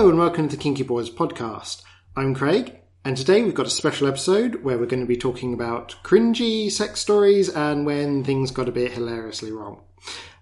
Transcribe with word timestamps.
Hello 0.00 0.08
and 0.08 0.18
welcome 0.18 0.48
to 0.48 0.56
the 0.56 0.62
Kinky 0.62 0.82
Boys 0.82 1.10
podcast. 1.10 1.82
I'm 2.16 2.34
Craig, 2.34 2.74
and 3.04 3.18
today 3.18 3.42
we've 3.42 3.52
got 3.52 3.66
a 3.66 3.70
special 3.70 4.08
episode 4.08 4.64
where 4.64 4.78
we're 4.78 4.86
going 4.86 5.02
to 5.02 5.06
be 5.06 5.18
talking 5.18 5.52
about 5.52 5.94
cringy 6.02 6.72
sex 6.72 7.00
stories 7.00 7.50
and 7.50 7.84
when 7.84 8.24
things 8.24 8.50
got 8.50 8.66
a 8.66 8.72
bit 8.72 8.92
hilariously 8.92 9.52
wrong. 9.52 9.82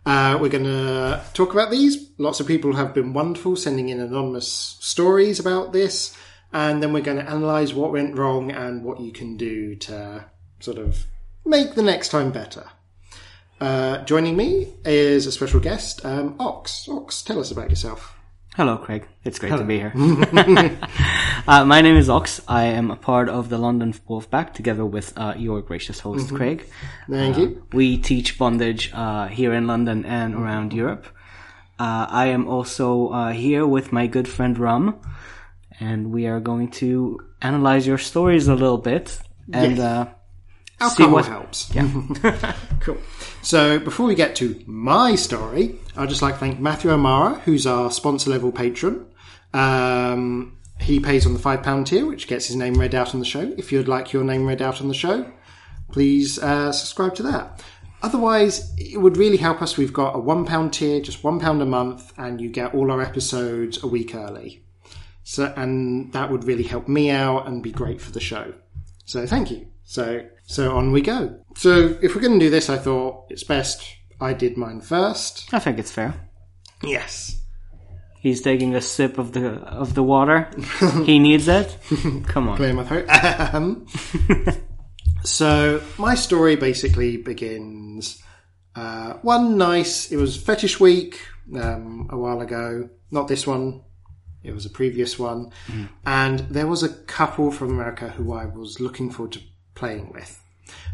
Uh, 0.06 0.38
we're 0.40 0.48
going 0.48 0.62
to 0.62 1.20
talk 1.34 1.54
about 1.54 1.72
these. 1.72 2.08
Lots 2.18 2.38
of 2.38 2.46
people 2.46 2.74
have 2.74 2.94
been 2.94 3.12
wonderful 3.12 3.56
sending 3.56 3.88
in 3.88 3.98
anonymous 3.98 4.76
stories 4.78 5.40
about 5.40 5.72
this, 5.72 6.16
and 6.52 6.80
then 6.80 6.92
we're 6.92 7.02
going 7.02 7.18
to 7.18 7.26
analyse 7.28 7.74
what 7.74 7.90
went 7.90 8.16
wrong 8.16 8.52
and 8.52 8.84
what 8.84 9.00
you 9.00 9.10
can 9.10 9.36
do 9.36 9.74
to 9.74 10.26
sort 10.60 10.78
of 10.78 11.04
make 11.44 11.74
the 11.74 11.82
next 11.82 12.10
time 12.10 12.30
better. 12.30 12.64
Uh, 13.60 14.04
joining 14.04 14.36
me 14.36 14.72
is 14.84 15.26
a 15.26 15.32
special 15.32 15.58
guest, 15.58 16.06
um, 16.06 16.36
Ox. 16.38 16.88
Ox, 16.88 17.22
tell 17.22 17.40
us 17.40 17.50
about 17.50 17.70
yourself. 17.70 18.17
Hello, 18.58 18.76
Craig. 18.76 19.06
It's 19.24 19.38
great 19.38 19.50
to 19.56 19.62
be 19.62 19.78
here. 19.78 19.92
uh, 21.46 21.64
my 21.64 21.80
name 21.80 21.96
is 21.96 22.10
Ox. 22.10 22.40
I 22.48 22.64
am 22.64 22.90
a 22.90 22.96
part 22.96 23.28
of 23.28 23.50
the 23.50 23.56
London 23.56 23.92
Wolfpack 24.08 24.52
together 24.52 24.84
with 24.84 25.12
uh, 25.16 25.34
your 25.36 25.62
gracious 25.62 26.00
host, 26.00 26.34
Craig. 26.34 26.66
Thank 27.08 27.36
Uh, 27.36 27.40
you. 27.40 27.62
We 27.72 27.98
teach 27.98 28.36
bondage 28.36 28.90
uh, 28.92 29.28
here 29.28 29.52
in 29.54 29.68
London 29.68 30.04
and 30.04 30.34
around 30.34 30.72
Europe. 30.72 31.06
Uh, 31.78 32.06
I 32.10 32.26
am 32.26 32.48
also 32.48 33.10
uh, 33.10 33.30
here 33.32 33.64
with 33.64 33.92
my 33.92 34.08
good 34.08 34.26
friend 34.26 34.58
Rum, 34.58 34.96
and 35.78 36.10
we 36.10 36.26
are 36.26 36.40
going 36.40 36.72
to 36.82 37.20
analyze 37.40 37.86
your 37.86 37.98
stories 37.98 38.48
a 38.48 38.54
little 38.56 38.78
bit 38.78 39.20
and 39.52 39.76
Yes. 39.76 40.10
uh, 40.80 40.88
see 40.88 41.06
what. 41.06 41.26
helps. 41.26 41.70
Yeah. 41.72 41.88
cool. 42.80 42.98
So 43.42 43.78
before 43.78 44.06
we 44.06 44.14
get 44.14 44.36
to 44.36 44.62
my 44.66 45.14
story, 45.14 45.76
I'd 45.96 46.08
just 46.08 46.22
like 46.22 46.34
to 46.34 46.40
thank 46.40 46.60
Matthew 46.60 46.90
O'Mara, 46.90 47.34
who's 47.40 47.66
our 47.66 47.90
sponsor 47.90 48.30
level 48.30 48.52
patron. 48.52 49.06
Um, 49.54 50.58
he 50.80 51.00
pays 51.00 51.26
on 51.26 51.34
the 51.34 51.40
£5 51.40 51.86
tier, 51.86 52.06
which 52.06 52.28
gets 52.28 52.46
his 52.46 52.56
name 52.56 52.74
read 52.74 52.94
out 52.94 53.14
on 53.14 53.20
the 53.20 53.26
show. 53.26 53.54
If 53.56 53.72
you'd 53.72 53.88
like 53.88 54.12
your 54.12 54.24
name 54.24 54.46
read 54.46 54.62
out 54.62 54.80
on 54.80 54.88
the 54.88 54.94
show, 54.94 55.30
please 55.90 56.38
uh, 56.38 56.72
subscribe 56.72 57.14
to 57.16 57.22
that. 57.24 57.64
Otherwise, 58.02 58.72
it 58.76 58.98
would 58.98 59.16
really 59.16 59.38
help 59.38 59.60
us. 59.60 59.76
We've 59.76 59.92
got 59.92 60.14
a 60.14 60.18
£1 60.18 60.72
tier, 60.72 61.00
just 61.00 61.22
£1 61.22 61.62
a 61.62 61.64
month, 61.64 62.12
and 62.16 62.40
you 62.40 62.48
get 62.48 62.74
all 62.74 62.92
our 62.92 63.02
episodes 63.02 63.82
a 63.82 63.86
week 63.88 64.14
early. 64.14 64.62
So, 65.24 65.52
and 65.56 66.12
that 66.12 66.30
would 66.30 66.44
really 66.44 66.62
help 66.62 66.86
me 66.86 67.10
out 67.10 67.48
and 67.48 67.62
be 67.62 67.72
great 67.72 68.00
for 68.00 68.12
the 68.12 68.20
show. 68.20 68.54
So 69.08 69.26
thank 69.26 69.50
you. 69.50 69.66
So 69.84 70.20
so 70.44 70.76
on 70.76 70.92
we 70.92 71.00
go. 71.00 71.40
So 71.56 71.96
if 72.02 72.14
we're 72.14 72.20
going 72.20 72.38
to 72.38 72.44
do 72.44 72.50
this, 72.50 72.68
I 72.68 72.76
thought 72.76 73.24
it's 73.30 73.42
best 73.42 73.82
I 74.20 74.34
did 74.34 74.58
mine 74.58 74.82
first. 74.82 75.48
I 75.50 75.58
think 75.60 75.78
it's 75.78 75.90
fair. 75.90 76.28
Yes. 76.82 77.40
He's 78.20 78.42
taking 78.42 78.74
a 78.74 78.82
sip 78.82 79.16
of 79.16 79.32
the 79.32 79.48
of 79.62 79.94
the 79.94 80.02
water. 80.02 80.50
he 81.06 81.18
needs 81.18 81.48
it. 81.48 81.74
Come 82.26 82.50
on. 82.50 82.58
Clear 82.58 82.74
my 82.74 82.84
throat. 82.84 83.06
Um, 83.54 83.86
so 85.24 85.82
my 85.96 86.14
story 86.14 86.56
basically 86.56 87.16
begins. 87.16 88.22
Uh, 88.74 89.14
one 89.22 89.56
nice. 89.56 90.12
It 90.12 90.18
was 90.18 90.36
fetish 90.36 90.78
week 90.80 91.18
um, 91.58 92.08
a 92.10 92.18
while 92.18 92.42
ago. 92.42 92.90
Not 93.10 93.26
this 93.26 93.46
one. 93.46 93.84
It 94.42 94.54
was 94.54 94.64
a 94.64 94.70
previous 94.70 95.18
one, 95.18 95.50
mm. 95.66 95.88
and 96.06 96.40
there 96.40 96.66
was 96.66 96.82
a 96.82 96.88
couple 96.88 97.50
from 97.50 97.70
America 97.70 98.08
who 98.10 98.32
I 98.32 98.46
was 98.46 98.80
looking 98.80 99.10
forward 99.10 99.32
to 99.32 99.40
playing 99.74 100.12
with. 100.12 100.40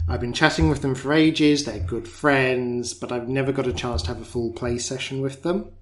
I've 0.08 0.20
been 0.20 0.32
chatting 0.32 0.68
with 0.68 0.82
them 0.82 0.94
for 0.94 1.12
ages. 1.12 1.64
They're 1.64 1.78
good 1.78 2.06
friends, 2.06 2.94
but 2.94 3.10
I've 3.12 3.28
never 3.28 3.52
got 3.52 3.66
a 3.66 3.72
chance 3.72 4.02
to 4.02 4.08
have 4.08 4.20
a 4.20 4.24
full 4.24 4.52
play 4.52 4.78
session 4.78 5.20
with 5.20 5.42
them. 5.42 5.72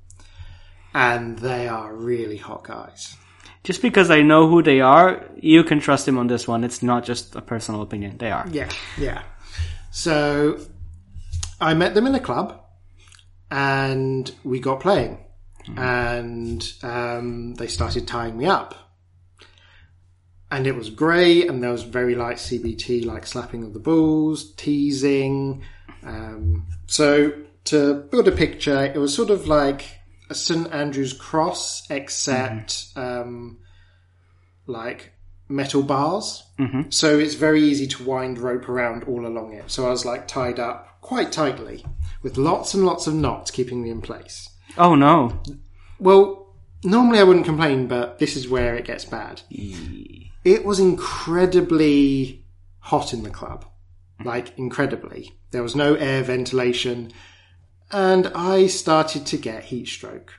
And 0.94 1.38
they 1.38 1.66
are 1.68 1.94
really 1.94 2.36
hot 2.36 2.64
guys. 2.64 3.16
Just 3.64 3.80
because 3.80 4.10
I 4.10 4.22
know 4.22 4.48
who 4.48 4.62
they 4.62 4.80
are, 4.80 5.28
you 5.36 5.64
can 5.64 5.80
trust 5.80 6.06
him 6.06 6.18
on 6.18 6.26
this 6.26 6.48
one. 6.48 6.64
It's 6.64 6.82
not 6.82 7.04
just 7.04 7.36
a 7.36 7.40
personal 7.40 7.82
opinion. 7.82 8.18
They 8.18 8.30
are. 8.30 8.46
Yeah, 8.50 8.68
yeah. 8.98 9.22
So 9.90 10.58
I 11.60 11.74
met 11.74 11.94
them 11.94 12.06
in 12.06 12.14
a 12.14 12.20
club, 12.20 12.60
and 13.50 14.32
we 14.42 14.58
got 14.58 14.80
playing, 14.80 15.18
and 15.76 16.72
um, 16.82 17.54
they 17.54 17.66
started 17.66 18.06
tying 18.06 18.36
me 18.36 18.46
up, 18.46 18.74
and 20.50 20.66
it 20.66 20.76
was 20.76 20.90
grey, 20.90 21.46
And 21.46 21.62
there 21.62 21.72
was 21.72 21.82
very 21.82 22.14
light 22.14 22.36
CBT, 22.36 23.04
like 23.06 23.26
slapping 23.26 23.64
of 23.64 23.72
the 23.72 23.80
balls, 23.80 24.52
teasing. 24.54 25.62
Um, 26.02 26.66
so 26.86 27.32
to 27.64 27.94
build 28.10 28.28
a 28.28 28.32
picture, 28.32 28.84
it 28.84 28.98
was 28.98 29.14
sort 29.14 29.30
of 29.30 29.46
like 29.46 29.98
a 30.28 30.34
St 30.34 30.70
Andrew's 30.72 31.12
cross, 31.14 31.88
except 31.90 32.88
um, 32.96 33.58
like 34.66 35.12
metal 35.48 35.82
bars. 35.82 36.42
So 36.90 37.18
it's 37.18 37.34
very 37.34 37.62
easy 37.62 37.86
to 37.86 38.04
wind 38.04 38.38
rope 38.38 38.68
around 38.68 39.04
all 39.04 39.26
along 39.26 39.54
it. 39.54 39.70
So 39.70 39.86
I 39.86 39.90
was 39.90 40.04
like 40.04 40.28
tied 40.28 40.58
up 40.58 41.00
quite 41.00 41.32
tightly 41.32 41.84
with 42.22 42.36
lots 42.36 42.74
and 42.74 42.84
lots 42.86 43.06
of 43.06 43.14
knots 43.14 43.50
keeping 43.50 43.82
me 43.82 43.90
in 43.90 44.00
place. 44.02 44.48
Oh 44.78 44.94
no. 44.94 45.42
Well, 45.98 46.54
normally 46.84 47.18
I 47.18 47.24
wouldn't 47.24 47.46
complain, 47.46 47.86
but 47.86 48.18
this 48.18 48.36
is 48.36 48.48
where 48.48 48.74
it 48.74 48.84
gets 48.84 49.04
bad. 49.04 49.42
It 49.50 50.64
was 50.64 50.78
incredibly 50.78 52.44
hot 52.78 53.12
in 53.12 53.22
the 53.22 53.30
club. 53.30 53.64
Like, 54.24 54.56
incredibly. 54.56 55.32
There 55.50 55.62
was 55.62 55.74
no 55.74 55.94
air 55.94 56.22
ventilation, 56.22 57.12
and 57.90 58.28
I 58.34 58.68
started 58.68 59.26
to 59.26 59.36
get 59.36 59.64
heat 59.64 59.88
stroke. 59.88 60.32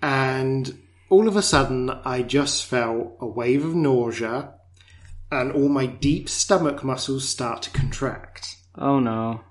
And 0.00 0.80
all 1.08 1.26
of 1.28 1.36
a 1.36 1.42
sudden, 1.42 1.90
I 1.90 2.22
just 2.22 2.64
felt 2.66 3.16
a 3.20 3.26
wave 3.26 3.64
of 3.64 3.74
nausea, 3.74 4.54
and 5.30 5.52
all 5.52 5.68
my 5.68 5.86
deep 5.86 6.28
stomach 6.28 6.84
muscles 6.84 7.28
start 7.28 7.62
to 7.62 7.70
contract. 7.70 8.56
Oh 8.76 9.00
no. 9.00 9.42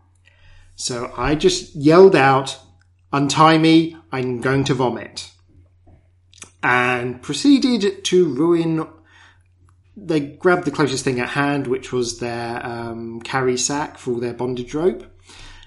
So 0.76 1.14
I 1.18 1.36
just 1.36 1.76
yelled 1.76 2.16
out, 2.16 2.58
untie 3.12 3.58
me, 3.58 3.97
I'm 4.12 4.42
going 4.42 4.64
to 4.66 4.74
vomit. 4.74 5.31
And 6.62 7.22
proceeded 7.22 8.03
to 8.06 8.34
ruin. 8.34 8.88
They 9.96 10.20
grabbed 10.20 10.66
the 10.66 10.72
closest 10.72 11.03
thing 11.03 11.19
at 11.19 11.30
hand, 11.30 11.68
which 11.68 11.92
was 11.92 12.19
their 12.19 12.66
um, 12.66 13.22
carry 13.22 13.58
sack 13.58 13.98
for 13.98 14.12
all 14.12 14.19
their 14.19 14.34
bondage 14.34 14.74
rope. 14.74 15.06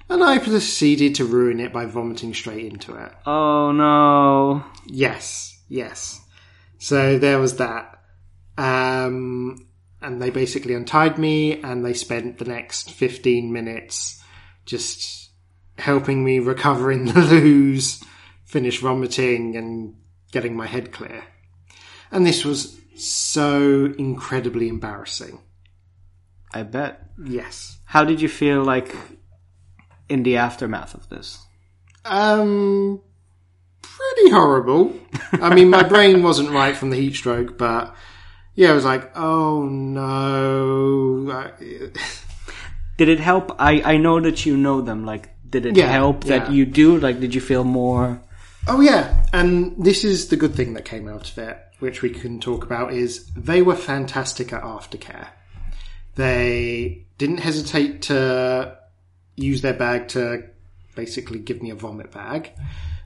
And 0.08 0.22
I 0.22 0.38
proceeded 0.38 1.14
to 1.16 1.24
ruin 1.24 1.60
it 1.60 1.72
by 1.72 1.86
vomiting 1.86 2.34
straight 2.34 2.66
into 2.66 2.94
it. 2.94 3.12
Oh 3.24 3.72
no. 3.72 4.64
Yes, 4.86 5.58
yes. 5.68 6.20
So 6.78 7.18
there 7.18 7.38
was 7.38 7.56
that. 7.56 8.00
Um, 8.58 9.68
and 10.02 10.20
they 10.20 10.30
basically 10.30 10.74
untied 10.74 11.16
me 11.18 11.62
and 11.62 11.84
they 11.84 11.94
spent 11.94 12.38
the 12.38 12.44
next 12.44 12.90
15 12.90 13.52
minutes 13.52 14.22
just 14.66 15.21
helping 15.78 16.24
me 16.24 16.38
recover 16.38 16.92
in 16.92 17.06
the 17.06 17.20
loos, 17.20 18.02
finish 18.44 18.80
vomiting 18.80 19.56
and 19.56 19.94
getting 20.30 20.56
my 20.56 20.66
head 20.66 20.92
clear. 20.92 21.24
And 22.10 22.26
this 22.26 22.44
was 22.44 22.78
so 22.96 23.92
incredibly 23.98 24.68
embarrassing. 24.68 25.40
I 26.52 26.62
bet. 26.62 27.02
Yes. 27.24 27.78
How 27.84 28.04
did 28.04 28.20
you 28.20 28.28
feel 28.28 28.62
like 28.62 28.94
in 30.08 30.22
the 30.22 30.36
aftermath 30.36 30.94
of 30.94 31.08
this? 31.08 31.38
Um, 32.04 33.00
pretty 33.80 34.30
horrible. 34.30 34.94
I 35.32 35.54
mean, 35.54 35.70
my 35.70 35.82
brain 35.82 36.22
wasn't 36.22 36.50
right 36.50 36.76
from 36.76 36.90
the 36.90 36.96
heat 36.96 37.14
stroke, 37.14 37.56
but 37.56 37.94
yeah, 38.54 38.70
I 38.70 38.74
was 38.74 38.84
like, 38.84 39.16
oh 39.16 39.64
no. 39.64 41.52
Did 42.98 43.08
it 43.08 43.20
help? 43.20 43.56
I 43.58 43.94
I 43.94 43.96
know 43.96 44.20
that 44.20 44.44
you 44.44 44.56
know 44.56 44.82
them. 44.82 45.04
Like, 45.04 45.31
did 45.52 45.66
it 45.66 45.76
Yeah, 45.76 45.86
help 45.92 46.24
that 46.24 46.48
yeah. 46.48 46.50
you 46.50 46.66
do? 46.66 46.98
Like, 46.98 47.20
did 47.20 47.34
you 47.34 47.40
feel 47.40 47.62
more? 47.62 48.20
Oh 48.66 48.80
yeah, 48.80 49.24
and 49.32 49.74
this 49.78 50.04
is 50.04 50.28
the 50.28 50.36
good 50.36 50.54
thing 50.54 50.74
that 50.74 50.84
came 50.84 51.08
out 51.08 51.30
of 51.30 51.38
it, 51.38 51.58
which 51.78 52.02
we 52.02 52.10
can 52.10 52.40
talk 52.40 52.64
about, 52.64 52.92
is 52.92 53.26
they 53.36 53.62
were 53.62 53.76
fantastic 53.76 54.52
at 54.52 54.62
aftercare. 54.62 55.28
They 56.14 57.06
didn't 57.18 57.38
hesitate 57.38 58.02
to 58.02 58.76
use 59.36 59.62
their 59.62 59.74
bag 59.74 60.08
to 60.08 60.44
basically 60.94 61.38
give 61.38 61.62
me 61.62 61.70
a 61.70 61.74
vomit 61.74 62.12
bag. 62.12 62.50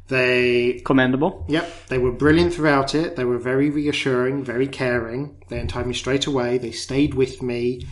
They 0.09 0.83
Commendable. 0.85 1.45
Yep, 1.49 1.87
they 1.89 1.99
were 1.99 2.13
brilliant 2.13 2.55
throughout 2.55 2.95
it. 2.95 3.17
They 3.17 3.25
were 3.25 3.39
very 3.39 3.71
reassuring, 3.71 4.45
very 4.45 4.69
caring. 4.69 5.43
They 5.49 5.59
untied 5.59 5.87
me 5.87 5.95
straight 5.95 6.27
away. 6.27 6.59
They 6.59 6.71
stayed 6.73 7.15
with 7.15 7.43
me 7.43 7.87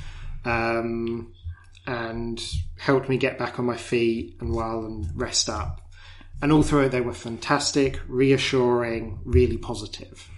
um, 0.44 1.32
and 1.86 2.42
helped 2.78 3.08
me 3.08 3.16
get 3.18 3.38
back 3.38 3.58
on 3.58 3.66
my 3.66 3.76
feet 3.76 4.36
and 4.40 4.52
while 4.54 4.84
and 4.84 5.06
rest 5.14 5.48
up. 5.48 5.80
And 6.42 6.50
all 6.52 6.62
through 6.62 6.84
it, 6.86 6.88
they 6.90 7.00
were 7.00 7.14
fantastic, 7.14 8.00
reassuring, 8.08 9.20
really 9.24 9.56
positive, 9.56 10.28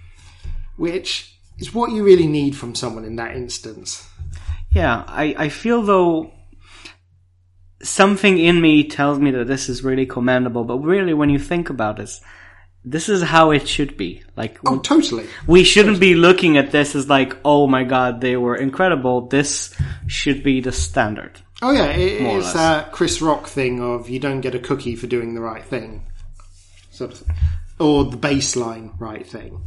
which 0.76 1.36
is 1.58 1.72
what 1.74 1.90
you 1.92 2.04
really 2.04 2.26
need 2.26 2.54
from 2.56 2.74
someone 2.74 3.04
in 3.04 3.16
that 3.16 3.34
instance. 3.34 4.08
Yeah, 4.70 5.04
I, 5.06 5.34
I 5.38 5.48
feel 5.48 5.82
though 5.82 6.32
something 7.82 8.38
in 8.38 8.60
me 8.60 8.84
tells 8.84 9.18
me 9.18 9.30
that 9.32 9.46
this 9.46 9.68
is 9.68 9.84
really 9.84 10.06
commendable, 10.06 10.64
but 10.64 10.78
really 10.78 11.14
when 11.14 11.30
you 11.30 11.38
think 11.38 11.70
about 11.70 11.96
this, 11.96 12.20
this 12.84 13.08
is 13.08 13.22
how 13.22 13.50
it 13.50 13.66
should 13.66 13.96
be. 13.96 14.22
Like, 14.36 14.58
Oh, 14.66 14.78
totally. 14.78 15.26
we 15.46 15.64
shouldn't 15.64 15.98
be 15.98 16.14
looking 16.14 16.56
at 16.56 16.70
this 16.70 16.94
as 16.94 17.08
like, 17.08 17.36
oh 17.44 17.66
my 17.66 17.84
god, 17.84 18.20
they 18.20 18.36
were 18.36 18.54
incredible. 18.56 19.26
This 19.28 19.74
should 20.06 20.42
be 20.42 20.60
the 20.60 20.72
standard. 20.72 21.40
Oh 21.62 21.70
yeah, 21.72 21.86
it, 21.86 22.20
it's 22.22 22.52
that 22.52 22.92
Chris 22.92 23.22
Rock 23.22 23.46
thing 23.46 23.80
of 23.80 24.08
you 24.08 24.18
don't 24.18 24.40
get 24.42 24.54
a 24.54 24.58
cookie 24.58 24.94
for 24.96 25.06
doing 25.06 25.34
the 25.34 25.40
right 25.40 25.64
thing, 25.64 26.06
sort 26.90 27.12
of, 27.12 27.22
or 27.78 28.04
the 28.04 28.16
baseline 28.18 28.92
right 29.00 29.26
thing. 29.26 29.60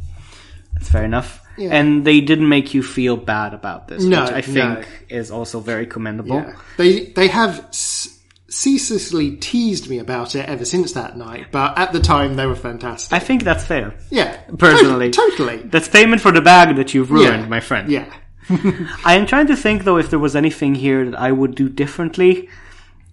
That's 0.74 0.88
fair 0.88 1.04
enough. 1.04 1.44
Yeah. 1.58 1.70
And 1.74 2.04
they 2.04 2.20
didn't 2.20 2.48
make 2.48 2.72
you 2.74 2.82
feel 2.82 3.16
bad 3.16 3.52
about 3.54 3.88
this, 3.88 4.02
No, 4.04 4.22
which 4.22 4.32
I 4.32 4.52
no. 4.52 4.74
think 4.82 4.88
is 5.10 5.30
also 5.30 5.60
very 5.60 5.84
commendable. 5.86 6.36
Yeah, 6.36 6.54
they 6.78 7.06
they 7.06 7.26
have 7.28 7.58
s- 7.70 8.18
ceaselessly 8.48 9.36
teased 9.36 9.88
me 9.90 9.98
about 9.98 10.34
it 10.34 10.48
ever 10.48 10.64
since 10.64 10.92
that 10.92 11.16
night, 11.16 11.46
but 11.50 11.76
at 11.76 11.92
the 11.92 12.00
time 12.00 12.36
they 12.36 12.46
were 12.46 12.56
fantastic. 12.56 13.12
I 13.12 13.18
think 13.18 13.42
that's 13.42 13.64
fair. 13.64 13.94
yeah, 14.10 14.36
Personally. 14.58 15.10
to- 15.10 15.16
totally. 15.36 15.58
That's 15.64 15.88
payment 15.88 16.20
for 16.22 16.32
the 16.32 16.40
bag 16.40 16.76
that 16.76 16.94
you've 16.94 17.10
ruined, 17.10 17.42
Yeah. 17.42 17.48
my 17.48 17.60
friend. 17.60 17.90
Yeah, 17.90 18.12
I 19.04 19.14
am 19.14 19.26
trying 19.26 19.46
to 19.48 19.56
think 19.56 19.84
though 19.84 19.98
if 19.98 20.10
there 20.10 20.18
was 20.18 20.34
anything 20.36 20.74
here 20.74 21.10
that 21.10 21.18
I 21.18 21.32
would 21.32 21.54
do 21.54 21.68
differently. 21.68 22.48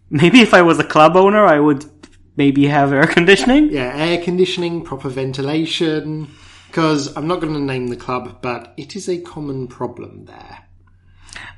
Maybe 0.10 0.40
if 0.40 0.54
I 0.54 0.62
was 0.62 0.80
a 0.80 0.84
club 0.84 1.16
owner, 1.18 1.46
I 1.46 1.60
would 1.60 1.86
maybe 2.38 2.68
have 2.68 2.94
air 2.94 3.08
conditioning. 3.08 3.70
yeah, 3.72 3.94
air 3.96 4.22
conditioning, 4.24 4.84
proper 4.84 5.10
ventilation. 5.10 6.30
Because 6.68 7.16
I'm 7.16 7.28
not 7.28 7.42
going 7.42 7.54
to 7.54 7.60
name 7.60 7.88
the 7.88 7.96
club, 7.96 8.42
but 8.42 8.74
it 8.78 8.96
is 8.96 9.10
a 9.10 9.20
common 9.20 9.68
problem 9.68 10.26
there. 10.26 10.68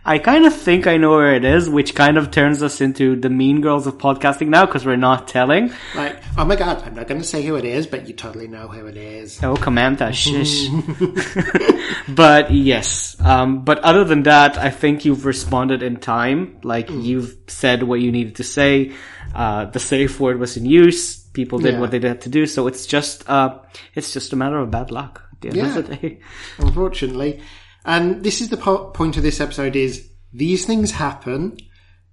I 0.05 0.17
kind 0.17 0.45
of 0.45 0.55
think 0.55 0.87
I 0.87 0.97
know 0.97 1.11
where 1.11 1.35
it 1.35 1.43
is, 1.43 1.69
which 1.69 1.93
kind 1.93 2.17
of 2.17 2.31
turns 2.31 2.63
us 2.63 2.79
into 2.81 3.15
the 3.15 3.29
mean 3.29 3.61
girls 3.61 3.85
of 3.85 3.97
podcasting 3.97 4.47
now 4.47 4.65
because 4.65 4.85
we're 4.85 4.95
not 4.95 5.27
telling. 5.27 5.71
Like, 5.93 6.23
oh 6.37 6.45
my 6.45 6.55
god, 6.55 6.83
I'm 6.83 6.95
not 6.95 7.07
going 7.07 7.21
to 7.21 7.27
say 7.27 7.43
who 7.43 7.55
it 7.55 7.65
is, 7.65 7.85
but 7.85 8.07
you 8.07 8.13
totally 8.13 8.47
know 8.47 8.67
who 8.67 8.87
it 8.87 8.97
is. 8.97 9.43
Oh, 9.43 9.55
Comanta, 9.55 10.13
shish. 10.13 10.69
but 12.15 12.51
yes, 12.51 13.15
um, 13.19 13.63
but 13.65 13.79
other 13.79 14.03
than 14.03 14.23
that, 14.23 14.57
I 14.57 14.69
think 14.69 15.05
you've 15.05 15.25
responded 15.25 15.83
in 15.83 15.97
time. 15.97 16.59
Like 16.63 16.89
you've 16.89 17.35
said 17.47 17.83
what 17.83 17.99
you 18.01 18.11
needed 18.11 18.35
to 18.37 18.43
say. 18.43 18.93
Uh, 19.33 19.65
the 19.65 19.79
safe 19.79 20.19
word 20.19 20.39
was 20.39 20.57
in 20.57 20.65
use. 20.65 21.17
People 21.33 21.59
did 21.59 21.73
Yeah. 21.75 21.79
what 21.79 21.91
they 21.91 21.99
had 21.99 22.21
to 22.21 22.29
do. 22.29 22.45
So 22.47 22.67
it's 22.67 22.85
just, 22.87 23.29
uh, 23.29 23.59
it's 23.95 24.11
just 24.11 24.33
a 24.33 24.35
matter 24.35 24.57
of 24.57 24.71
bad 24.71 24.89
luck. 24.91 25.23
At 25.33 25.41
the 25.41 25.47
end 25.49 25.57
Yeah. 25.57 25.77
of 25.77 25.87
the 25.87 25.95
day. 25.95 26.19
unfortunately. 26.57 27.41
And 27.85 28.23
this 28.23 28.41
is 28.41 28.49
the 28.49 28.57
po- 28.57 28.89
point 28.91 29.17
of 29.17 29.23
this 29.23 29.39
episode 29.39 29.75
is 29.75 30.09
these 30.33 30.65
things 30.65 30.91
happen. 30.91 31.57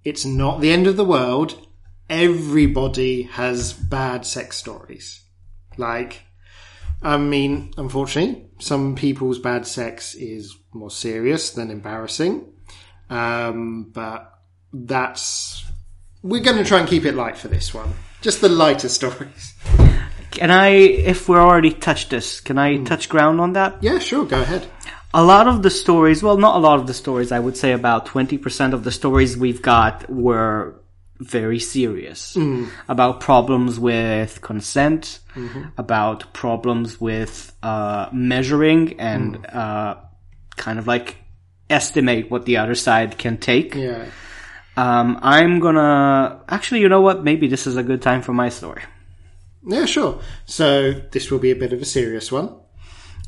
It's 0.03 0.25
not 0.25 0.61
the 0.61 0.71
end 0.71 0.87
of 0.87 0.95
the 0.95 1.03
world. 1.05 1.55
Everybody 2.09 3.23
has 3.23 3.73
bad 3.73 4.25
sex 4.25 4.57
stories. 4.57 5.21
Like, 5.77 6.23
I 7.01 7.17
mean, 7.17 7.73
unfortunately, 7.77 8.45
some 8.59 8.95
people's 8.95 9.39
bad 9.39 9.67
sex 9.67 10.15
is 10.15 10.57
more 10.73 10.89
serious 10.91 11.51
than 11.51 11.69
embarrassing. 11.69 12.45
Um, 13.09 13.91
but 13.93 14.33
that's, 14.73 15.65
we're 16.23 16.41
going 16.41 16.57
to 16.57 16.65
try 16.65 16.79
and 16.79 16.87
keep 16.87 17.05
it 17.05 17.15
light 17.15 17.37
for 17.37 17.47
this 17.47 17.73
one. 17.73 17.93
Just 18.21 18.41
the 18.41 18.49
lighter 18.49 18.89
stories. 18.99 19.53
Can 20.31 20.51
I, 20.51 20.69
if 20.69 21.29
we're 21.29 21.39
already 21.41 21.71
touched 21.71 22.09
this, 22.09 22.41
can 22.41 22.57
I 22.57 22.83
touch 22.83 23.09
ground 23.09 23.39
on 23.41 23.53
that? 23.53 23.77
Yeah, 23.81 23.99
sure, 23.99 24.25
go 24.25 24.41
ahead. 24.41 24.67
a 25.13 25.23
lot 25.23 25.47
of 25.47 25.63
the 25.63 25.69
stories, 25.69 26.21
well, 26.21 26.37
not 26.37 26.55
a 26.55 26.59
lot 26.59 26.79
of 26.79 26.85
the 26.87 26.93
stories, 26.93 27.31
I 27.31 27.39
would 27.39 27.57
say 27.57 27.71
about 27.71 28.05
20% 28.05 28.73
of 28.73 28.83
the 28.83 28.91
stories 28.91 29.37
we've 29.37 29.61
got 29.61 30.07
were 30.09 30.79
very 31.19 31.59
serious. 31.59 32.37
About 32.87 33.19
problems 33.19 33.79
with 33.79 34.41
consent, 34.41 35.19
about 35.77 36.33
problems 36.33 36.99
with 36.99 37.53
uh, 37.63 38.09
measuring 38.11 38.99
and 38.99 39.45
uh, 39.47 39.95
kind 40.55 40.79
of 40.79 40.87
like 40.87 41.17
estimate 41.69 42.31
what 42.31 42.45
the 42.45 42.57
other 42.57 42.75
side 42.75 43.17
can 43.17 43.37
take. 43.37 43.75
Yeah. 43.75 44.05
Um, 44.75 45.19
I'm 45.23 45.59
gonna, 45.59 46.43
actually, 46.47 46.81
you 46.81 46.89
know 46.89 47.01
what? 47.01 47.23
Maybe 47.23 47.47
this 47.47 47.65
is 47.65 47.77
a 47.77 47.83
good 47.83 48.01
time 48.01 48.21
for 48.21 48.33
my 48.33 48.49
story. 48.49 48.83
Yeah, 49.65 49.85
sure. 49.85 50.21
So 50.45 50.91
this 51.11 51.31
will 51.31 51.39
be 51.39 51.51
a 51.51 51.55
bit 51.55 51.73
of 51.73 51.81
a 51.81 51.85
serious 51.85 52.31
one. 52.31 52.55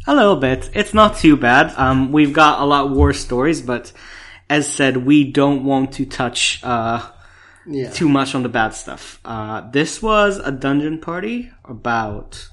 A 0.08 0.16
little 0.16 0.38
bit. 0.38 0.70
It's 0.74 0.94
not 0.94 1.18
too 1.18 1.36
bad. 1.36 1.74
Um, 1.76 2.12
we've 2.12 2.34
got 2.34 2.62
a 2.62 2.66
lot 2.66 2.92
worse 2.92 3.20
stories, 3.20 3.62
but 3.62 3.92
as 4.50 4.72
said, 4.72 4.98
we 4.98 5.32
don't 5.32 5.64
want 5.64 5.94
to 5.94 6.06
touch 6.06 6.64
uh, 6.64 7.10
Yeah. 7.70 7.92
too 7.92 8.10
much 8.10 8.34
on 8.34 8.44
the 8.44 8.50
bad 8.50 8.74
stuff. 8.74 9.20
Uh, 9.24 9.70
this 9.70 10.02
was 10.02 10.40
a 10.40 10.52
dungeon 10.52 11.00
party 11.00 11.52
about, 11.66 12.50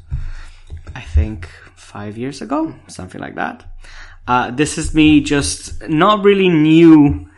I 0.95 1.01
think, 1.01 1.49
five 1.75 2.19
years 2.19 2.43
ago, 2.43 2.75
something 2.87 3.21
like 3.21 3.37
that. 3.37 3.65
Uh, 4.29 4.51
this 4.51 4.77
is 4.77 4.95
me 4.95 5.21
just 5.21 5.89
not 5.89 6.25
really 6.25 6.49
new 6.49 7.31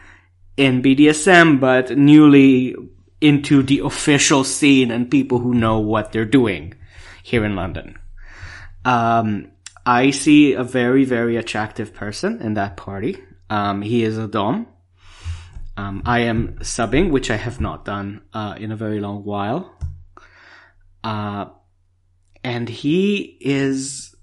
in 0.56 0.82
BDSM, 0.82 1.60
but 1.60 1.96
newly 1.96 2.75
into 3.20 3.62
the 3.62 3.80
official 3.80 4.44
scene 4.44 4.90
and 4.90 5.10
people 5.10 5.38
who 5.38 5.54
know 5.54 5.78
what 5.78 6.12
they're 6.12 6.25
doing 6.25 6.75
here 7.22 7.44
in 7.44 7.54
London. 7.56 7.98
Um, 8.84 9.52
I 9.84 10.10
see 10.10 10.54
a 10.54 10.64
very, 10.64 11.04
very 11.04 11.36
attractive 11.36 11.94
person 11.94 12.40
in 12.40 12.54
that 12.54 12.76
party. 12.76 13.22
Um, 13.50 13.82
he 13.82 14.02
is 14.02 14.19
a 14.19 14.26
Dom. 14.28 14.66
Um, 15.78 16.02
I 16.04 16.22
am 16.22 16.58
subbing, 16.60 17.12
which 17.12 17.30
I 17.30 17.36
have 17.36 17.60
not 17.60 17.84
done 17.84 18.22
uh, 18.34 18.56
in 18.58 18.72
a 18.72 18.76
very 18.76 18.98
long 18.98 19.22
while. 19.22 19.78
Uh, 21.04 21.44
and 22.42 22.69
he 22.69 23.38
is. 23.40 24.16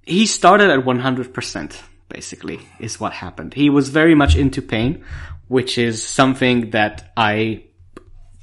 He 0.00 0.24
started 0.24 0.70
at 0.70 0.86
100%, 0.86 1.82
basically, 2.08 2.60
is 2.80 2.98
what 2.98 3.12
happened. 3.12 3.52
He 3.52 3.68
was 3.68 3.90
very 3.90 4.14
much 4.14 4.36
into 4.36 4.62
pain, 4.62 5.04
which 5.48 5.76
is 5.76 6.02
something 6.02 6.70
that 6.70 7.12
I, 7.14 7.64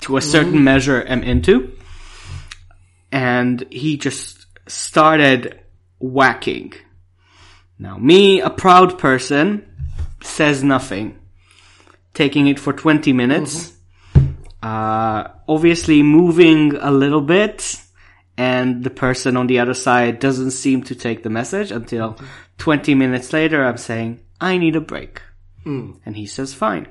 to 0.02 0.18
a 0.18 0.22
certain 0.22 0.64
measure, 0.64 1.04
am 1.08 1.24
into. 1.24 1.76
And 3.12 3.66
he 3.72 3.98
just 3.98 4.46
started 4.68 5.60
whacking. 5.98 6.74
Now, 7.80 7.98
me, 7.98 8.42
a 8.42 8.52
proud 8.52 9.00
person, 9.00 9.73
says 10.24 10.64
nothing. 10.64 11.20
Taking 12.14 12.48
it 12.48 12.60
for 12.60 12.74
20 12.74 13.14
minutes. 13.14 13.74
Mm-hmm. 14.14 14.44
Uh, 14.62 15.28
obviously 15.48 16.04
moving 16.04 16.76
a 16.76 16.92
little 16.92 17.22
bit. 17.22 17.80
And 18.38 18.84
the 18.84 18.90
person 18.90 19.38
on 19.38 19.48
the 19.48 19.60
other 19.60 19.76
side 19.76 20.20
doesn't 20.20 20.52
seem 20.52 20.84
to 20.84 20.96
take 20.96 21.22
the 21.22 21.30
message 21.30 21.72
until 21.72 22.18
20 22.58 22.96
minutes 22.96 23.32
later 23.32 23.64
I'm 23.64 23.78
saying, 23.78 24.22
I 24.42 24.58
need 24.58 24.76
a 24.76 24.82
break. 24.82 25.22
Mm. 25.66 26.00
And 26.06 26.16
he 26.16 26.26
says, 26.26 26.54
fine. 26.54 26.88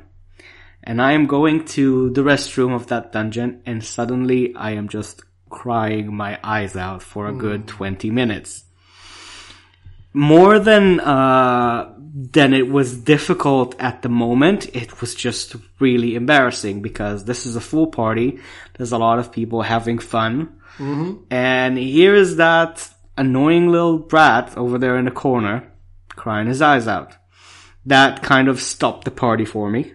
And 0.85 1.03
I 1.03 1.13
am 1.13 1.27
going 1.27 1.65
to 1.77 2.11
the 2.11 2.23
restroom 2.23 2.75
of 2.75 2.87
that 2.89 3.11
dungeon 3.11 3.63
and 3.67 3.83
suddenly 3.85 4.55
I 4.55 4.73
am 4.73 4.89
just 4.89 5.23
crying 5.51 6.15
my 6.15 6.39
eyes 6.45 6.77
out 6.77 7.03
for 7.03 7.27
a 7.27 7.33
good 7.33 7.65
mm. 7.65 7.67
20 7.67 8.11
minutes 8.11 8.65
more 10.13 10.59
than 10.59 11.01
uh 11.01 11.93
than 12.15 12.53
it 12.53 12.69
was 12.71 12.97
difficult 12.99 13.75
at 13.81 14.03
the 14.03 14.09
moment 14.09 14.69
it 14.77 15.01
was 15.01 15.15
just 15.15 15.57
really 15.81 16.15
embarrassing 16.15 16.83
because 16.83 17.25
this 17.25 17.47
is 17.47 17.57
a 17.57 17.61
full 17.61 17.87
party. 17.87 18.39
There's 18.77 18.93
a 18.93 18.99
lot 18.99 19.19
of 19.19 19.33
people 19.33 19.63
having 19.63 19.99
fun. 19.99 20.61
And 21.31 21.79
here 21.79 22.15
is 22.15 22.37
that 22.37 22.89
annoying 23.17 23.69
little 23.69 23.99
brat 23.99 24.57
over 24.57 24.79
there 24.79 24.97
in 24.99 25.07
the 25.07 25.11
corner 25.11 25.73
crying 26.11 26.49
his 26.49 26.61
eyes 26.61 26.87
out. 26.87 27.17
That 27.87 28.23
kind 28.23 28.49
of 28.49 28.61
stopped 28.61 29.05
the 29.05 29.11
party 29.11 29.45
for 29.47 29.71
me. 29.71 29.93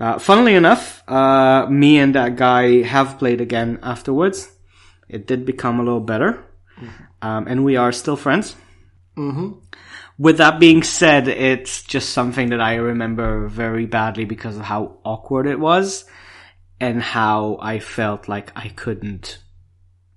Uh, 0.00 0.18
funnily 0.18 0.54
enough 0.54 1.02
uh, 1.08 1.66
me 1.68 1.98
and 1.98 2.14
that 2.14 2.36
guy 2.36 2.82
have 2.82 3.18
played 3.18 3.40
again 3.40 3.78
afterwards. 3.82 4.50
It 5.08 5.26
did 5.26 5.44
become 5.44 5.80
a 5.80 5.84
little 5.84 6.00
better. 6.00 6.44
Um, 7.20 7.46
and 7.48 7.64
we 7.64 7.76
are 7.76 7.92
still 7.92 8.16
friends 8.16 8.54
with 10.18 10.38
that 10.38 10.58
being 10.60 10.82
said, 10.82 11.28
it's 11.28 11.82
just 11.82 12.10
something 12.10 12.50
that 12.50 12.60
I 12.60 12.74
remember 12.76 13.46
very 13.48 13.86
badly 13.86 14.24
because 14.24 14.56
of 14.56 14.62
how 14.62 14.98
awkward 15.04 15.46
it 15.46 15.58
was 15.60 16.04
and 16.80 17.02
how 17.02 17.58
I 17.60 17.78
felt 17.78 18.28
like 18.28 18.52
I 18.56 18.68
couldn't 18.68 19.38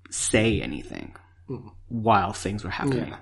say 0.09 0.61
anything 0.61 1.15
while 1.87 2.33
things 2.33 2.63
were 2.63 2.69
happening. 2.69 3.13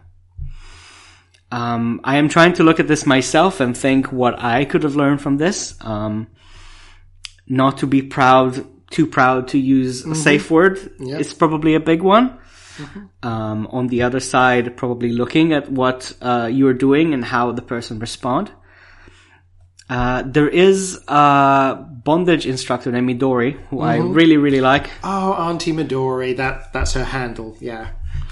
Um, 1.52 2.02
I 2.04 2.18
am 2.18 2.30
trying 2.30 2.54
to 2.54 2.64
look 2.64 2.80
at 2.80 2.88
this 2.88 3.06
myself 3.06 3.60
and 3.60 3.76
think 3.76 4.12
what 4.12 4.40
I 4.40 4.66
could 4.66 4.84
have 4.84 4.96
learned 4.96 5.22
from 5.22 5.38
this. 5.38 5.76
Um, 5.82 6.28
not 7.48 7.80
to 7.80 7.88
be 7.88 8.04
proud, 8.04 8.66
too 8.92 9.08
proud 9.08 9.48
to 9.50 9.58
use 9.58 10.06
a 10.06 10.16
safe 10.16 10.52
word 10.52 10.78
is 11.20 11.34
probably 11.34 11.74
a 11.76 11.80
big 11.80 12.04
one. 12.04 12.38
Um, 13.24 13.68
on 13.72 13.88
the 13.88 14.02
other 14.04 14.20
side, 14.20 14.76
probably 14.78 15.10
looking 15.12 15.54
at 15.54 15.72
what 15.72 16.14
uh, 16.22 16.50
you're 16.52 16.74
doing 16.74 17.14
and 17.14 17.24
how 17.26 17.52
the 17.52 17.62
person 17.62 18.00
respond. 18.00 18.52
Uh, 19.90 20.22
there 20.26 20.48
is 20.48 21.02
a 21.08 21.84
bondage 22.04 22.46
instructor 22.46 22.92
named 22.92 23.10
Midori, 23.10 23.54
who 23.70 23.82
I 23.82 23.98
Mm-hmm. 23.98 24.14
really, 24.14 24.38
really 24.38 24.62
like. 24.62 24.90
Oh, 25.04 25.34
Auntie 25.34 25.74
Midori, 25.74 26.38
that 26.38 26.72
that's 26.74 26.94
her 26.94 27.04
handle. 27.04 27.58
Yeah. 27.60 27.90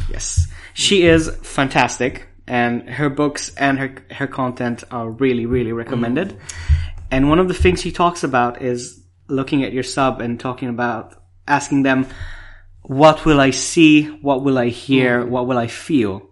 Yes. 0.10 0.48
She 0.74 1.04
is 1.08 1.30
fantastic, 1.42 2.27
and 2.46 2.88
her 2.88 3.10
books 3.10 3.50
and 3.58 3.80
her, 3.80 3.96
her 4.12 4.27
content 4.27 4.84
are 4.92 5.10
really, 5.10 5.48
really 5.48 5.72
recommended. 5.74 6.38
And 7.10 7.27
one 7.30 7.39
of 7.39 7.48
the 7.48 7.56
things 7.56 7.82
she 7.82 7.92
talks 7.92 8.24
about 8.24 8.62
is 8.62 9.04
looking 9.27 9.63
at 9.63 9.74
your 9.74 9.84
sub 9.84 10.22
and 10.22 10.39
talking 10.39 10.70
about 10.70 11.16
asking 11.48 11.82
them, 11.84 12.06
what 12.84 13.26
will 13.26 13.40
I 13.40 13.52
see? 13.52 14.06
What 14.06 14.44
will 14.44 14.58
I 14.58 14.70
hear? 14.70 15.26
What 15.26 15.48
will 15.48 15.58
I 15.58 15.68
feel 15.68 16.30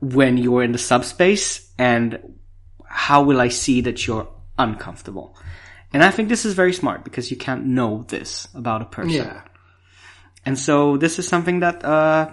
when 0.00 0.36
you're 0.36 0.62
in 0.62 0.72
the 0.72 0.78
subspace? 0.78 1.70
And 1.78 2.38
how 2.84 3.22
will 3.22 3.40
I 3.40 3.48
see 3.48 3.80
that 3.82 4.06
you're 4.06 4.28
uncomfortable? 4.58 5.36
And 5.92 6.04
I 6.04 6.10
think 6.10 6.28
this 6.28 6.44
is 6.44 6.54
very 6.54 6.72
smart 6.72 7.04
because 7.04 7.30
you 7.30 7.36
can't 7.36 7.66
know 7.66 8.04
this 8.08 8.46
about 8.54 8.82
a 8.82 8.84
person. 8.84 9.10
Yeah. 9.10 9.42
And 10.46 10.58
so 10.58 10.96
this 10.96 11.18
is 11.18 11.26
something 11.26 11.60
that 11.60 11.84
uh, 11.84 12.30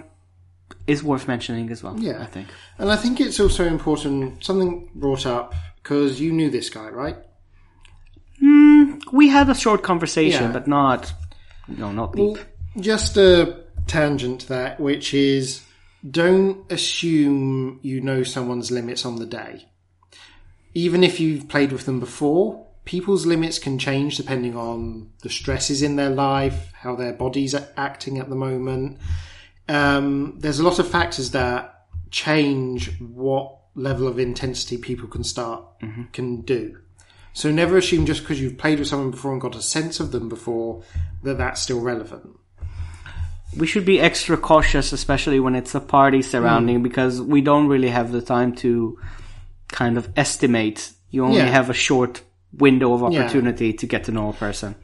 is 0.86 1.04
worth 1.04 1.28
mentioning 1.28 1.72
as 1.72 1.82
well. 1.84 2.00
Yeah. 2.00 2.22
I 2.22 2.26
think. 2.26 2.48
And 2.78 2.92
I 2.92 2.96
think 2.96 3.20
it's 3.20 3.40
also 3.40 3.66
important, 3.66 4.44
something 4.44 4.90
brought 4.94 5.26
up, 5.26 5.56
because 5.82 6.22
you 6.22 6.32
knew 6.32 6.50
this 6.52 6.70
guy, 6.70 6.90
right? 6.90 7.18
We 9.12 9.30
had 9.30 9.50
a 9.50 9.56
short 9.56 9.82
conversation, 9.84 10.44
Yeah. 10.44 10.52
but 10.52 10.68
not, 10.68 11.14
no, 11.68 11.92
not 11.92 12.14
deep. 12.16 12.36
Well, 12.36 12.38
just 12.80 13.18
a 13.18 13.64
tangent 13.88 14.42
to 14.42 14.50
that, 14.50 14.80
which 14.80 15.14
is 15.14 15.64
don't 16.10 16.72
assume 16.72 17.80
you 17.82 18.02
know 18.02 18.24
someone's 18.24 18.72
limits 18.72 19.06
on 19.06 19.18
the 19.18 19.26
day. 19.26 19.66
Even 20.74 21.04
if 21.04 21.20
you've 21.20 21.50
played 21.50 21.72
with 21.72 21.86
them 21.86 22.00
before, 22.00 22.68
people's 22.86 23.26
limits 23.26 23.60
can 23.60 23.80
change 23.80 24.18
depending 24.18 24.56
on 24.56 25.12
the 25.22 25.30
stresses 25.30 25.82
in 25.82 25.96
their 25.96 26.10
life, 26.10 26.72
how 26.74 26.96
their 26.96 27.14
bodies 27.14 27.56
are 27.56 27.68
acting 27.76 28.20
at 28.20 28.30
the 28.30 28.36
moment. 28.36 28.98
Um, 29.68 30.36
there's 30.38 30.60
a 30.60 30.64
lot 30.64 30.80
of 30.80 30.88
factors 30.88 31.32
that 31.32 31.88
change 32.12 32.98
what 33.00 33.58
level 33.76 34.08
of 34.08 34.18
intensity 34.18 34.78
people 34.78 35.08
can 35.08 35.24
start 35.24 35.64
can 36.14 36.42
do. 36.42 36.78
So 37.34 37.52
never 37.52 37.78
assume 37.78 38.06
just 38.06 38.22
because 38.22 38.42
you've 38.42 38.58
played 38.58 38.80
with 38.80 38.88
someone 38.88 39.12
before 39.12 39.32
and 39.32 39.42
got 39.42 39.56
a 39.56 39.62
sense 39.62 40.00
of 40.00 40.12
them 40.12 40.30
before 40.30 40.84
that 41.24 41.38
that's 41.38 41.62
still 41.62 41.80
relevant. 41.80 42.36
We 43.56 43.68
should 43.68 43.86
be 43.86 44.00
extra 44.00 44.38
cautious, 44.38 44.92
especially 44.92 45.40
when 45.40 45.56
it's 45.56 45.74
a 45.76 45.80
party 45.80 46.22
surrounding, 46.22 46.84
because 46.84 47.22
we 47.22 47.42
don't 47.42 47.68
really 47.68 47.90
have 47.90 48.12
the 48.12 48.22
time 48.22 48.54
to 48.58 48.98
kind 49.70 49.98
of 49.98 50.10
estimate. 50.18 50.92
You 51.12 51.24
only 51.26 51.38
Yeah. 51.38 51.46
have 51.46 51.70
a 51.70 51.74
short 51.74 52.22
window 52.58 52.94
of 52.94 53.12
Yeah. 53.14 53.22
opportunity 53.22 53.74
to 53.74 53.86
get 53.86 54.04
to 54.06 54.12
know 54.12 54.30
a 54.30 54.34
person. 54.34 54.76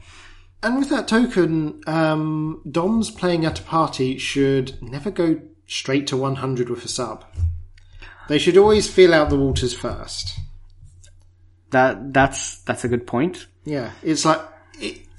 And 0.62 0.78
with 0.78 0.88
that 0.88 1.06
token, 1.08 1.80
um, 1.86 2.62
Doms 2.70 3.10
playing 3.10 3.44
at 3.44 3.60
a 3.60 3.62
party 3.62 4.16
should 4.16 4.78
never 4.82 5.10
go 5.10 5.40
straight 5.66 6.06
to 6.06 6.16
100 6.16 6.70
with 6.70 6.84
a 6.84 6.88
sub. 6.88 7.24
They 8.28 8.38
should 8.38 8.56
always 8.56 8.88
feel 8.88 9.12
out 9.12 9.28
the 9.28 9.36
waters 9.38 9.74
first. 9.74 10.38
That 11.70 12.14
that's 12.14 12.58
that's 12.62 12.84
a 12.84 12.88
good 12.88 13.06
point. 13.06 13.46
Yeah, 13.64 13.90
it's 14.02 14.24
like 14.24 14.40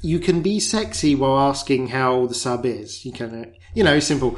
you 0.05 0.19
can 0.19 0.41
be 0.41 0.59
sexy 0.59 1.15
while 1.15 1.39
asking 1.49 1.87
how 1.87 2.27
the 2.27 2.35
sub 2.35 2.65
is. 2.65 3.03
You 3.05 3.11
can, 3.11 3.43
uh, 3.43 3.45
you 3.73 3.83
know, 3.83 3.99
simple. 3.99 4.37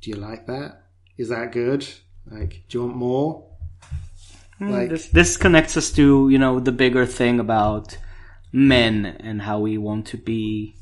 Do 0.00 0.10
you 0.10 0.16
like 0.16 0.46
that? 0.46 0.82
Is 1.18 1.28
that 1.28 1.52
good? 1.52 1.86
Like, 2.26 2.64
do 2.68 2.78
you 2.78 2.84
want 2.84 2.96
more? 2.96 3.48
Hmm, 4.58 4.70
like, 4.70 4.88
This 4.88 5.08
this 5.08 5.36
connects 5.36 5.76
us 5.76 5.90
to 5.92 6.28
you 6.30 6.38
know 6.38 6.60
the 6.60 6.72
bigger 6.72 7.06
thing 7.06 7.40
about 7.40 7.98
men 8.52 9.04
and 9.04 9.42
how 9.42 9.60
we 9.60 9.76
want 9.78 10.06
to 10.08 10.16
be 10.16 10.76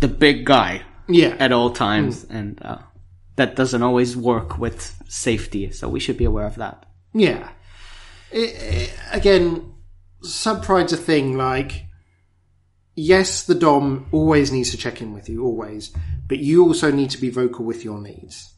the 0.00 0.08
big 0.08 0.44
guy 0.44 0.82
yeah, 1.08 1.36
at 1.38 1.52
all 1.52 1.70
times, 1.70 2.24
hmm. 2.24 2.36
and 2.36 2.62
uh, 2.62 2.78
that 3.36 3.54
doesn't 3.56 3.82
always 3.82 4.16
work 4.16 4.58
with 4.58 5.00
safety. 5.08 5.70
So 5.70 5.88
we 5.88 6.00
should 6.00 6.16
be 6.18 6.24
aware 6.24 6.46
of 6.46 6.56
that. 6.56 6.86
Yeah. 7.14 7.50
It, 8.32 8.50
it- 8.62 8.94
again, 9.12 9.74
sub 10.22 10.64
pride's 10.64 10.92
a 10.92 10.96
thing. 10.96 11.36
Like, 11.36 11.86
yes, 12.94 13.44
the 13.44 13.54
dom 13.54 14.06
always 14.12 14.52
needs 14.52 14.70
to 14.70 14.76
check 14.76 15.00
in 15.00 15.12
with 15.12 15.28
you, 15.28 15.44
always, 15.44 15.92
but 16.28 16.38
you 16.38 16.64
also 16.64 16.90
need 16.90 17.10
to 17.10 17.20
be 17.20 17.30
vocal 17.30 17.64
with 17.64 17.84
your 17.84 18.00
needs. 18.00 18.52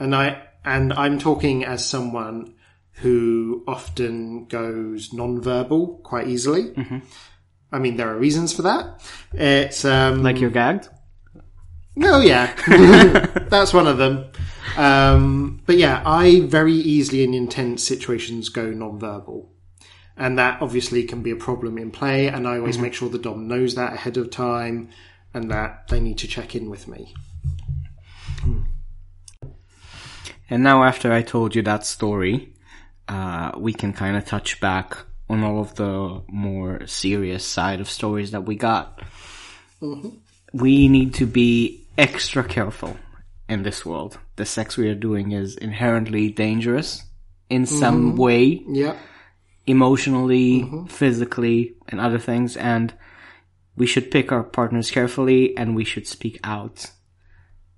And 0.00 0.14
I 0.14 0.42
and 0.64 0.92
I'm 0.92 1.18
talking 1.18 1.64
as 1.64 1.84
someone 1.84 2.54
who 2.92 3.64
often 3.66 4.46
goes 4.46 5.12
non-verbal 5.12 6.00
quite 6.04 6.28
easily. 6.28 6.72
I 7.70 7.78
mean, 7.78 7.96
there 7.96 8.08
are 8.08 8.18
reasons 8.18 8.52
for 8.52 8.62
that. 8.62 9.00
It's 9.32 9.84
um, 9.84 10.22
Like 10.22 10.40
you're 10.40 10.50
gagged. 10.50 10.88
Oh 12.02 12.20
yeah, 12.20 12.54
that's 13.48 13.72
one 13.72 13.86
of 13.86 13.98
them. 13.98 14.30
Um, 14.76 15.62
but 15.66 15.76
yeah, 15.76 16.02
I 16.04 16.40
very 16.40 16.72
easily 16.74 17.24
in 17.24 17.34
intense 17.34 17.82
situations 17.82 18.48
go 18.48 18.70
non-verbal, 18.70 19.50
and 20.18 20.38
that 20.38 20.60
obviously 20.60 21.04
can 21.04 21.22
be 21.22 21.30
a 21.30 21.36
problem 21.36 21.78
in 21.78 21.90
play. 21.90 22.26
And 22.26 22.46
I 22.46 22.58
always 22.58 22.74
mm-hmm. 22.74 22.82
make 22.82 22.94
sure 22.94 23.08
the 23.08 23.18
dom 23.18 23.48
knows 23.48 23.74
that 23.76 23.94
ahead 23.94 24.16
of 24.16 24.30
time, 24.30 24.90
and 25.32 25.50
that 25.50 25.88
they 25.88 26.00
need 26.00 26.18
to 26.18 26.28
check 26.28 26.54
in 26.54 26.68
with 26.68 26.88
me. 26.88 27.14
Hmm. 28.40 28.62
And 30.50 30.62
now, 30.62 30.82
after 30.84 31.12
I 31.12 31.22
told 31.22 31.54
you 31.54 31.62
that 31.62 31.84
story, 31.84 32.54
uh, 33.06 33.52
we 33.56 33.72
can 33.72 33.92
kind 33.92 34.16
of 34.16 34.24
touch 34.24 34.60
back 34.60 34.96
on 35.28 35.44
all 35.44 35.60
of 35.60 35.74
the 35.74 36.22
more 36.28 36.86
serious 36.86 37.44
side 37.44 37.80
of 37.80 37.90
stories 37.90 38.30
that 38.30 38.42
we 38.42 38.56
got. 38.56 39.02
Mm-hmm. 39.82 40.08
We 40.54 40.88
need 40.88 41.14
to 41.14 41.26
be 41.26 41.86
extra 41.98 42.42
careful 42.42 42.96
in 43.48 43.62
this 43.62 43.84
world. 43.84 44.18
The 44.36 44.46
sex 44.46 44.76
we 44.76 44.88
are 44.88 44.94
doing 44.94 45.32
is 45.32 45.56
inherently 45.56 46.30
dangerous 46.30 47.04
in 47.50 47.66
some 47.66 48.10
mm-hmm. 48.10 48.18
way, 48.18 48.62
Yeah, 48.68 48.96
emotionally, 49.68 50.62
mm-hmm. 50.62 50.86
physically, 50.86 51.74
and 51.88 52.00
other 52.00 52.18
things. 52.18 52.56
And 52.56 52.94
we 53.76 53.86
should 53.86 54.10
pick 54.10 54.32
our 54.32 54.42
partners 54.42 54.90
carefully 54.90 55.56
and 55.56 55.76
we 55.76 55.84
should 55.84 56.06
speak 56.06 56.40
out 56.42 56.90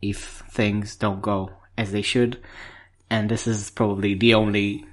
if 0.01 0.43
things 0.51 0.97
don't 0.97 1.21
go 1.21 1.51
as 1.77 1.93
they 1.93 2.03
should. 2.03 2.41
And 3.11 3.29
this 3.29 3.47
is 3.47 3.71
probably 3.71 4.15
the 4.15 4.35
only 4.35 4.87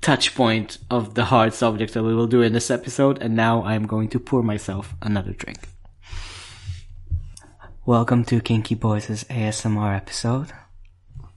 touch 0.00 0.34
point 0.34 0.78
of 0.90 1.14
the 1.14 1.24
hard 1.24 1.54
subject 1.54 1.94
that 1.94 2.02
we 2.02 2.14
will 2.14 2.26
do 2.26 2.42
in 2.42 2.52
this 2.52 2.70
episode. 2.70 3.18
And 3.22 3.36
now 3.36 3.62
I'm 3.62 3.86
going 3.86 4.08
to 4.10 4.20
pour 4.20 4.42
myself 4.42 4.94
another 5.00 5.32
drink. 5.32 5.68
Welcome 7.86 8.24
to 8.26 8.40
Kinky 8.40 8.74
Boys' 8.74 9.24
ASMR 9.24 9.96
episode. 9.96 10.52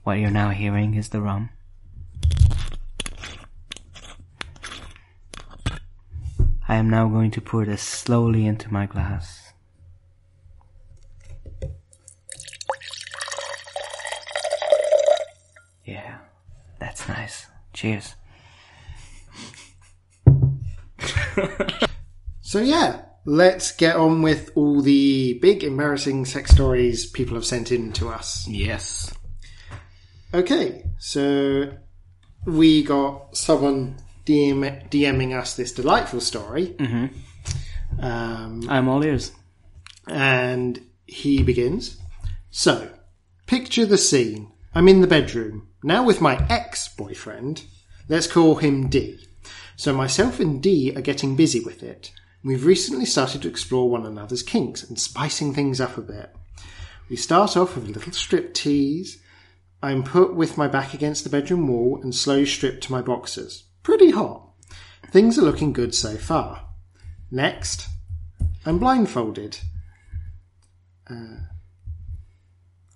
What 0.02 0.18
you're 0.18 0.30
now 0.30 0.50
hearing 0.50 0.94
is 0.94 1.08
the 1.08 1.22
rum. 1.22 1.48
I 6.72 6.76
am 6.76 6.88
now 6.88 7.06
going 7.06 7.30
to 7.32 7.42
pour 7.42 7.66
this 7.66 7.82
slowly 7.82 8.46
into 8.46 8.72
my 8.72 8.86
glass. 8.86 9.52
Yeah, 15.84 16.16
that's 16.80 17.06
nice. 17.06 17.46
Cheers. 17.74 18.14
So 22.40 22.60
yeah, 22.60 23.02
let's 23.24 23.72
get 23.72 23.96
on 23.96 24.20
with 24.20 24.50
all 24.54 24.82
the 24.82 25.38
big 25.40 25.64
embarrassing 25.64 26.26
sex 26.26 26.50
stories 26.50 27.06
people 27.06 27.34
have 27.34 27.46
sent 27.46 27.72
in 27.72 27.92
to 27.94 28.10
us. 28.10 28.46
Yes. 28.46 29.12
Okay, 30.34 30.84
so 30.98 31.72
we 32.44 32.82
got 32.82 33.34
someone 33.34 33.96
DM, 34.26 34.88
DMing 34.90 35.38
us 35.38 35.54
this 35.56 35.72
delightful 35.72 36.20
story. 36.20 36.68
Mm-hmm. 36.78 38.04
Um, 38.04 38.68
I'm 38.68 38.88
all 38.88 39.04
ears. 39.04 39.32
and 40.08 40.80
he 41.06 41.42
begins. 41.42 41.98
So, 42.50 42.90
picture 43.46 43.86
the 43.86 43.98
scene. 43.98 44.50
I'm 44.74 44.88
in 44.88 45.00
the 45.02 45.06
bedroom, 45.06 45.68
now 45.82 46.02
with 46.04 46.20
my 46.20 46.44
ex 46.48 46.88
boyfriend. 46.88 47.64
Let's 48.08 48.26
call 48.26 48.56
him 48.56 48.88
D. 48.88 49.18
So, 49.76 49.92
myself 49.92 50.40
and 50.40 50.62
D 50.62 50.92
are 50.96 51.02
getting 51.02 51.36
busy 51.36 51.60
with 51.60 51.82
it. 51.82 52.12
We've 52.44 52.64
recently 52.64 53.04
started 53.04 53.42
to 53.42 53.48
explore 53.48 53.88
one 53.88 54.04
another's 54.06 54.42
kinks 54.42 54.82
and 54.82 54.98
spicing 54.98 55.54
things 55.54 55.80
up 55.80 55.96
a 55.96 56.02
bit. 56.02 56.34
We 57.08 57.16
start 57.16 57.56
off 57.56 57.76
with 57.76 57.88
a 57.88 57.92
little 57.92 58.12
strip 58.12 58.54
tease. 58.54 59.22
I'm 59.82 60.02
put 60.02 60.34
with 60.34 60.56
my 60.56 60.66
back 60.68 60.94
against 60.94 61.24
the 61.24 61.30
bedroom 61.30 61.68
wall 61.68 62.00
and 62.02 62.14
slowly 62.14 62.46
stripped 62.46 62.84
to 62.84 62.92
my 62.92 63.02
boxers. 63.02 63.64
Pretty 63.82 64.10
hot. 64.10 64.48
Things 65.10 65.38
are 65.38 65.42
looking 65.42 65.72
good 65.72 65.94
so 65.94 66.16
far. 66.16 66.68
Next, 67.30 67.88
I'm 68.64 68.78
blindfolded. 68.78 69.58
Uh, 71.10 71.36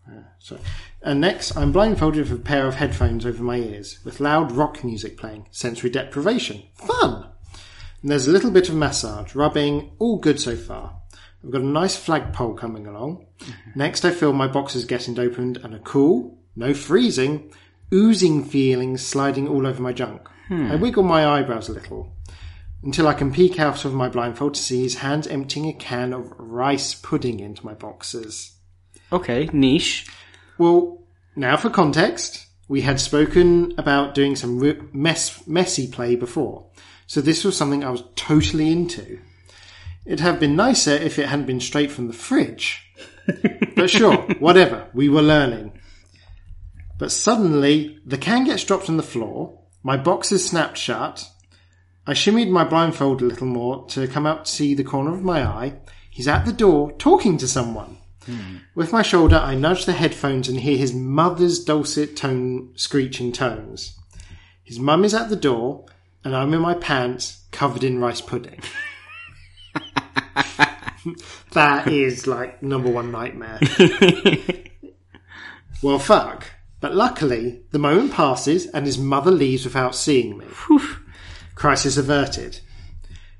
uh, 0.09 0.23
sorry. 0.39 0.61
And 1.03 1.21
next, 1.21 1.57
I'm 1.57 1.73
blindfolded 1.73 2.31
with 2.31 2.41
a 2.41 2.43
pair 2.43 2.67
of 2.67 2.77
headphones 2.77 3.27
over 3.27 3.43
my 3.43 3.57
ears, 3.57 3.99
with 4.05 4.21
loud 4.21 4.53
rock 4.53 4.85
music 4.85 5.17
playing. 5.17 5.49
Sensory 5.51 5.91
deprivation. 5.91 6.63
Fun! 6.75 7.27
And 8.03 8.11
there's 8.11 8.29
a 8.29 8.33
little 8.33 8.51
bit 8.51 8.69
of 8.69 8.75
massage, 8.75 9.35
rubbing, 9.35 9.93
all 9.99 10.19
good 10.19 10.41
so 10.41 10.57
far. 10.57 11.01
I've 11.43 11.51
got 11.51 11.61
a 11.61 11.67
nice 11.67 11.97
flagpole 11.97 12.55
coming 12.55 12.87
along. 12.87 13.27
Mm-hmm. 13.41 13.79
Next, 13.79 14.05
I 14.05 14.11
feel 14.11 14.33
my 14.33 14.47
boxes 14.47 14.85
getting 14.85 15.19
opened 15.19 15.59
and 15.59 15.75
a 15.75 15.79
cool, 15.81 16.39
no 16.55 16.75
freezing, 16.75 17.53
oozing 17.93 18.45
feeling 18.45 18.97
sliding 18.97 19.49
all 19.49 19.67
over 19.67 19.83
my 19.83 19.93
junk. 19.93 20.29
Hmm. 20.49 20.71
I 20.71 20.77
wiggle 20.77 21.03
my 21.03 21.27
eyebrows 21.27 21.69
a 21.69 21.73
little 21.73 22.13
until 22.83 23.09
I 23.09 23.15
can 23.15 23.33
peek 23.33 23.59
out 23.59 23.85
of 23.85 23.95
my 23.95 24.09
blindfold 24.09 24.55
to 24.55 24.61
see 24.61 24.83
his 24.83 24.97
hand 24.97 25.27
emptying 25.29 25.69
a 25.69 25.73
can 25.73 26.13
of 26.13 26.33
rice 26.39 26.95
pudding 26.95 27.41
into 27.41 27.65
my 27.65 27.75
boxes. 27.75 28.53
Okay, 29.13 29.49
niche. 29.53 30.07
Well, 30.59 31.03
now 31.35 31.57
for 31.57 31.71
context, 31.71 32.47
we 32.69 32.83
had 32.83 33.01
spoken 33.01 33.75
about 33.79 34.15
doing 34.15 34.37
some 34.37 34.89
mess, 34.93 35.47
messy 35.47 35.89
play 35.89 36.17
before, 36.17 36.67
so 37.07 37.21
this 37.21 37.45
was 37.45 37.57
something 37.57 37.85
I 37.85 37.91
was 37.91 38.05
totally 38.15 38.71
into. 38.71 39.19
It'd 40.05 40.21
have 40.21 40.39
been 40.39 40.57
nicer 40.57 40.93
if 40.93 41.19
it 41.19 41.29
hadn't 41.29 41.47
been 41.47 41.61
straight 41.61 41.91
from 41.91 42.07
the 42.07 42.13
fridge. 42.13 42.83
but 43.75 43.91
sure, 43.91 44.17
whatever, 44.39 44.89
we 44.95 45.09
were 45.09 45.23
learning. 45.23 45.73
But 46.99 47.13
suddenly, 47.13 47.99
the 48.07 48.17
can 48.17 48.45
gets 48.45 48.65
dropped 48.65 48.89
on 48.89 48.97
the 48.97 49.03
floor, 49.03 49.59
my 49.87 49.97
box 49.97 50.05
boxes 50.05 50.49
snapped 50.49 50.77
shut, 50.77 51.31
I 52.09 52.13
shimmied 52.13 52.51
my 52.51 52.65
blindfold 52.65 53.23
a 53.23 53.25
little 53.25 53.47
more 53.47 53.87
to 53.91 54.09
come 54.09 54.27
out 54.27 54.47
to 54.47 54.51
see 54.51 54.75
the 54.75 54.83
corner 54.83 55.15
of 55.15 55.23
my 55.23 55.47
eye. 55.47 55.75
He's 56.11 56.27
at 56.27 56.45
the 56.45 56.53
door, 56.53 56.91
talking 56.99 57.39
to 57.39 57.47
someone. 57.47 57.99
With 58.75 58.93
my 58.93 59.03
shoulder, 59.03 59.37
I 59.37 59.55
nudge 59.55 59.85
the 59.85 59.93
headphones 59.93 60.49
and 60.49 60.59
hear 60.59 60.77
his 60.77 60.93
mother's 60.93 61.63
dulcet 61.63 62.17
tone, 62.17 62.73
screeching 62.75 63.31
tones. 63.31 63.97
His 64.65 64.81
mum 64.81 65.05
is 65.05 65.15
at 65.15 65.29
the 65.29 65.37
door, 65.37 65.87
and 66.25 66.35
I'm 66.35 66.53
in 66.53 66.61
my 66.61 66.75
pants, 66.75 67.45
covered 67.53 67.85
in 67.85 68.01
rice 68.01 68.21
pudding. 68.21 68.61
that 71.53 71.87
is 71.87 72.27
like 72.27 72.61
number 72.61 72.91
one 72.91 73.13
nightmare. 73.13 73.61
well, 75.81 76.01
fuck. 76.01 76.56
But 76.81 76.95
luckily, 76.95 77.63
the 77.71 77.79
moment 77.79 78.13
passes 78.13 78.67
and 78.67 78.87
his 78.87 78.99
mother 78.99 79.31
leaves 79.31 79.65
without 79.65 79.95
seeing 79.95 80.39
me. 80.39 80.47
Crisis 81.55 81.97
averted. 81.97 82.61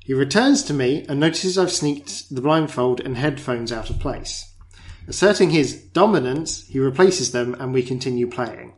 He 0.01 0.15
returns 0.15 0.63
to 0.65 0.75
me 0.75 1.05
and 1.09 1.21
notices 1.21 1.59
I've 1.59 1.73
sneaked 1.73 2.35
the 2.35 2.41
blindfold 2.41 3.01
and 3.01 3.17
headphones 3.17 3.73
out 3.73 3.91
of 3.91 3.99
place. 3.99 4.55
Asserting 5.09 5.51
his 5.51 5.75
dominance, 5.75 6.67
he 6.67 6.79
replaces 6.79 7.33
them 7.33 7.55
and 7.59 7.73
we 7.73 7.83
continue 7.83 8.29
playing. 8.29 8.75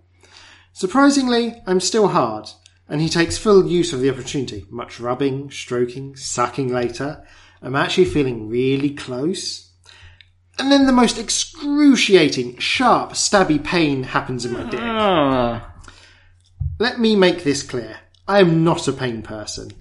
Surprisingly, 0.73 1.61
I'm 1.67 1.81
still 1.81 2.09
hard, 2.09 2.49
and 2.88 3.00
he 3.00 3.09
takes 3.09 3.37
full 3.37 3.67
use 3.67 3.93
of 3.93 4.00
the 4.00 4.11
opportunity. 4.11 4.65
Much 4.71 5.00
rubbing, 5.00 5.50
stroking, 5.50 6.17
sucking 6.17 6.69
later. 6.69 7.25
I'm 7.61 7.77
actually 7.77 8.05
feeling 8.05 8.49
really 8.49 8.91
close. 8.91 9.68
And 10.59 10.73
then 10.73 10.87
the 10.87 10.93
most 10.93 11.19
excruciating, 11.19 12.59
sharp, 12.59 13.12
stabby 13.12 13.62
pain 13.62 14.03
happens 14.03 14.45
in 14.45 14.53
my 14.53 14.69
dick. 14.69 14.81
Oh, 14.81 15.62
Let 16.79 16.99
me 16.99 17.15
make 17.15 17.45
this 17.45 17.62
clear. 17.62 17.99
I 18.27 18.41
am 18.41 18.65
not 18.65 18.88
a 18.88 18.93
pain 18.93 19.23
person. 19.23 19.73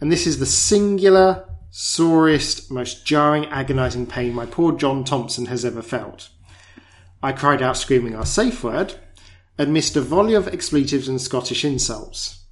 And 0.00 0.10
this 0.10 0.26
is 0.26 0.38
the 0.38 0.46
singular, 0.46 1.48
sorest, 1.70 2.70
most 2.70 3.06
jarring, 3.06 3.46
agonising 3.46 4.06
pain 4.06 4.34
my 4.34 4.46
poor 4.46 4.72
John 4.72 5.04
Thompson 5.04 5.46
has 5.46 5.64
ever 5.64 5.82
felt. 5.82 6.28
I 7.22 7.32
cried 7.32 7.62
out 7.62 7.76
screaming 7.76 8.14
our 8.14 8.26
safe 8.26 8.62
word, 8.62 8.96
and 9.56 9.72
missed 9.72 9.96
a 9.96 10.00
volley 10.00 10.34
of 10.34 10.48
expletives 10.48 11.08
and 11.08 11.20
Scottish 11.20 11.64
insults. 11.64 12.44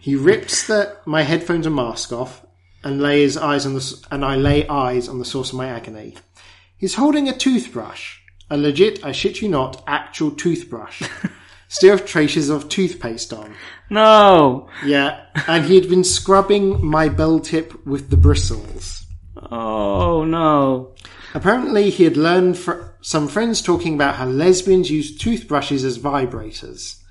He 0.00 0.14
rips 0.14 0.66
the, 0.66 0.96
my 1.06 1.22
headphones 1.22 1.66
and 1.66 1.74
mask 1.74 2.12
off, 2.12 2.44
and 2.82 3.00
lay 3.00 3.22
his 3.22 3.36
eyes 3.36 3.64
on 3.64 3.74
the, 3.74 4.06
and 4.10 4.24
I 4.24 4.36
lay 4.36 4.68
eyes 4.68 5.08
on 5.08 5.18
the 5.18 5.24
source 5.24 5.50
of 5.50 5.56
my 5.56 5.68
agony. 5.68 6.14
He's 6.76 6.94
holding 6.94 7.28
a 7.28 7.36
toothbrush, 7.36 8.18
a 8.50 8.56
legit, 8.56 9.04
I 9.04 9.12
shit 9.12 9.40
you 9.40 9.48
not, 9.48 9.82
actual 9.86 10.30
toothbrush, 10.30 11.02
still 11.68 11.96
have 11.96 12.06
traces 12.06 12.50
of 12.50 12.68
toothpaste 12.68 13.32
on. 13.32 13.54
no. 13.90 14.68
Yeah, 14.84 15.24
and 15.48 15.64
he 15.64 15.76
had 15.76 15.88
been 15.88 16.04
scrubbing 16.04 16.84
my 16.84 17.08
bell 17.08 17.40
tip 17.40 17.86
with 17.86 18.10
the 18.10 18.16
bristles. 18.16 19.04
Oh, 19.50 20.24
no. 20.24 20.94
Apparently, 21.34 21.90
he 21.90 22.04
had 22.04 22.16
learned 22.16 22.58
from 22.58 22.90
some 23.00 23.28
friends 23.28 23.60
talking 23.60 23.94
about 23.94 24.14
how 24.14 24.26
lesbians 24.26 24.90
use 24.90 25.16
toothbrushes 25.16 25.84
as 25.84 25.98
vibrators, 25.98 27.02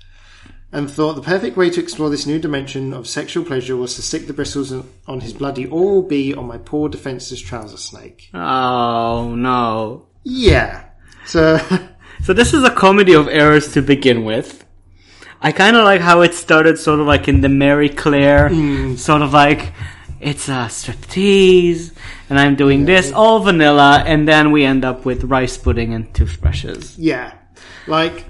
and 0.74 0.90
thought 0.90 1.14
the 1.14 1.22
perfect 1.22 1.56
way 1.56 1.70
to 1.70 1.80
explore 1.80 2.10
this 2.10 2.26
new 2.26 2.38
dimension 2.38 2.92
of 2.92 3.06
sexual 3.06 3.44
pleasure 3.44 3.76
was 3.76 3.94
to 3.94 4.02
stick 4.02 4.26
the 4.26 4.32
bristles 4.34 4.72
on- 5.06 5.20
his 5.20 5.32
bloody 5.32 5.66
or 5.66 6.02
be 6.02 6.34
on 6.34 6.46
my 6.46 6.58
poor 6.58 6.90
defenseless 6.90 7.40
trouser 7.40 7.78
snake. 7.78 8.28
Oh, 8.34 9.34
no. 9.34 10.08
Yeah. 10.24 10.84
So, 11.26 11.58
So 12.24 12.32
this 12.32 12.54
is 12.54 12.64
a 12.64 12.70
comedy 12.70 13.14
of 13.14 13.28
errors 13.28 13.72
to 13.74 13.82
begin 13.82 14.24
with. 14.24 14.64
I 15.42 15.52
kind 15.52 15.76
of 15.76 15.84
like 15.84 16.00
how 16.00 16.22
it 16.22 16.32
started 16.32 16.78
sort 16.78 17.00
of 17.00 17.06
like 17.06 17.28
in 17.28 17.42
the 17.42 17.50
Mary 17.50 17.88
Claire, 17.90 18.48
mm. 18.48 18.96
sort 18.98 19.20
of 19.20 19.34
like, 19.34 19.74
it's 20.20 20.48
a 20.48 20.68
striptease, 20.72 21.92
and 22.30 22.40
I'm 22.40 22.56
doing 22.56 22.86
this, 22.86 23.12
all 23.12 23.40
vanilla, 23.40 24.02
and 24.06 24.26
then 24.26 24.52
we 24.52 24.64
end 24.64 24.86
up 24.86 25.04
with 25.04 25.24
rice 25.24 25.58
pudding 25.58 25.92
and 25.92 26.12
toothbrushes. 26.14 26.98
yeah. 26.98 27.34
Like, 27.86 28.24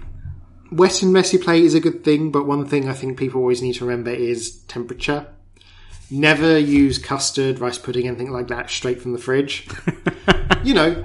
wet 0.76 1.02
and 1.02 1.12
messy 1.12 1.38
play 1.38 1.62
is 1.62 1.74
a 1.74 1.80
good 1.80 2.04
thing, 2.04 2.30
but 2.30 2.46
one 2.46 2.66
thing 2.66 2.88
I 2.88 2.92
think 2.92 3.18
people 3.18 3.40
always 3.40 3.62
need 3.62 3.74
to 3.74 3.84
remember 3.84 4.10
is 4.10 4.62
temperature. 4.64 5.26
Never 6.10 6.58
use 6.58 6.98
custard, 6.98 7.60
rice 7.60 7.78
pudding, 7.78 8.06
anything 8.06 8.30
like 8.30 8.48
that 8.48 8.70
straight 8.70 9.00
from 9.00 9.12
the 9.12 9.18
fridge. 9.18 9.68
you 10.64 10.74
know, 10.74 11.04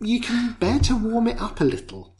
you 0.00 0.20
can 0.20 0.56
bear 0.58 0.78
to 0.80 0.96
warm 0.96 1.28
it 1.28 1.40
up 1.40 1.60
a 1.60 1.64
little. 1.64 2.14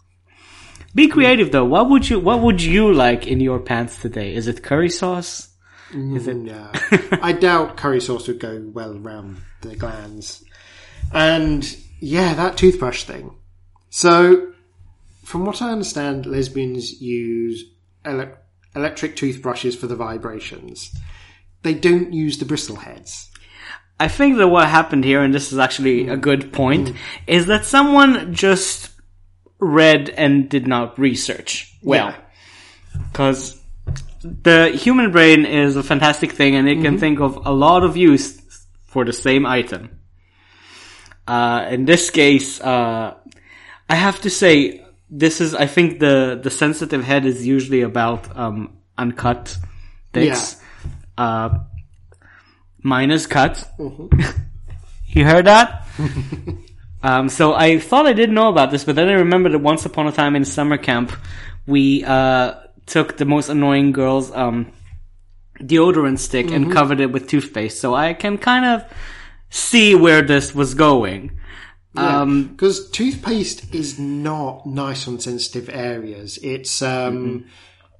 Be 0.94 1.08
creative 1.08 1.52
though. 1.52 1.64
What 1.64 1.88
would 1.88 2.10
you 2.10 2.20
What 2.20 2.42
would 2.42 2.60
you 2.60 2.92
like 2.92 3.26
in 3.26 3.40
your 3.40 3.58
pants 3.60 4.00
today? 4.00 4.34
Is 4.34 4.46
it 4.46 4.62
curry 4.62 4.90
sauce? 4.90 5.48
Mm, 5.90 6.16
is 6.16 6.26
it? 6.26 6.36
No. 6.36 6.70
I 7.22 7.32
doubt 7.32 7.76
curry 7.78 8.00
sauce 8.00 8.28
would 8.28 8.40
go 8.40 8.62
well 8.72 8.96
around 8.98 9.38
the 9.62 9.74
glands. 9.74 10.44
And 11.12 11.64
yeah, 11.98 12.34
that 12.34 12.56
toothbrush 12.56 13.04
thing. 13.04 13.36
So, 13.88 14.51
from 15.22 15.44
what 15.46 15.62
I 15.62 15.70
understand, 15.70 16.26
lesbians 16.26 17.00
use 17.00 17.64
ele- 18.04 18.36
electric 18.74 19.16
toothbrushes 19.16 19.76
for 19.76 19.86
the 19.86 19.96
vibrations. 19.96 20.94
They 21.62 21.74
don't 21.74 22.12
use 22.12 22.38
the 22.38 22.44
bristle 22.44 22.76
heads. 22.76 23.30
I 24.00 24.08
think 24.08 24.36
that 24.38 24.48
what 24.48 24.68
happened 24.68 25.04
here, 25.04 25.22
and 25.22 25.32
this 25.32 25.52
is 25.52 25.58
actually 25.58 26.08
a 26.08 26.16
good 26.16 26.52
point, 26.52 26.92
is 27.26 27.46
that 27.46 27.64
someone 27.64 28.34
just 28.34 28.90
read 29.60 30.10
and 30.10 30.48
did 30.48 30.66
not 30.66 30.98
research 30.98 31.72
well. 31.82 32.08
Yeah. 32.08 32.16
Because 33.12 33.60
the 34.22 34.70
human 34.70 35.12
brain 35.12 35.44
is 35.46 35.76
a 35.76 35.82
fantastic 35.82 36.32
thing 36.32 36.56
and 36.56 36.68
it 36.68 36.82
can 36.82 36.98
think 36.98 37.20
of 37.20 37.46
a 37.46 37.52
lot 37.52 37.84
of 37.84 37.96
use 37.96 38.40
for 38.86 39.04
the 39.04 39.12
same 39.12 39.46
item. 39.46 39.90
Uh, 41.26 41.66
in 41.70 41.84
this 41.84 42.10
case, 42.10 42.60
uh, 42.60 43.14
I 43.88 43.94
have 43.94 44.20
to 44.22 44.30
say, 44.30 44.81
this 45.12 45.42
is, 45.42 45.54
I 45.54 45.66
think 45.66 46.00
the, 46.00 46.40
the 46.42 46.50
sensitive 46.50 47.04
head 47.04 47.26
is 47.26 47.46
usually 47.46 47.82
about, 47.82 48.34
um, 48.34 48.78
uncut 48.96 49.58
dicks. 50.12 50.56
Uh, 51.18 51.58
mine 52.82 53.10
is 53.10 53.26
cut. 53.26 53.70
you 55.06 55.24
heard 55.26 55.44
that? 55.44 55.86
um, 57.02 57.28
so 57.28 57.52
I 57.52 57.78
thought 57.78 58.06
I 58.06 58.14
didn't 58.14 58.34
know 58.34 58.48
about 58.48 58.70
this, 58.70 58.84
but 58.84 58.96
then 58.96 59.08
I 59.10 59.12
remembered 59.12 59.52
that 59.52 59.58
once 59.58 59.84
upon 59.84 60.06
a 60.06 60.12
time 60.12 60.34
in 60.34 60.46
summer 60.46 60.78
camp, 60.78 61.12
we, 61.66 62.02
uh, 62.04 62.54
took 62.86 63.18
the 63.18 63.26
most 63.26 63.50
annoying 63.50 63.92
girl's, 63.92 64.32
um, 64.32 64.72
deodorant 65.60 66.18
stick 66.20 66.50
and 66.50 66.72
covered 66.72 67.00
it 67.00 67.12
with 67.12 67.28
toothpaste. 67.28 67.78
So 67.80 67.94
I 67.94 68.14
can 68.14 68.38
kind 68.38 68.64
of 68.64 68.84
see 69.50 69.94
where 69.94 70.22
this 70.22 70.54
was 70.54 70.72
going. 70.72 71.38
Um, 71.94 72.48
Because 72.48 72.90
toothpaste 72.90 73.74
is 73.74 73.98
not 73.98 74.66
nice 74.66 75.06
on 75.06 75.20
sensitive 75.20 75.68
areas. 75.68 76.38
It's 76.42 76.80
um, 76.82 77.46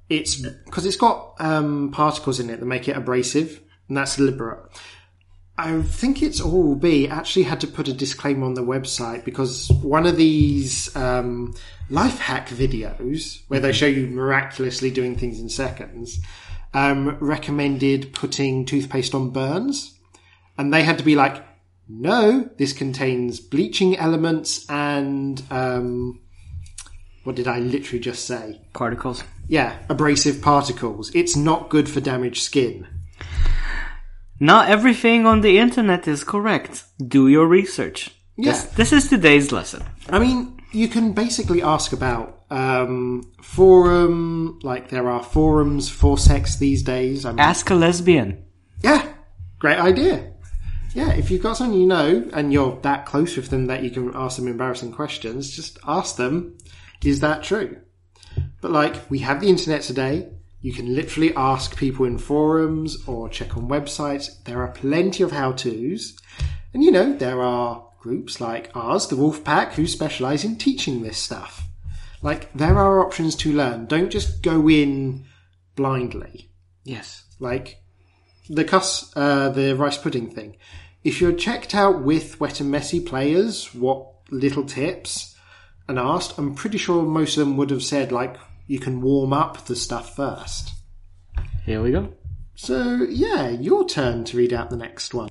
it's 0.09 0.37
because 0.37 0.85
it's 0.85 0.97
got 0.97 1.35
um, 1.39 1.91
particles 1.91 2.39
in 2.39 2.49
it 2.49 2.59
that 2.59 2.65
make 2.65 2.87
it 2.87 2.97
abrasive, 2.97 3.61
and 3.87 3.97
that's 3.97 4.15
deliberate. 4.15 4.59
I 5.55 5.83
think 5.83 6.23
it's 6.23 6.41
Oral 6.41 6.75
B. 6.75 7.07
Actually 7.07 7.43
had 7.43 7.61
to 7.61 7.67
put 7.67 7.87
a 7.87 7.93
disclaimer 7.93 8.45
on 8.45 8.55
the 8.55 8.63
website 8.63 9.23
because 9.23 9.69
one 9.83 10.07
of 10.07 10.17
these 10.17 10.93
um, 10.95 11.53
life 11.91 12.17
hack 12.17 12.49
videos 12.49 13.41
where 13.49 13.59
they 13.59 13.71
show 13.71 13.85
you 13.85 14.07
miraculously 14.07 14.89
doing 14.89 15.15
things 15.15 15.39
in 15.39 15.49
seconds 15.49 16.19
um, 16.73 17.17
recommended 17.19 18.13
putting 18.13 18.65
toothpaste 18.65 19.13
on 19.13 19.29
burns, 19.29 19.95
and 20.57 20.73
they 20.73 20.83
had 20.83 20.97
to 20.97 21.03
be 21.03 21.15
like, 21.15 21.43
no, 21.87 22.49
this 22.57 22.73
contains 22.73 23.39
bleaching 23.39 23.97
elements 23.97 24.65
and 24.69 25.41
um, 25.51 26.19
what 27.23 27.35
did 27.35 27.47
I 27.47 27.59
literally 27.59 27.99
just 27.99 28.25
say? 28.25 28.61
particles. 28.73 29.23
Yeah, 29.47 29.77
abrasive 29.89 30.41
particles. 30.41 31.11
It's 31.13 31.35
not 31.35 31.69
good 31.69 31.89
for 31.89 31.99
damaged 31.99 32.41
skin. 32.43 32.87
Not 34.39 34.69
everything 34.69 35.25
on 35.25 35.41
the 35.41 35.57
internet 35.59 36.07
is 36.07 36.23
correct. 36.23 36.83
Do 37.05 37.27
your 37.27 37.47
research. 37.47 38.11
Yes. 38.35 38.65
Yeah. 38.65 38.75
this 38.77 38.91
is 38.93 39.07
today's 39.09 39.51
lesson. 39.51 39.83
I 40.09 40.19
mean, 40.19 40.59
you 40.71 40.87
can 40.87 41.13
basically 41.13 41.61
ask 41.61 41.93
about 41.93 42.41
um, 42.49 43.31
forum, 43.41 44.59
like 44.63 44.89
there 44.89 45.07
are 45.09 45.23
forums 45.23 45.87
for 45.89 46.17
sex 46.17 46.57
these 46.57 46.83
days. 46.83 47.25
I 47.25 47.29
mean, 47.31 47.39
Ask 47.39 47.69
a 47.69 47.75
lesbian. 47.75 48.43
yeah, 48.81 49.07
great 49.59 49.77
idea. 49.77 50.32
Yeah, 50.93 51.11
if 51.13 51.31
you've 51.31 51.41
got 51.41 51.57
someone 51.57 51.79
you 51.79 51.87
know 51.87 52.29
and 52.33 52.53
you're 52.53 52.79
that 52.81 53.07
close 53.07 53.35
with 53.35 53.49
them 53.49 53.65
that 53.65 53.83
you 53.83 53.89
can 53.89 54.11
ask 54.13 54.37
them 54.37 54.47
embarrassing 54.47 54.91
questions, 54.91 55.55
just 55.55 55.79
ask 55.87 56.17
them, 56.17 56.57
is 57.03 57.19
that 57.21 57.41
true? 57.41 57.77
But 58.61 58.71
like, 58.71 59.09
we 59.09 59.19
have 59.19 59.41
the 59.41 59.49
internet 59.49 59.81
today. 59.81 60.29
You 60.61 60.71
can 60.71 60.95
literally 60.95 61.35
ask 61.35 61.75
people 61.75 62.05
in 62.05 62.17
forums 62.17 63.05
or 63.07 63.27
check 63.27 63.57
on 63.57 63.67
websites. 63.67 64.43
There 64.43 64.61
are 64.61 64.71
plenty 64.71 65.23
of 65.23 65.31
how-tos. 65.31 66.15
And 66.73 66.83
you 66.83 66.91
know, 66.91 67.13
there 67.13 67.41
are 67.41 67.85
groups 67.99 68.39
like 68.39 68.71
ours, 68.75 69.07
the 69.07 69.15
Wolf 69.15 69.43
Pack, 69.43 69.73
who 69.73 69.87
specialize 69.87 70.45
in 70.45 70.57
teaching 70.57 71.01
this 71.01 71.17
stuff. 71.17 71.63
Like, 72.21 72.53
there 72.53 72.77
are 72.77 73.05
options 73.05 73.35
to 73.37 73.51
learn. 73.51 73.87
Don't 73.87 74.09
just 74.09 74.41
go 74.41 74.69
in 74.69 75.25
blindly. 75.75 76.49
Yes. 76.85 77.23
Like, 77.39 77.82
the 78.49 78.63
cuss, 78.63 79.11
uh, 79.15 79.49
the 79.49 79.75
rice 79.75 79.97
pudding 79.97 80.29
thing. 80.29 80.57
If 81.03 81.19
you're 81.19 81.33
checked 81.33 81.75
out 81.75 82.01
with 82.01 82.39
wet 82.39 82.59
and 82.59 82.71
messy 82.71 82.99
players, 82.99 83.73
what 83.73 84.07
little 84.29 84.63
tips, 84.63 85.35
and 85.87 85.99
asked, 85.99 86.37
I'm 86.37 86.55
pretty 86.55 86.77
sure 86.77 87.03
most 87.03 87.37
of 87.37 87.45
them 87.45 87.57
would 87.57 87.69
have 87.69 87.83
said, 87.83 88.11
like, 88.11 88.37
you 88.67 88.79
can 88.79 89.01
warm 89.01 89.33
up 89.33 89.65
the 89.65 89.75
stuff 89.75 90.15
first. 90.15 90.71
Here 91.65 91.81
we 91.81 91.91
go. 91.91 92.13
So, 92.55 93.05
yeah, 93.09 93.49
your 93.49 93.87
turn 93.87 94.23
to 94.25 94.37
read 94.37 94.53
out 94.53 94.69
the 94.69 94.77
next 94.77 95.13
one. 95.13 95.29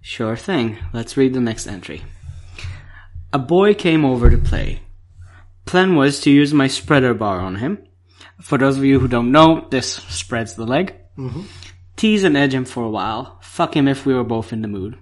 Sure 0.00 0.36
thing. 0.36 0.76
Let's 0.92 1.16
read 1.16 1.32
the 1.32 1.40
next 1.40 1.66
entry. 1.66 2.02
A 3.32 3.38
boy 3.38 3.74
came 3.74 4.04
over 4.04 4.28
to 4.28 4.36
play. 4.38 4.82
Plan 5.64 5.96
was 5.96 6.20
to 6.20 6.30
use 6.30 6.52
my 6.52 6.66
spreader 6.66 7.14
bar 7.14 7.40
on 7.40 7.56
him. 7.56 7.86
For 8.40 8.58
those 8.58 8.76
of 8.76 8.84
you 8.84 9.00
who 9.00 9.08
don't 9.08 9.32
know, 9.32 9.66
this 9.70 9.94
spreads 9.94 10.54
the 10.54 10.66
leg. 10.66 10.94
Tease 11.96 12.24
and 12.24 12.36
edge 12.36 12.54
him 12.54 12.64
for 12.64 12.82
a 12.82 12.90
while. 12.90 13.38
Fuck 13.42 13.76
him 13.76 13.88
if 13.88 14.04
we 14.04 14.14
were 14.14 14.24
both 14.24 14.52
in 14.52 14.62
the 14.62 14.68
mood. 14.68 14.98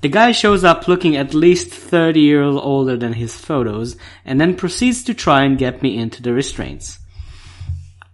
The 0.00 0.08
guy 0.08 0.30
shows 0.32 0.62
up 0.62 0.86
looking 0.86 1.16
at 1.16 1.34
least 1.34 1.70
30 1.70 2.20
years 2.20 2.54
older 2.56 2.96
than 2.96 3.14
his 3.14 3.36
photos 3.36 3.96
and 4.24 4.40
then 4.40 4.54
proceeds 4.54 5.02
to 5.04 5.14
try 5.14 5.42
and 5.42 5.58
get 5.58 5.82
me 5.82 5.96
into 5.98 6.22
the 6.22 6.32
restraints. 6.32 6.98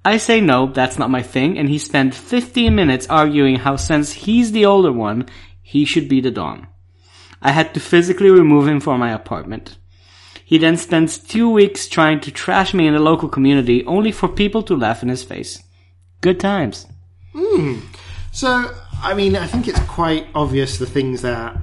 I 0.05 0.19
say 0.19 0.41
no, 0.41 0.67
that's 0.67 0.99
not 0.99 1.11
my 1.11 1.23
thing, 1.23 1.59
and 1.59 1.69
he 1.69 1.79
spent 1.79 2.15
15 2.15 2.75
minutes 2.75 3.07
arguing 3.09 3.57
how 3.57 3.77
since 3.77 4.13
he's 4.13 4.53
the 4.53 4.67
older 4.67 4.93
one, 4.93 5.27
he 5.63 5.85
should 5.87 6.09
be 6.09 6.21
the 6.21 6.31
Dom. 6.31 6.67
I 7.41 7.53
had 7.53 7.73
to 7.75 7.81
physically 7.81 8.31
remove 8.31 8.69
him 8.69 8.81
from 8.81 9.01
my 9.01 9.13
apartment. 9.13 9.79
He 10.45 10.59
then 10.59 10.77
spends 10.77 11.19
two 11.19 11.49
weeks 11.49 11.89
trying 11.89 12.21
to 12.21 12.31
trash 12.31 12.75
me 12.75 12.87
in 12.87 12.93
the 12.93 13.01
local 13.01 13.31
community 13.31 13.85
only 13.87 14.13
for 14.13 14.29
people 14.29 14.63
to 14.65 14.77
laugh 14.77 15.03
in 15.03 15.09
his 15.09 15.25
face. 15.25 15.63
Good 16.21 16.39
times. 16.39 16.87
Hmm. 17.35 17.81
So, 18.35 18.75
I 19.01 19.15
mean, 19.15 19.37
I 19.37 19.47
think 19.47 19.69
it's 19.69 19.79
quite 19.85 20.27
obvious 20.35 20.79
the 20.79 20.87
things 20.87 21.23
that 21.23 21.57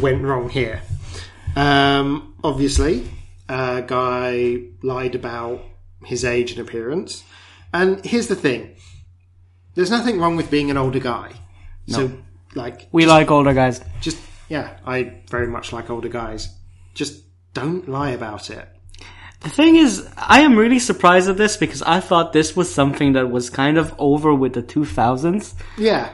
went 0.00 0.22
wrong 0.24 0.48
here. 0.48 0.82
Um, 1.54 2.34
obviously, 2.42 3.08
a 3.48 3.84
guy 3.86 4.62
lied 4.82 5.14
about 5.14 5.62
his 6.04 6.24
age 6.24 6.50
and 6.50 6.60
appearance. 6.60 7.22
And 7.72 8.04
here's 8.04 8.26
the 8.26 8.34
thing 8.34 8.74
there's 9.76 9.92
nothing 9.92 10.18
wrong 10.18 10.34
with 10.34 10.50
being 10.50 10.72
an 10.72 10.76
older 10.76 10.98
guy. 10.98 11.30
So, 11.86 12.10
like, 12.56 12.88
We 12.90 13.06
like 13.06 13.30
older 13.30 13.54
guys. 13.54 13.80
just, 14.00 14.18
yeah, 14.48 14.78
I 14.84 15.22
very 15.30 15.46
much 15.46 15.72
like 15.72 15.88
older 15.88 16.08
guys. 16.08 16.52
Just 16.94 17.22
don't 17.54 17.88
lie 17.88 18.10
about 18.10 18.50
it. 18.50 18.68
The 19.42 19.50
thing 19.50 19.76
is, 19.76 20.08
I 20.16 20.42
am 20.42 20.56
really 20.56 20.78
surprised 20.78 21.28
at 21.28 21.36
this 21.36 21.56
because 21.56 21.82
I 21.82 22.00
thought 22.00 22.32
this 22.32 22.54
was 22.54 22.72
something 22.72 23.14
that 23.14 23.30
was 23.30 23.50
kind 23.50 23.76
of 23.76 23.94
over 23.98 24.32
with 24.34 24.52
the 24.52 24.62
2000s. 24.62 25.54
Yeah. 25.76 26.10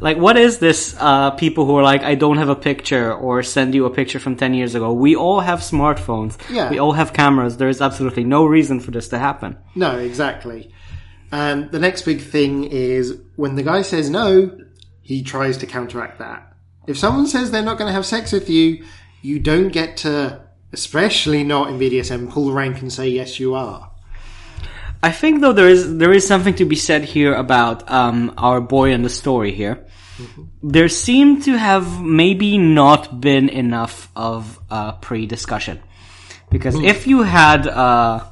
Like, 0.00 0.16
what 0.16 0.36
is 0.36 0.58
this, 0.58 0.96
uh, 0.98 1.32
people 1.32 1.66
who 1.66 1.76
are 1.76 1.82
like, 1.82 2.02
I 2.02 2.14
don't 2.14 2.38
have 2.38 2.48
a 2.48 2.56
picture 2.56 3.12
or 3.12 3.42
send 3.42 3.74
you 3.74 3.84
a 3.84 3.90
picture 3.90 4.18
from 4.18 4.36
10 4.36 4.54
years 4.54 4.74
ago? 4.74 4.92
We 4.92 5.16
all 5.16 5.40
have 5.40 5.58
smartphones. 5.58 6.38
Yeah. 6.50 6.70
We 6.70 6.78
all 6.78 6.92
have 6.92 7.12
cameras. 7.12 7.56
There 7.56 7.68
is 7.68 7.82
absolutely 7.82 8.24
no 8.24 8.46
reason 8.46 8.80
for 8.80 8.90
this 8.90 9.08
to 9.08 9.18
happen. 9.18 9.58
No, 9.74 9.98
exactly. 9.98 10.72
And 11.30 11.70
the 11.70 11.78
next 11.78 12.02
big 12.02 12.20
thing 12.20 12.64
is 12.64 13.18
when 13.36 13.56
the 13.56 13.62
guy 13.62 13.82
says 13.82 14.08
no, 14.08 14.56
he 15.02 15.22
tries 15.22 15.58
to 15.58 15.66
counteract 15.66 16.20
that. 16.20 16.54
If 16.86 16.98
someone 16.98 17.26
says 17.26 17.50
they're 17.50 17.62
not 17.62 17.78
going 17.78 17.88
to 17.88 17.94
have 17.94 18.06
sex 18.06 18.32
with 18.32 18.48
you, 18.48 18.84
you 19.20 19.38
don't 19.40 19.68
get 19.68 19.98
to, 19.98 20.42
especially 20.72 21.44
not 21.44 21.68
in 21.70 21.78
BDSM, 21.78 22.30
pull 22.30 22.46
the 22.46 22.52
rank 22.52 22.80
and 22.80 22.92
say 22.92 23.08
yes, 23.08 23.38
you 23.40 23.54
are. 23.54 23.90
I 25.02 25.10
think 25.10 25.40
though 25.40 25.52
there 25.52 25.68
is 25.68 25.96
there 25.98 26.12
is 26.12 26.26
something 26.26 26.54
to 26.54 26.64
be 26.64 26.76
said 26.76 27.02
here 27.04 27.34
about 27.34 27.90
um, 27.90 28.32
our 28.38 28.60
boy 28.60 28.92
and 28.92 29.04
the 29.04 29.10
story 29.10 29.52
here. 29.52 29.84
There 30.62 30.88
seemed 30.88 31.42
to 31.44 31.56
have 31.58 32.00
maybe 32.00 32.56
not 32.56 33.20
been 33.20 33.48
enough 33.48 34.08
of 34.14 34.60
a 34.70 34.92
pre-discussion 35.00 35.80
because 36.50 36.76
if 36.78 37.08
you 37.08 37.22
had 37.22 37.66
uh, 37.66 38.22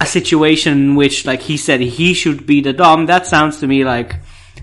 a 0.00 0.04
situation 0.06 0.72
in 0.74 0.94
which, 0.96 1.24
like 1.24 1.40
he 1.40 1.56
said, 1.56 1.80
he 1.80 2.12
should 2.12 2.44
be 2.46 2.60
the 2.60 2.74
dom, 2.74 3.06
that 3.06 3.26
sounds 3.26 3.60
to 3.60 3.66
me 3.66 3.84
like 3.84 4.16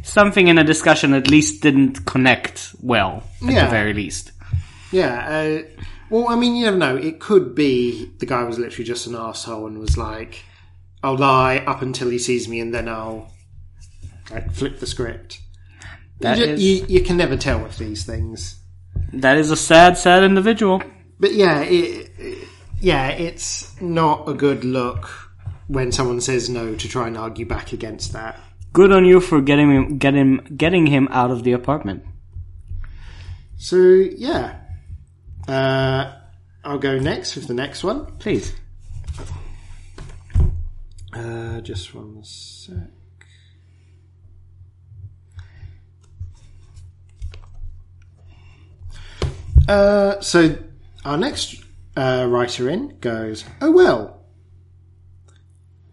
something 0.03 0.47
in 0.47 0.59
a 0.59 0.63
discussion 0.63 1.13
at 1.15 1.27
least 1.27 1.63
didn't 1.63 2.05
connect 2.05 2.75
well 2.81 3.23
at 3.41 3.49
Yeah. 3.53 3.65
the 3.65 3.71
very 3.71 3.93
least. 3.93 4.31
Yeah. 4.91 5.27
Uh, 5.27 5.81
well, 6.09 6.27
I 6.27 6.35
mean, 6.35 6.55
you 6.55 6.65
never 6.65 6.77
know. 6.77 6.95
It 6.97 7.19
could 7.19 7.55
be 7.55 8.11
the 8.19 8.25
guy 8.25 8.43
was 8.43 8.59
literally 8.59 8.83
just 8.85 9.07
an 9.07 9.15
asshole 9.15 9.67
and 9.67 9.79
was 9.79 9.97
like, 9.97 10.43
"I'll 11.03 11.17
lie 11.17 11.57
up 11.59 11.81
until 11.81 12.09
he 12.09 12.19
sees 12.19 12.47
me, 12.47 12.59
and 12.59 12.73
then 12.73 12.87
I'll 12.89 13.31
like 14.29 14.51
flip 14.51 14.79
the 14.79 14.87
script." 14.87 15.39
That 16.19 16.37
you, 16.37 16.43
is- 16.45 16.61
you, 16.61 16.85
you 16.87 17.01
can 17.01 17.17
never 17.17 17.37
tell 17.37 17.59
with 17.63 17.77
these 17.77 18.05
things. 18.05 18.59
That 19.13 19.37
is 19.37 19.49
a 19.51 19.55
sad, 19.55 19.97
sad 19.97 20.23
individual. 20.23 20.81
But 21.19 21.33
yeah, 21.33 21.61
it, 21.61 22.11
it- 22.17 22.47
yeah, 22.81 23.09
it's 23.09 23.79
not 23.81 24.27
a 24.27 24.33
good 24.33 24.63
look 24.63 25.09
when 25.67 25.91
someone 25.91 26.19
says 26.19 26.49
no 26.49 26.75
to 26.75 26.87
try 26.89 27.07
and 27.07 27.17
argue 27.17 27.45
back 27.45 27.71
against 27.73 28.11
that. 28.13 28.39
Good 28.73 28.91
on 28.91 29.05
you 29.05 29.19
for 29.21 29.39
getting 29.41 29.69
him, 29.71 29.97
getting 29.97 30.37
getting 30.57 30.87
him 30.87 31.07
out 31.11 31.29
of 31.31 31.43
the 31.43 31.51
apartment. 31.53 32.03
So 33.57 33.77
yeah, 33.77 34.60
uh, 35.47 36.13
I'll 36.63 36.79
go 36.79 36.99
next 36.99 37.35
with 37.35 37.47
the 37.47 37.53
next 37.53 37.83
one. 37.83 38.05
Please. 38.17 38.53
Uh, 41.13 41.59
just 41.61 41.93
one 41.93 42.23
sec. 42.23 42.75
Uh, 49.67 50.19
so 50.19 50.57
our 51.05 51.17
next 51.17 51.63
uh, 51.95 52.27
writer 52.29 52.69
in 52.69 52.97
goes, 52.99 53.45
oh 53.61 53.71
well. 53.71 54.17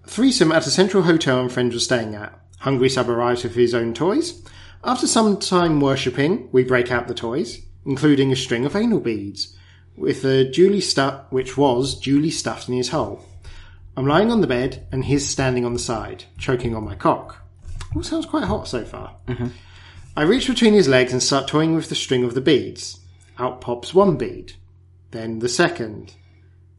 Threesome 0.06 0.52
at 0.52 0.66
a 0.66 0.70
central 0.70 1.02
hotel 1.02 1.40
and 1.40 1.52
friends 1.52 1.74
were 1.74 1.80
staying 1.80 2.14
at. 2.14 2.38
Hungry 2.60 2.88
sub 2.88 3.08
arrives 3.08 3.44
with 3.44 3.54
his 3.54 3.74
own 3.74 3.94
toys. 3.94 4.42
After 4.82 5.06
some 5.06 5.38
time 5.38 5.80
worshipping, 5.80 6.48
we 6.50 6.64
break 6.64 6.90
out 6.90 7.08
the 7.08 7.14
toys, 7.14 7.60
including 7.88 8.30
a 8.30 8.36
string 8.36 8.66
of 8.66 8.76
anal 8.76 9.00
beads, 9.00 9.56
with 9.96 10.22
a 10.22 10.44
duly 10.44 10.80
stuffed, 10.80 11.32
which 11.32 11.56
was 11.56 11.98
duly 11.98 12.30
stuffed 12.30 12.68
in 12.68 12.74
his 12.74 12.90
hole. 12.90 13.24
I'm 13.96 14.06
lying 14.06 14.30
on 14.30 14.42
the 14.42 14.46
bed 14.46 14.86
and 14.92 15.06
he's 15.06 15.26
standing 15.26 15.64
on 15.64 15.72
the 15.72 15.78
side, 15.78 16.24
choking 16.36 16.76
on 16.76 16.84
my 16.84 16.94
cock. 16.94 17.38
All 17.96 18.02
sounds 18.02 18.26
quite 18.26 18.44
hot 18.44 18.68
so 18.68 18.84
far. 18.84 19.16
Mm-hmm. 19.26 19.48
I 20.16 20.22
reach 20.22 20.46
between 20.46 20.74
his 20.74 20.86
legs 20.86 21.14
and 21.14 21.22
start 21.22 21.48
toying 21.48 21.74
with 21.74 21.88
the 21.88 21.94
string 21.94 22.24
of 22.24 22.34
the 22.34 22.42
beads. 22.42 23.00
Out 23.38 23.62
pops 23.62 23.94
one 23.94 24.16
bead, 24.16 24.52
then 25.12 25.38
the 25.38 25.48
second, 25.48 26.14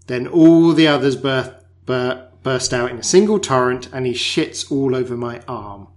then 0.05 0.27
all 0.27 0.73
the 0.73 0.87
others 0.87 1.15
burst, 1.15 1.51
bur- 1.87 2.29
burst 2.43 2.71
out 2.71 2.91
in 2.91 2.99
a 2.99 3.03
single 3.03 3.39
torrent 3.39 3.89
and 3.91 4.05
he 4.05 4.13
shits 4.13 4.71
all 4.71 4.95
over 4.95 5.17
my 5.17 5.41
arm. 5.47 5.87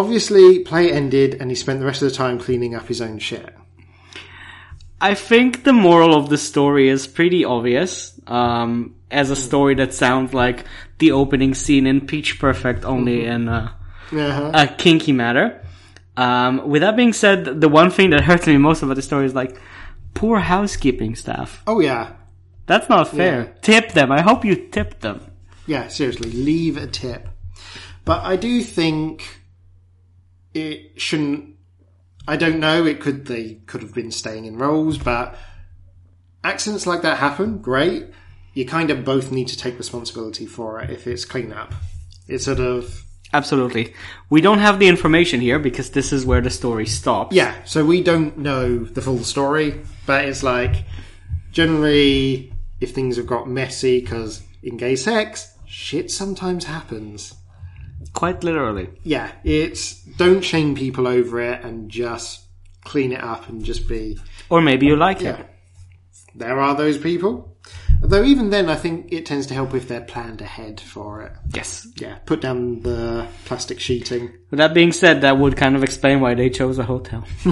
Obviously, 0.00 0.58
play 0.60 0.92
ended 0.92 1.36
and 1.40 1.50
he 1.50 1.54
spent 1.54 1.80
the 1.80 1.86
rest 1.86 2.02
of 2.02 2.08
the 2.10 2.14
time 2.14 2.38
cleaning 2.38 2.74
up 2.74 2.86
his 2.88 3.00
own 3.00 3.18
shit. 3.18 3.54
I 5.00 5.14
think 5.14 5.64
the 5.64 5.72
moral 5.72 6.14
of 6.14 6.28
the 6.28 6.38
story 6.38 6.88
is 6.88 7.06
pretty 7.06 7.44
obvious. 7.44 8.18
Um, 8.26 8.94
as 9.10 9.30
a 9.30 9.36
story 9.36 9.74
that 9.76 9.94
sounds 9.94 10.32
like 10.34 10.64
the 10.98 11.12
opening 11.12 11.54
scene 11.54 11.86
in 11.86 12.06
Pitch 12.06 12.38
Perfect, 12.40 12.84
only 12.84 13.24
in 13.24 13.48
uh, 13.48 13.72
Uh-huh. 14.12 14.50
a 14.54 14.66
kinky 14.66 15.12
matter. 15.12 15.62
Um, 16.16 16.68
with 16.68 16.82
that 16.82 16.96
being 16.96 17.12
said, 17.12 17.60
the 17.60 17.68
one 17.68 17.90
thing 17.90 18.10
that 18.10 18.22
hurts 18.28 18.46
me 18.46 18.56
most 18.58 18.82
about 18.82 18.96
the 18.96 19.02
story 19.02 19.26
is 19.26 19.34
like 19.34 19.56
poor 20.14 20.38
housekeeping 20.40 21.14
staff. 21.14 21.62
Oh 21.66 21.80
yeah, 21.80 22.12
That's 22.66 22.88
not 22.88 23.08
fair. 23.08 23.38
Yeah. 23.42 23.52
Tip 23.62 23.92
them. 23.92 24.10
I 24.10 24.22
hope 24.22 24.44
you 24.44 24.56
tip 24.56 25.00
them. 25.00 25.20
Yeah, 25.66 25.88
seriously, 25.88 26.30
leave 26.32 26.76
a 26.76 26.86
tip. 26.86 27.28
But 28.04 28.24
I 28.24 28.36
do 28.36 28.62
think 28.62 29.40
it 30.56 31.00
shouldn't. 31.00 31.54
I 32.26 32.36
don't 32.36 32.58
know. 32.58 32.84
It 32.84 33.00
could 33.00 33.26
they 33.26 33.60
could 33.66 33.82
have 33.82 33.94
been 33.94 34.10
staying 34.10 34.46
in 34.46 34.58
roles, 34.58 34.98
but 34.98 35.36
accidents 36.42 36.86
like 36.86 37.02
that 37.02 37.18
happen. 37.18 37.58
Great. 37.58 38.06
You 38.54 38.64
kind 38.64 38.90
of 38.90 39.04
both 39.04 39.30
need 39.30 39.48
to 39.48 39.56
take 39.56 39.76
responsibility 39.78 40.46
for 40.46 40.80
it 40.80 40.90
if 40.90 41.06
it's 41.06 41.24
cleanup. 41.24 41.74
It's 42.26 42.46
sort 42.46 42.58
of 42.60 43.02
Absolutely. 43.32 43.92
We 44.30 44.40
don't 44.40 44.60
have 44.60 44.78
the 44.78 44.88
information 44.88 45.40
here 45.40 45.58
because 45.58 45.90
this 45.90 46.12
is 46.12 46.24
where 46.24 46.40
the 46.40 46.50
story 46.50 46.86
stops. 46.86 47.34
yeah. 47.36 47.54
So 47.64 47.84
we 47.84 48.02
don't 48.02 48.38
know 48.38 48.78
the 48.78 49.02
full 49.02 49.18
story, 49.24 49.82
but 50.06 50.24
it's 50.24 50.42
like 50.42 50.84
generally 51.52 52.52
if 52.80 52.92
things 52.92 53.16
have 53.16 53.26
got 53.26 53.48
messy 53.48 54.00
because 54.00 54.42
in 54.62 54.76
gay 54.76 54.96
sex, 54.96 55.54
shit 55.66 56.10
sometimes 56.10 56.64
happens. 56.64 57.34
Quite 58.12 58.44
literally. 58.44 58.88
Yeah, 59.02 59.30
it's 59.44 60.02
don't 60.02 60.42
shame 60.42 60.74
people 60.74 61.06
over 61.06 61.40
it 61.40 61.64
and 61.64 61.90
just 61.90 62.44
clean 62.84 63.12
it 63.12 63.22
up 63.22 63.48
and 63.48 63.64
just 63.64 63.88
be 63.88 64.18
Or 64.48 64.60
maybe 64.60 64.86
you 64.86 64.96
like 64.96 65.22
it. 65.22 65.36
There 66.34 66.60
are 66.60 66.74
those 66.74 66.98
people. 66.98 67.56
Though 68.00 68.24
even 68.24 68.50
then, 68.50 68.68
I 68.68 68.74
think 68.74 69.12
it 69.12 69.24
tends 69.26 69.46
to 69.48 69.54
help 69.54 69.74
if 69.74 69.88
they're 69.88 70.02
planned 70.02 70.40
ahead 70.40 70.80
for 70.80 71.22
it. 71.22 71.32
Yes. 71.54 71.88
Yeah, 71.96 72.16
put 72.26 72.42
down 72.42 72.82
the 72.82 73.26
plastic 73.46 73.80
sheeting. 73.80 74.32
With 74.50 74.58
that 74.58 74.74
being 74.74 74.92
said, 74.92 75.22
that 75.22 75.38
would 75.38 75.56
kind 75.56 75.74
of 75.74 75.82
explain 75.82 76.20
why 76.20 76.34
they 76.34 76.50
chose 76.50 76.78
a 76.78 76.84
hotel. 76.84 77.24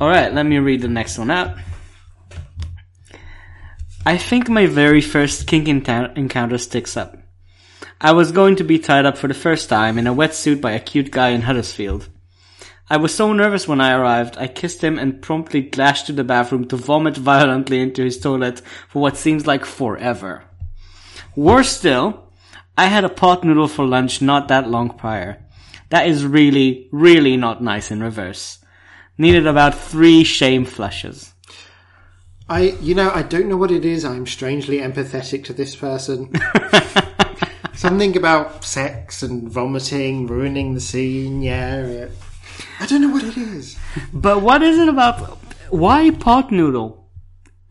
Alright, 0.00 0.34
let 0.34 0.44
me 0.44 0.58
read 0.58 0.82
the 0.82 0.88
next 0.88 1.18
one 1.18 1.30
out. 1.30 1.56
I 4.04 4.18
think 4.18 4.50
my 4.50 4.66
very 4.66 5.00
first 5.00 5.46
kink 5.46 5.66
encounter 5.66 6.58
sticks 6.58 6.96
up. 6.96 7.16
I 8.04 8.12
was 8.12 8.32
going 8.32 8.56
to 8.56 8.64
be 8.64 8.78
tied 8.78 9.06
up 9.06 9.16
for 9.16 9.28
the 9.28 9.32
first 9.32 9.70
time 9.70 9.96
in 9.96 10.06
a 10.06 10.14
wetsuit 10.14 10.60
by 10.60 10.72
a 10.72 10.78
cute 10.78 11.10
guy 11.10 11.30
in 11.30 11.40
Huddersfield. 11.40 12.10
I 12.90 12.98
was 12.98 13.14
so 13.14 13.32
nervous 13.32 13.66
when 13.66 13.80
I 13.80 13.94
arrived, 13.94 14.36
I 14.36 14.46
kissed 14.46 14.84
him 14.84 14.98
and 14.98 15.22
promptly 15.22 15.62
dashed 15.62 16.08
to 16.08 16.12
the 16.12 16.22
bathroom 16.22 16.68
to 16.68 16.76
vomit 16.76 17.16
violently 17.16 17.80
into 17.80 18.04
his 18.04 18.20
toilet 18.20 18.60
for 18.90 19.00
what 19.00 19.16
seems 19.16 19.46
like 19.46 19.64
forever. 19.64 20.44
Worse 21.34 21.70
still, 21.70 22.30
I 22.76 22.88
had 22.88 23.04
a 23.04 23.08
pot 23.08 23.42
noodle 23.42 23.68
for 23.68 23.86
lunch 23.86 24.20
not 24.20 24.48
that 24.48 24.68
long 24.68 24.90
prior. 24.90 25.42
That 25.88 26.06
is 26.06 26.26
really, 26.26 26.90
really 26.92 27.38
not 27.38 27.62
nice 27.62 27.90
in 27.90 28.02
reverse. 28.02 28.58
Needed 29.16 29.46
about 29.46 29.78
three 29.78 30.24
shame 30.24 30.66
flushes. 30.66 31.32
I, 32.50 32.76
you 32.82 32.94
know, 32.94 33.10
I 33.14 33.22
don't 33.22 33.48
know 33.48 33.56
what 33.56 33.70
it 33.70 33.86
is. 33.86 34.04
I'm 34.04 34.26
strangely 34.26 34.80
empathetic 34.80 35.44
to 35.44 35.54
this 35.54 35.74
person. 35.74 36.30
Something 37.84 38.16
about 38.16 38.64
sex 38.64 39.22
and 39.22 39.46
vomiting, 39.46 40.26
ruining 40.26 40.72
the 40.72 40.80
scene. 40.80 41.42
Yeah, 41.42 41.84
it, 41.84 42.12
I 42.80 42.86
don't 42.86 43.02
know 43.02 43.10
what 43.10 43.24
it 43.24 43.36
is. 43.36 43.76
But 44.10 44.40
what 44.40 44.62
is 44.62 44.78
it 44.78 44.88
about? 44.88 45.38
Why 45.68 46.10
pot 46.10 46.50
noodle? 46.50 47.10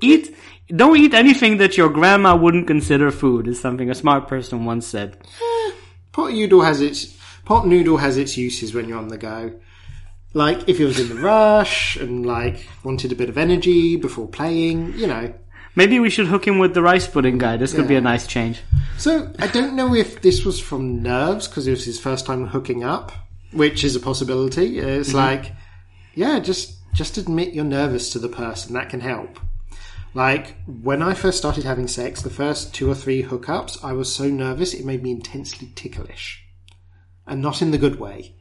Eat, 0.02 0.38
don't 0.68 0.98
eat 0.98 1.16
anything 1.16 1.58
that 1.58 1.78
your 1.78 1.90
grandma 1.90 2.36
wouldn't 2.36 2.68
consider 2.68 3.10
food, 3.10 3.48
is 3.48 3.60
something 3.60 3.90
a 3.90 3.96
smart 3.96 4.28
person 4.28 4.66
once 4.66 4.86
said. 4.86 5.18
Eh, 5.42 5.72
pot 6.12 6.32
noodle 6.32 6.62
has 6.62 6.80
its 6.80 7.18
pot 7.44 7.66
noodle 7.66 7.98
has 7.98 8.16
its 8.16 8.38
uses 8.38 8.72
when 8.72 8.88
you're 8.88 9.00
on 9.00 9.08
the 9.08 9.18
go. 9.18 9.60
Like 10.36 10.70
if 10.70 10.80
you 10.80 10.86
was 10.86 11.00
in 11.00 11.10
the 11.10 11.24
rush 11.24 11.96
and 11.96 12.24
like 12.24 12.68
wanted 12.84 13.12
a 13.12 13.16
bit 13.16 13.30
of 13.30 13.38
energy 13.40 13.96
before 13.96 14.28
playing, 14.28 14.94
you 14.94 15.08
know. 15.08 15.34
Maybe 15.76 16.00
we 16.00 16.10
should 16.10 16.28
hook 16.28 16.46
him 16.48 16.60
with 16.60 16.74
the 16.74 16.82
rice 16.82 17.08
pudding 17.08 17.38
guy. 17.38 17.58
This 17.58 17.74
could 17.74 17.88
be 17.88 17.96
a 17.96 18.02
nice 18.02 18.28
change. 18.28 18.62
So 18.98 19.34
I 19.40 19.48
don't 19.48 19.76
know 19.76 19.96
if 19.96 20.22
this 20.22 20.46
was 20.46 20.60
from 20.60 21.02
nerves 21.02 21.48
because 21.48 21.68
it 21.68 21.72
was 21.72 21.86
his 21.86 22.00
first 22.00 22.26
time 22.26 22.48
hooking 22.48 22.84
up, 22.84 23.12
which 23.52 23.84
is 23.84 23.96
a 23.96 24.00
possibility. 24.00 24.80
It's 24.80 25.10
mm-hmm. 25.10 25.18
like, 25.18 25.54
yeah, 26.14 26.40
just 26.40 26.78
just 26.94 27.18
admit 27.18 27.54
you're 27.54 27.66
nervous 27.66 28.12
to 28.12 28.20
the 28.20 28.30
person. 28.30 28.74
That 28.74 28.90
can 28.90 29.00
help. 29.00 29.40
Like 30.14 30.56
when 30.68 31.02
I 31.02 31.16
first 31.16 31.40
started 31.40 31.64
having 31.64 31.88
sex, 31.88 32.22
the 32.22 32.30
first 32.30 32.76
two 32.76 32.90
or 32.90 32.96
three 32.96 33.24
hookups, 33.24 33.84
I 33.84 33.94
was 33.94 34.14
so 34.14 34.28
nervous 34.28 34.76
it 34.76 34.86
made 34.86 35.02
me 35.02 35.12
intensely 35.12 35.72
ticklish, 35.74 36.46
and 37.26 37.42
not 37.42 37.64
in 37.64 37.72
the 37.72 37.80
good 37.80 38.00
way. 38.00 38.36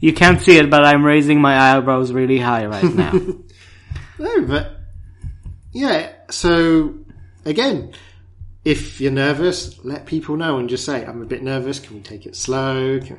You 0.00 0.14
can't 0.14 0.40
see 0.40 0.56
it, 0.56 0.70
but 0.70 0.84
I'm 0.84 1.04
raising 1.04 1.40
my 1.40 1.76
eyebrows 1.76 2.12
really 2.12 2.38
high 2.38 2.66
right 2.66 2.94
now. 2.94 3.12
No, 4.18 4.42
but 4.42 4.80
yeah. 5.72 6.12
So 6.30 6.94
again, 7.44 7.92
if 8.64 9.00
you're 9.00 9.12
nervous, 9.12 9.84
let 9.84 10.06
people 10.06 10.36
know 10.36 10.58
and 10.58 10.68
just 10.68 10.84
say, 10.84 11.04
"I'm 11.04 11.22
a 11.22 11.26
bit 11.26 11.42
nervous. 11.42 11.78
Can 11.78 11.96
we 11.96 12.02
take 12.02 12.26
it 12.26 12.36
slow?" 12.36 13.00
Can... 13.00 13.18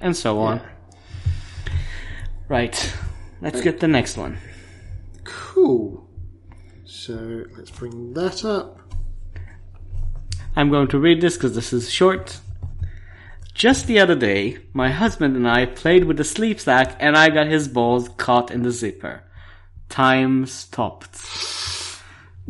and 0.00 0.16
so 0.16 0.38
on. 0.38 0.60
Right. 2.48 2.94
Let's 3.40 3.60
get 3.60 3.80
the 3.80 3.88
next 3.88 4.16
one. 4.16 4.38
Cool. 5.24 6.08
So 6.84 7.44
let's 7.56 7.70
bring 7.70 8.14
that 8.14 8.44
up. 8.44 8.80
I'm 10.56 10.70
going 10.70 10.88
to 10.88 10.98
read 10.98 11.20
this 11.20 11.36
because 11.36 11.54
this 11.54 11.72
is 11.72 11.90
short. 11.90 12.40
Just 13.54 13.86
the 13.86 14.00
other 14.00 14.14
day, 14.14 14.58
my 14.72 14.90
husband 14.90 15.36
and 15.36 15.48
I 15.48 15.66
played 15.66 16.04
with 16.04 16.16
the 16.16 16.24
sleep 16.24 16.58
sack 16.58 16.96
and 16.98 17.16
I 17.16 17.28
got 17.28 17.46
his 17.46 17.68
balls 17.68 18.08
caught 18.16 18.50
in 18.50 18.62
the 18.62 18.70
zipper. 18.70 19.22
Time 19.88 20.46
stopped. 20.46 21.14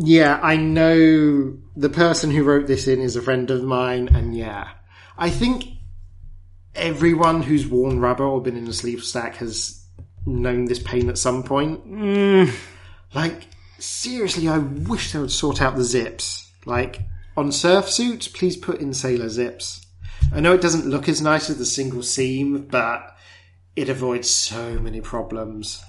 Yeah, 0.00 0.38
I 0.40 0.56
know 0.56 1.58
the 1.76 1.88
person 1.88 2.30
who 2.30 2.44
wrote 2.44 2.68
this 2.68 2.86
in 2.86 3.00
is 3.00 3.16
a 3.16 3.22
friend 3.22 3.50
of 3.50 3.64
mine, 3.64 4.08
and 4.14 4.36
yeah, 4.36 4.68
I 5.16 5.28
think 5.28 5.64
everyone 6.76 7.42
who's 7.42 7.66
worn 7.66 7.98
rubber 7.98 8.24
or 8.24 8.40
been 8.40 8.56
in 8.56 8.68
a 8.68 8.72
sleep 8.72 9.02
sack 9.02 9.36
has 9.36 9.84
known 10.24 10.66
this 10.66 10.78
pain 10.78 11.08
at 11.08 11.18
some 11.18 11.42
point. 11.42 11.84
Mm. 11.84 12.54
Like, 13.12 13.48
seriously, 13.80 14.48
I 14.48 14.58
wish 14.58 15.12
they 15.12 15.18
would 15.18 15.32
sort 15.32 15.60
out 15.60 15.74
the 15.74 15.82
zips. 15.82 16.48
Like, 16.64 17.00
on 17.36 17.50
surf 17.50 17.90
suits, 17.90 18.28
please 18.28 18.56
put 18.56 18.80
in 18.80 18.94
sailor 18.94 19.28
zips. 19.28 19.84
I 20.32 20.38
know 20.38 20.54
it 20.54 20.60
doesn't 20.60 20.86
look 20.86 21.08
as 21.08 21.20
nice 21.20 21.50
as 21.50 21.58
the 21.58 21.66
single 21.66 22.04
seam, 22.04 22.68
but 22.70 23.16
it 23.74 23.88
avoids 23.88 24.30
so 24.30 24.78
many 24.78 25.00
problems. 25.00 25.82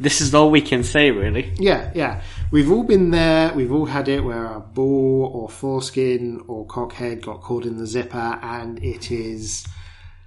This 0.00 0.22
is 0.22 0.34
all 0.34 0.50
we 0.50 0.62
can 0.62 0.82
say, 0.82 1.10
really. 1.10 1.52
Yeah, 1.58 1.90
yeah. 1.94 2.22
We've 2.50 2.72
all 2.72 2.84
been 2.84 3.10
there. 3.10 3.52
We've 3.52 3.70
all 3.70 3.84
had 3.84 4.08
it 4.08 4.24
where 4.24 4.46
our 4.46 4.60
ball 4.60 5.30
or 5.34 5.50
foreskin 5.50 6.42
or 6.48 6.66
cockhead 6.66 7.20
got 7.20 7.42
caught 7.42 7.66
in 7.66 7.76
the 7.76 7.86
zipper, 7.86 8.38
and 8.42 8.82
it 8.82 9.10
is 9.10 9.66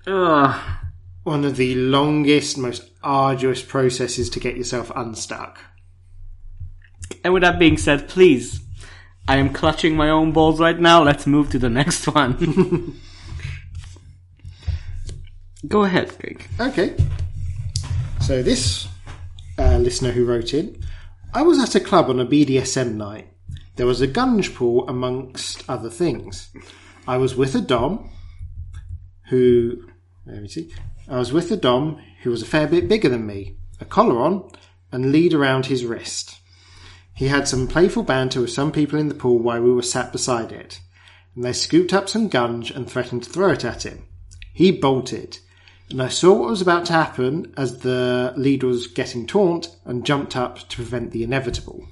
Ugh. 0.05 0.61
one 1.23 1.43
of 1.43 1.57
the 1.57 1.73
longest, 1.73 2.55
most 2.55 2.87
arduous 3.01 3.63
processes 3.63 4.29
to 4.29 4.39
get 4.39 4.55
yourself 4.55 4.91
unstuck. 4.95 5.59
And 7.23 7.33
with 7.33 7.41
that 7.41 7.57
being 7.57 7.77
said, 7.77 8.07
please, 8.07 8.61
I 9.27 9.37
am 9.37 9.53
clutching 9.53 9.95
my 9.95 10.11
own 10.11 10.33
balls 10.33 10.59
right 10.59 10.79
now. 10.79 11.01
Let's 11.01 11.25
move 11.25 11.49
to 11.49 11.57
the 11.57 11.69
next 11.69 12.05
one. 12.05 12.95
Go 15.67 15.83
ahead, 15.83 16.15
Greg. 16.19 16.47
Okay. 16.59 16.95
So 18.21 18.43
this 18.43 18.87
listener 19.83 20.11
who 20.11 20.25
wrote 20.25 20.53
in, 20.53 20.81
I 21.33 21.41
was 21.41 21.59
at 21.59 21.75
a 21.75 21.79
club 21.79 22.09
on 22.09 22.19
a 22.19 22.25
BDSM 22.25 22.95
night. 22.95 23.29
There 23.75 23.87
was 23.87 24.01
a 24.01 24.07
gunge 24.07 24.53
pool 24.53 24.87
amongst 24.87 25.67
other 25.69 25.89
things. 25.89 26.49
I 27.07 27.17
was 27.17 27.35
with 27.35 27.55
a 27.55 27.61
dom 27.61 28.11
who, 29.29 29.87
let 30.25 30.41
me 30.41 30.47
see, 30.47 30.71
I 31.07 31.17
was 31.19 31.33
with 31.33 31.51
a 31.51 31.57
dom 31.57 32.01
who 32.21 32.29
was 32.29 32.41
a 32.41 32.45
fair 32.47 32.67
bit 32.67 32.87
bigger 32.87 33.09
than 33.09 33.25
me, 33.25 33.57
a 33.79 33.85
collar 33.85 34.21
on, 34.21 34.49
and 34.91 35.11
lead 35.11 35.33
around 35.33 35.65
his 35.65 35.85
wrist. 35.85 36.39
He 37.15 37.27
had 37.27 37.47
some 37.47 37.67
playful 37.67 38.03
banter 38.03 38.41
with 38.41 38.51
some 38.51 38.71
people 38.71 38.99
in 38.99 39.09
the 39.09 39.15
pool 39.15 39.39
while 39.39 39.61
we 39.61 39.71
were 39.71 39.81
sat 39.81 40.11
beside 40.11 40.51
it, 40.51 40.79
and 41.35 41.43
they 41.43 41.53
scooped 41.53 41.93
up 41.93 42.07
some 42.07 42.29
gunge 42.29 42.71
and 42.71 42.89
threatened 42.89 43.23
to 43.23 43.29
throw 43.29 43.51
it 43.51 43.65
at 43.65 43.85
him. 43.85 44.05
He 44.53 44.71
bolted, 44.71 45.39
and 45.93 46.01
I 46.01 46.07
saw 46.07 46.33
what 46.33 46.49
was 46.49 46.61
about 46.61 46.87
to 46.87 46.93
happen 46.93 47.53
as 47.55 47.77
the 47.81 48.33
lead 48.35 48.63
was 48.63 48.87
getting 48.87 49.27
taunt 49.27 49.75
and 49.85 50.03
jumped 50.03 50.35
up 50.35 50.67
to 50.69 50.75
prevent 50.75 51.11
the 51.11 51.23
inevitable. 51.23 51.87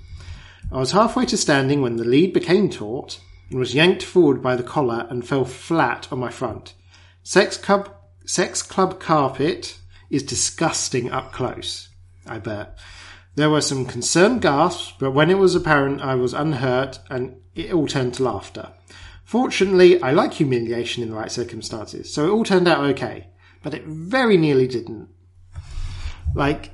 I 0.71 0.79
was 0.79 0.93
halfway 0.93 1.27
to 1.27 1.37
standing 1.37 1.83
when 1.83 1.97
the 1.97 2.03
lead 2.03 2.33
became 2.33 2.67
taut 2.71 3.19
and 3.51 3.59
was 3.59 3.75
yanked 3.75 4.01
forward 4.01 4.41
by 4.41 4.55
the 4.55 4.63
collar 4.63 5.05
and 5.11 5.27
fell 5.27 5.45
flat 5.45 6.11
on 6.11 6.17
my 6.17 6.31
front. 6.31 6.73
Sex 7.21 7.57
club, 7.57 7.93
sex 8.25 8.63
club 8.63 8.99
carpet 8.99 9.77
is 10.09 10.23
disgusting 10.23 11.11
up 11.11 11.31
close. 11.31 11.89
I 12.25 12.39
bet. 12.39 12.79
There 13.35 13.51
were 13.51 13.61
some 13.61 13.85
concerned 13.85 14.41
gasps, 14.41 14.95
but 14.97 15.11
when 15.11 15.29
it 15.29 15.37
was 15.37 15.53
apparent 15.53 16.01
I 16.01 16.15
was 16.15 16.33
unhurt 16.33 16.97
and 17.11 17.35
it 17.53 17.71
all 17.71 17.85
turned 17.85 18.15
to 18.15 18.23
laughter. 18.23 18.71
Fortunately, 19.25 20.01
I 20.01 20.11
like 20.11 20.33
humiliation 20.33 21.03
in 21.03 21.09
the 21.09 21.15
right 21.15 21.31
circumstances, 21.31 22.11
so 22.11 22.25
it 22.25 22.31
all 22.31 22.43
turned 22.43 22.67
out 22.67 22.83
okay. 22.85 23.27
But 23.63 23.73
it 23.73 23.85
very 23.85 24.37
nearly 24.37 24.67
didn't. 24.67 25.09
Like, 26.33 26.71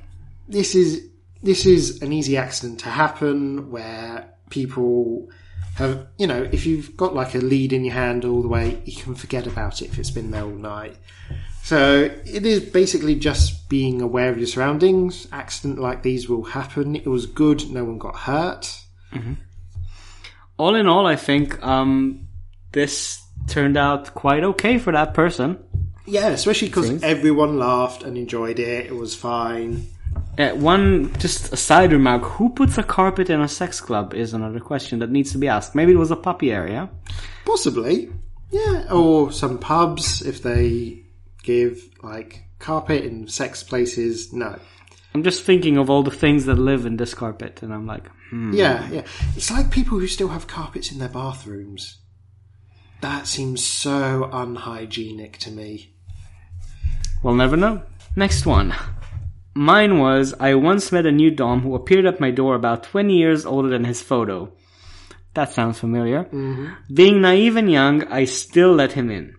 this 0.48 0.74
is, 0.74 1.08
this 1.42 1.66
is 1.66 2.00
an 2.02 2.12
easy 2.12 2.36
accident 2.36 2.80
to 2.80 2.88
happen 2.88 3.70
where 3.70 4.32
people 4.50 5.28
have, 5.76 6.06
you 6.16 6.26
know, 6.26 6.48
if 6.50 6.66
you've 6.66 6.96
got 6.96 7.14
like 7.14 7.34
a 7.34 7.38
lead 7.38 7.72
in 7.72 7.84
your 7.84 7.94
hand 7.94 8.24
all 8.24 8.42
the 8.42 8.48
way, 8.48 8.80
you 8.84 8.96
can 8.96 9.14
forget 9.14 9.46
about 9.46 9.82
it 9.82 9.86
if 9.90 9.98
it's 9.98 10.10
been 10.10 10.30
there 10.30 10.44
all 10.44 10.50
night. 10.50 10.96
So 11.62 12.10
it 12.24 12.46
is 12.46 12.60
basically 12.60 13.14
just 13.14 13.68
being 13.68 14.00
aware 14.00 14.30
of 14.30 14.38
your 14.38 14.46
surroundings. 14.46 15.28
Accident 15.30 15.78
like 15.78 16.02
these 16.02 16.28
will 16.28 16.44
happen. 16.44 16.96
It 16.96 17.06
was 17.06 17.26
good. 17.26 17.70
No 17.70 17.84
one 17.84 17.98
got 17.98 18.16
hurt. 18.16 18.80
All 20.56 20.74
in 20.74 20.86
all, 20.86 21.06
I 21.06 21.16
think 21.16 21.62
um, 21.62 22.26
this 22.72 23.22
turned 23.48 23.76
out 23.76 24.14
quite 24.14 24.42
okay 24.42 24.78
for 24.78 24.92
that 24.92 25.14
person. 25.14 25.58
Yeah, 26.08 26.28
especially 26.28 26.68
because 26.68 27.02
everyone 27.02 27.58
laughed 27.58 28.02
and 28.02 28.16
enjoyed 28.16 28.58
it. 28.58 28.86
It 28.86 28.96
was 28.96 29.14
fine. 29.14 29.86
Uh, 30.38 30.50
one 30.50 31.12
just 31.18 31.52
a 31.52 31.56
side 31.56 31.92
remark: 31.92 32.22
Who 32.22 32.50
puts 32.50 32.78
a 32.78 32.82
carpet 32.82 33.28
in 33.28 33.40
a 33.40 33.48
sex 33.48 33.80
club 33.80 34.14
is 34.14 34.32
another 34.32 34.60
question 34.60 35.00
that 35.00 35.10
needs 35.10 35.32
to 35.32 35.38
be 35.38 35.48
asked. 35.48 35.74
Maybe 35.74 35.92
it 35.92 35.96
was 35.96 36.10
a 36.10 36.16
puppy 36.16 36.52
area. 36.52 36.88
Possibly. 37.44 38.10
Yeah. 38.50 38.86
Or 38.90 39.32
some 39.32 39.58
pubs 39.58 40.22
if 40.22 40.42
they 40.42 41.02
give 41.42 41.90
like 42.02 42.44
carpet 42.58 43.04
in 43.04 43.28
sex 43.28 43.62
places. 43.62 44.32
No. 44.32 44.58
I'm 45.14 45.22
just 45.22 45.42
thinking 45.42 45.76
of 45.76 45.90
all 45.90 46.02
the 46.02 46.10
things 46.10 46.44
that 46.46 46.56
live 46.56 46.86
in 46.86 46.96
this 46.96 47.14
carpet, 47.14 47.62
and 47.62 47.72
I'm 47.72 47.86
like, 47.86 48.08
hmm. 48.30 48.52
Yeah, 48.52 48.88
yeah. 48.90 49.02
It's 49.36 49.50
like 49.50 49.70
people 49.70 49.98
who 49.98 50.06
still 50.06 50.28
have 50.28 50.46
carpets 50.46 50.92
in 50.92 50.98
their 50.98 51.08
bathrooms. 51.08 51.98
That 53.00 53.26
seems 53.26 53.64
so 53.64 54.28
unhygienic 54.32 55.38
to 55.38 55.50
me. 55.50 55.94
We'll 57.22 57.34
never 57.34 57.56
know. 57.56 57.82
Next 58.14 58.46
one. 58.46 58.74
Mine 59.54 59.98
was 59.98 60.34
I 60.38 60.54
once 60.54 60.92
met 60.92 61.06
a 61.06 61.12
new 61.12 61.30
Dom 61.30 61.62
who 61.62 61.74
appeared 61.74 62.06
at 62.06 62.20
my 62.20 62.30
door 62.30 62.54
about 62.54 62.84
20 62.84 63.16
years 63.16 63.44
older 63.44 63.68
than 63.68 63.84
his 63.84 64.00
photo. 64.00 64.52
That 65.34 65.52
sounds 65.52 65.78
familiar. 65.78 66.24
Mm-hmm. 66.24 66.94
Being 66.94 67.20
naive 67.20 67.56
and 67.56 67.70
young, 67.70 68.04
I 68.04 68.24
still 68.24 68.72
let 68.72 68.92
him 68.92 69.10
in. 69.10 69.34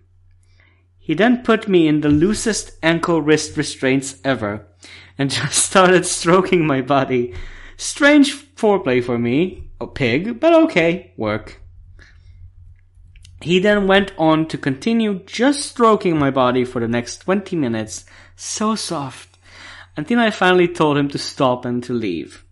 He 0.98 1.14
then 1.14 1.44
put 1.44 1.68
me 1.68 1.88
in 1.88 2.02
the 2.02 2.10
loosest 2.10 2.78
ankle 2.84 3.22
wrist 3.22 3.58
restraints 3.58 4.20
ever 4.24 4.68
and 5.18 5.32
just 5.32 5.66
started 5.66 6.06
stroking 6.06 6.68
my 6.68 6.82
body. 6.82 7.34
Strange 7.78 8.36
foreplay 8.56 9.04
for 9.04 9.18
me, 9.18 9.72
a 9.80 9.88
pig, 9.88 10.40
but 10.40 10.54
okay, 10.54 11.14
work. 11.16 11.62
He 13.42 13.60
then 13.60 13.88
went 13.88 14.12
on 14.18 14.48
to 14.48 14.58
continue 14.58 15.22
just 15.26 15.62
stroking 15.64 16.20
my 16.20 16.30
body 16.30 16.66
for 16.66 16.82
the 16.82 16.88
next 16.88 17.20
20 17.20 17.56
minutes, 17.56 18.06
so 18.36 18.76
soft, 18.76 19.38
until 19.96 20.20
I 20.20 20.30
finally 20.30 20.68
told 20.68 20.98
him 20.98 21.08
to 21.10 21.18
stop 21.18 21.64
and 21.64 21.84
to 21.84 21.94
leave. 21.94 22.44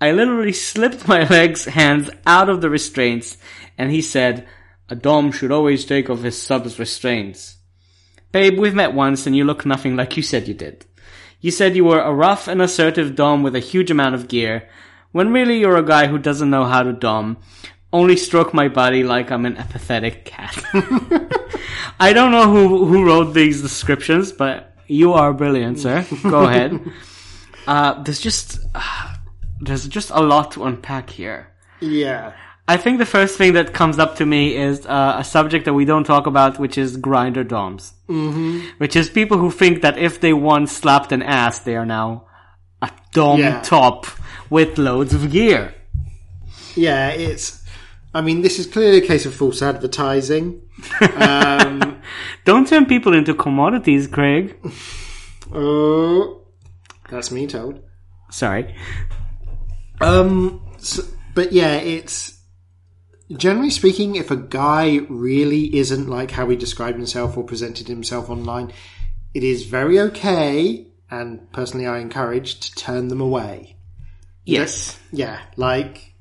I 0.00 0.12
literally 0.12 0.52
slipped 0.52 1.08
my 1.08 1.24
legs, 1.28 1.64
hands 1.64 2.10
out 2.26 2.48
of 2.48 2.60
the 2.60 2.70
restraints, 2.70 3.36
and 3.76 3.90
he 3.90 4.02
said, 4.02 4.46
a 4.88 4.94
dom 4.94 5.32
should 5.32 5.50
always 5.50 5.84
take 5.84 6.08
off 6.08 6.22
his 6.22 6.40
sub's 6.40 6.78
restraints. 6.78 7.56
Babe, 8.30 8.58
we've 8.58 8.74
met 8.74 8.94
once 8.94 9.26
and 9.26 9.34
you 9.34 9.44
look 9.44 9.66
nothing 9.66 9.96
like 9.96 10.16
you 10.16 10.22
said 10.22 10.46
you 10.46 10.54
did. 10.54 10.84
You 11.40 11.50
said 11.50 11.74
you 11.74 11.84
were 11.84 12.00
a 12.00 12.14
rough 12.14 12.46
and 12.46 12.62
assertive 12.62 13.16
dom 13.16 13.42
with 13.42 13.56
a 13.56 13.60
huge 13.60 13.90
amount 13.90 14.14
of 14.14 14.28
gear, 14.28 14.68
when 15.10 15.32
really 15.32 15.58
you're 15.58 15.76
a 15.76 15.82
guy 15.82 16.06
who 16.06 16.18
doesn't 16.18 16.50
know 16.50 16.64
how 16.64 16.82
to 16.82 16.92
dom, 16.92 17.38
only 17.96 18.16
stroke 18.16 18.52
my 18.54 18.68
body 18.68 19.02
like 19.02 19.30
I'm 19.32 19.46
an 19.46 19.56
apathetic 19.56 20.24
cat. 20.24 20.54
I 21.98 22.12
don't 22.12 22.30
know 22.30 22.50
who 22.52 22.84
who 22.84 23.04
wrote 23.04 23.32
these 23.34 23.62
descriptions, 23.62 24.32
but 24.32 24.74
you 24.86 25.12
are 25.14 25.32
brilliant, 25.32 25.78
sir. 25.78 26.04
Go 26.22 26.44
ahead. 26.44 26.72
Uh, 27.66 28.00
there's 28.04 28.20
just 28.20 28.60
uh, 28.76 29.14
there's 29.60 29.88
just 29.88 30.10
a 30.14 30.20
lot 30.22 30.52
to 30.52 30.62
unpack 30.66 31.10
here. 31.10 31.48
Yeah. 31.80 32.32
I 32.68 32.76
think 32.76 32.98
the 32.98 33.06
first 33.16 33.36
thing 33.36 33.54
that 33.54 33.72
comes 33.74 33.98
up 33.98 34.14
to 34.18 34.24
me 34.26 34.54
is 34.56 34.86
uh, 34.86 35.16
a 35.18 35.24
subject 35.24 35.64
that 35.64 35.74
we 35.74 35.84
don't 35.84 36.04
talk 36.06 36.26
about, 36.28 36.60
which 36.60 36.78
is 36.78 36.96
Grindr 36.96 37.42
doms. 37.42 37.92
Mm-hmm. 38.08 38.78
Which 38.78 38.94
is 38.94 39.10
people 39.10 39.38
who 39.38 39.50
think 39.50 39.82
that 39.82 39.98
if 39.98 40.20
they 40.20 40.32
once 40.32 40.70
slapped 40.78 41.10
an 41.10 41.22
ass, 41.24 41.58
they 41.66 41.74
are 41.74 41.86
now 41.86 42.26
a 42.80 42.88
dom 43.12 43.40
Yeah. 43.40 43.60
top 43.62 44.06
with 44.48 44.78
loads 44.78 45.12
of 45.12 45.32
gear. 45.32 45.74
Yeah, 46.76 47.08
it's. 47.10 47.55
I 48.16 48.22
mean, 48.22 48.40
this 48.40 48.58
is 48.58 48.66
clearly 48.66 48.96
a 48.96 49.06
case 49.06 49.26
of 49.26 49.34
false 49.34 49.60
advertising. 49.60 50.62
Don't 52.46 52.66
turn 52.66 52.86
people 52.86 53.12
into 53.12 53.34
commodities, 53.34 54.06
Craig. 54.06 54.56
Oh, 55.52 56.40
that's 57.10 57.30
me 57.30 57.46
told. 57.46 57.82
Sorry. 58.30 58.74
Um, 60.00 60.66
so, 60.78 61.02
but 61.34 61.52
yeah, 61.52 61.74
it's 61.74 62.40
generally 63.30 63.68
speaking, 63.68 64.16
if 64.16 64.30
a 64.30 64.36
guy 64.36 65.00
really 65.10 65.76
isn't 65.76 66.08
like 66.08 66.30
how 66.30 66.48
he 66.48 66.56
described 66.56 66.96
himself 66.96 67.36
or 67.36 67.44
presented 67.44 67.86
himself 67.86 68.30
online, 68.30 68.72
it 69.34 69.44
is 69.44 69.66
very 69.66 70.00
okay, 70.00 70.86
and 71.10 71.52
personally, 71.52 71.86
I 71.86 71.98
encourage 71.98 72.60
to 72.60 72.74
turn 72.76 73.08
them 73.08 73.20
away. 73.20 73.76
Yes. 74.46 74.98
Yeah, 75.12 75.38
like 75.56 76.14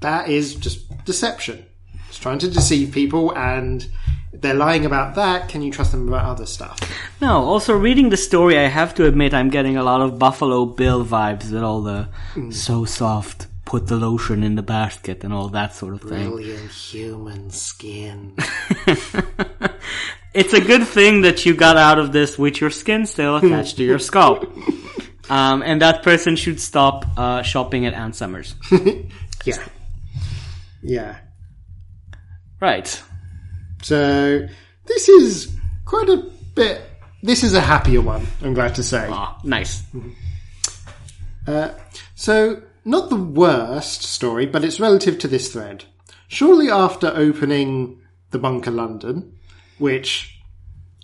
that 0.00 0.28
is 0.28 0.54
just 0.54 1.04
deception. 1.04 1.66
It's 2.08 2.18
trying 2.18 2.38
to 2.40 2.50
deceive 2.50 2.92
people, 2.92 3.36
and 3.36 3.86
they're 4.32 4.54
lying 4.54 4.84
about 4.84 5.14
that. 5.14 5.48
Can 5.48 5.62
you 5.62 5.70
trust 5.70 5.92
them 5.92 6.08
about 6.08 6.24
other 6.24 6.46
stuff? 6.46 6.78
No, 7.20 7.44
also 7.44 7.76
reading 7.76 8.08
the 8.08 8.16
story, 8.16 8.58
I 8.58 8.66
have 8.66 8.94
to 8.96 9.06
admit 9.06 9.34
I'm 9.34 9.50
getting 9.50 9.76
a 9.76 9.82
lot 9.82 10.00
of 10.00 10.18
Buffalo 10.18 10.66
Bill 10.66 11.04
vibes 11.04 11.52
with 11.52 11.62
all 11.62 11.82
the 11.82 12.08
so 12.50 12.84
soft, 12.84 13.46
put 13.64 13.86
the 13.86 13.96
lotion 13.96 14.42
in 14.42 14.56
the 14.56 14.62
basket 14.62 15.22
and 15.22 15.32
all 15.32 15.48
that 15.50 15.74
sort 15.74 15.94
of 15.94 16.02
thing. 16.02 16.30
Brilliant 16.30 16.70
human 16.70 17.50
skin. 17.50 18.36
It's 20.32 20.52
a 20.52 20.60
good 20.60 20.86
thing 20.86 21.22
that 21.22 21.44
you 21.44 21.54
got 21.54 21.76
out 21.76 21.98
of 21.98 22.12
this 22.12 22.38
with 22.38 22.60
your 22.60 22.70
skin 22.70 23.04
still 23.06 23.36
attached 23.36 23.76
to 23.78 23.84
your 23.84 23.98
scalp. 23.98 24.50
Um, 25.28 25.62
and 25.62 25.80
that 25.80 26.02
person 26.02 26.34
should 26.34 26.60
stop 26.60 27.06
uh, 27.16 27.42
shopping 27.42 27.86
at 27.86 27.94
Ann 27.94 28.12
Summers. 28.12 28.56
yeah, 29.44 29.64
yeah. 30.82 31.18
Right. 32.60 33.02
So 33.82 34.46
this 34.86 35.08
is 35.08 35.56
quite 35.84 36.08
a 36.08 36.18
bit. 36.54 36.82
This 37.22 37.42
is 37.42 37.54
a 37.54 37.60
happier 37.60 38.00
one. 38.00 38.26
I'm 38.42 38.54
glad 38.54 38.74
to 38.76 38.82
say. 38.82 39.08
Ah, 39.10 39.38
nice. 39.44 39.82
Uh, 41.46 41.70
so 42.14 42.62
not 42.84 43.08
the 43.10 43.16
worst 43.16 44.02
story, 44.04 44.46
but 44.46 44.64
it's 44.64 44.80
relative 44.80 45.18
to 45.20 45.28
this 45.28 45.52
thread. 45.52 45.84
Shortly 46.28 46.70
after 46.70 47.08
opening 47.14 48.00
the 48.30 48.38
bunker 48.38 48.70
London, 48.70 49.38
which 49.78 50.38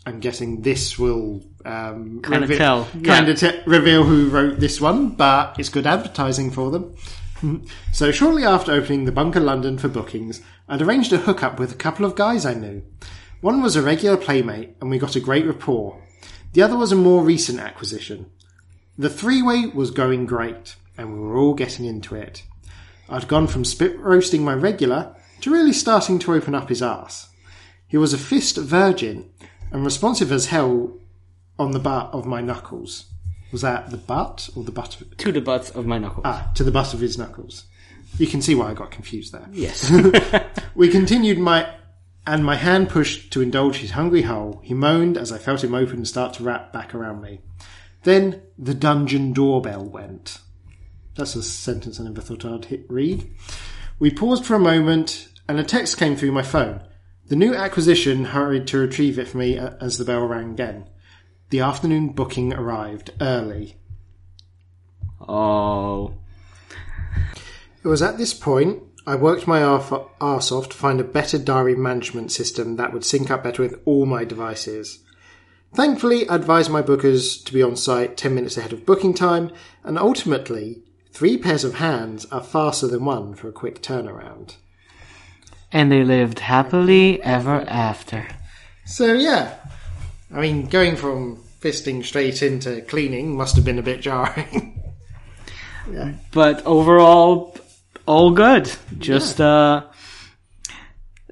I'm 0.05 0.21
guessing 0.21 0.63
this 0.63 0.99
will 0.99 1.43
um, 1.65 2.21
Kinda 2.23 2.41
reveal- 2.41 2.59
tell, 2.59 2.85
kind 3.03 3.27
yeah. 3.27 3.33
of 3.33 3.39
te- 3.41 3.61
reveal 3.67 4.05
who 4.05 4.29
wrote 4.29 4.61
this 4.61 4.81
one, 4.81 5.09
but 5.11 5.59
it's 5.59 5.69
good 5.69 5.87
advertising 5.87 6.51
for 6.51 6.71
them. 6.71 6.95
Hmm. 7.41 7.65
So 7.93 8.13
shortly 8.13 8.45
after 8.45 8.73
opening 8.73 9.05
the 9.05 9.13
Bunker 9.13 9.41
London 9.41 9.77
for 9.77 9.89
bookings, 9.89 10.41
I'd 10.69 10.81
arranged 10.81 11.13
a 11.13 11.19
hookup 11.19 11.59
with 11.59 11.71
a 11.71 11.77
couple 11.77 12.07
of 12.07 12.15
guys 12.15 12.47
I 12.47 12.55
knew. 12.55 12.83
One 13.43 13.63
was 13.63 13.77
a 13.77 13.83
regular 13.83 14.17
playmate, 14.17 14.77
and 14.81 14.89
we 14.89 14.99
got 14.99 15.17
a 15.17 15.21
great 15.21 15.47
rapport. 15.47 16.03
The 16.55 16.63
other 16.63 16.77
was 16.77 16.93
a 16.93 16.97
more 16.97 17.23
recent 17.23 17.61
acquisition. 17.61 18.31
The 18.97 19.11
three-way 19.11 19.67
was 19.67 19.91
going 19.91 20.25
great, 20.25 20.77
and 20.97 21.13
we 21.13 21.21
were 21.21 21.37
all 21.37 21.53
getting 21.53 21.85
into 21.85 22.15
it. 22.15 22.43
I'd 23.09 23.29
gone 23.29 23.47
from 23.47 23.65
spit 23.65 23.99
roasting 24.01 24.43
my 24.43 24.55
regular 24.55 25.15
to 25.43 25.51
really 25.53 25.75
starting 25.75 26.19
to 26.21 26.33
open 26.33 26.55
up 26.55 26.71
his 26.71 26.83
ass. 26.83 27.29
He 27.87 27.99
was 27.99 28.15
a 28.15 28.19
fist 28.19 28.57
virgin 28.57 29.31
and 29.71 29.85
responsive 29.85 30.33
as 30.33 30.47
hell 30.47 30.99
on 31.59 31.73
the 31.73 31.79
butt 31.79 32.11
of 32.13 32.25
my 32.25 32.41
knuckles. 32.41 33.07
Was 33.53 33.63
that 33.63 33.91
the 33.91 33.97
butt 33.97 34.51
or 34.57 34.65
the 34.65 34.73
butt 34.73 35.01
of 35.01 35.17
To 35.19 35.33
the 35.33 35.41
butts 35.41 35.71
of 35.71 35.87
my 35.87 35.99
knuckles. 35.99 36.23
Ah, 36.25 36.51
to 36.55 36.65
the 36.65 36.71
butt 36.73 36.93
of 36.95 37.01
his 37.01 37.17
knuckles. 37.17 37.67
You 38.19 38.27
can 38.27 38.41
see 38.43 38.55
why 38.55 38.71
I 38.71 38.75
got 38.75 38.91
confused 38.91 39.33
there. 39.33 39.47
yes. 39.53 39.91
We 40.75 40.89
continued 40.91 41.39
my 41.39 41.69
and 42.27 42.45
my 42.45 42.57
hand 42.57 42.89
pushed 42.91 43.33
to 43.33 43.41
indulge 43.41 43.77
his 43.77 43.93
hungry 43.93 44.23
hole. 44.23 44.61
He 44.65 44.75
moaned 44.75 45.17
as 45.17 45.31
I 45.33 45.39
felt 45.39 45.63
him 45.65 45.75
open 45.75 45.97
and 45.97 46.09
start 46.09 46.35
to 46.35 46.43
wrap 46.45 46.73
back 46.73 46.95
around 46.95 47.23
me. 47.23 47.41
Then 48.03 48.43
the 48.59 48.75
dungeon 48.75 49.33
doorbell 49.33 49.85
went. 49.85 50.39
That's 51.15 51.35
a 51.37 51.43
sentence 51.43 51.99
I 52.01 52.05
never 52.05 52.21
thought 52.21 52.45
I'd 52.45 52.67
hit 52.67 52.85
read. 52.89 53.31
We 53.99 54.11
paused 54.11 54.45
for 54.45 54.55
a 54.55 54.59
moment 54.61 55.29
and 55.49 55.59
a 55.59 55.65
text 55.65 55.97
came 55.99 56.17
through 56.17 56.33
my 56.33 56.43
phone. 56.43 56.83
The 57.29 57.37
new 57.37 57.55
acquisition 57.55 58.27
hurried 58.27 58.67
to 58.69 58.79
retrieve 58.79 59.19
it 59.19 59.29
for 59.29 59.39
me 59.39 59.57
as 59.59 59.97
the 59.99 60.05
bell 60.05 60.27
rang 60.27 60.51
again. 60.53 60.89
The 61.51 61.61
afternoon 61.61 62.09
booking 62.09 62.53
arrived 62.53 63.13
early. 63.21 63.77
oh. 65.21 66.15
It 67.83 67.89
was 67.89 68.03
at 68.03 68.19
this 68.19 68.35
point 68.35 68.83
I 69.07 69.15
worked 69.15 69.47
my 69.47 69.63
arf- 69.63 69.93
arse 70.21 70.51
off 70.51 70.69
to 70.71 70.77
find 70.77 71.01
a 71.01 71.05
better 71.05 71.39
diary 71.39 71.77
management 71.77 72.33
system 72.33 72.75
that 72.77 72.93
would 72.93 73.05
sync 73.05 73.31
up 73.31 73.45
better 73.45 73.63
with 73.63 73.81
all 73.85 74.05
my 74.07 74.25
devices. 74.25 74.99
Thankfully, 75.73 76.29
I 76.29 76.35
advised 76.35 76.71
my 76.71 76.83
bookers 76.83 77.45
to 77.45 77.53
be 77.53 77.63
on 77.63 77.77
site 77.77 78.17
10 78.17 78.35
minutes 78.35 78.57
ahead 78.57 78.73
of 78.73 78.85
booking 78.85 79.15
time, 79.15 79.53
and 79.85 79.97
ultimately, 79.97 80.83
three 81.13 81.39
pairs 81.39 81.63
of 81.63 81.75
hands 81.75 82.27
are 82.33 82.43
faster 82.43 82.89
than 82.89 83.05
one 83.05 83.35
for 83.35 83.49
a 83.49 83.53
quick 83.53 83.81
turnaround. 83.81 84.57
And 85.71 85.93
they 85.93 86.03
lived 86.03 86.41
happily 86.41 87.23
ever 87.23 87.65
after. 87.69 88.27
So 88.85 89.13
yeah, 89.13 89.55
I 90.33 90.41
mean, 90.41 90.67
going 90.67 90.97
from 90.97 91.43
fisting 91.61 92.05
straight 92.05 92.43
into 92.43 92.81
cleaning 92.83 93.37
must 93.37 93.57
have 93.57 93.65
been 93.65 93.79
a 93.79 93.83
bit 93.83 94.01
jarring. 94.01 94.83
yeah. 95.91 96.13
But 96.33 96.65
overall, 96.67 97.57
all 98.07 98.33
good. 98.33 98.71
Just, 98.99 99.41
uh, 99.41 99.85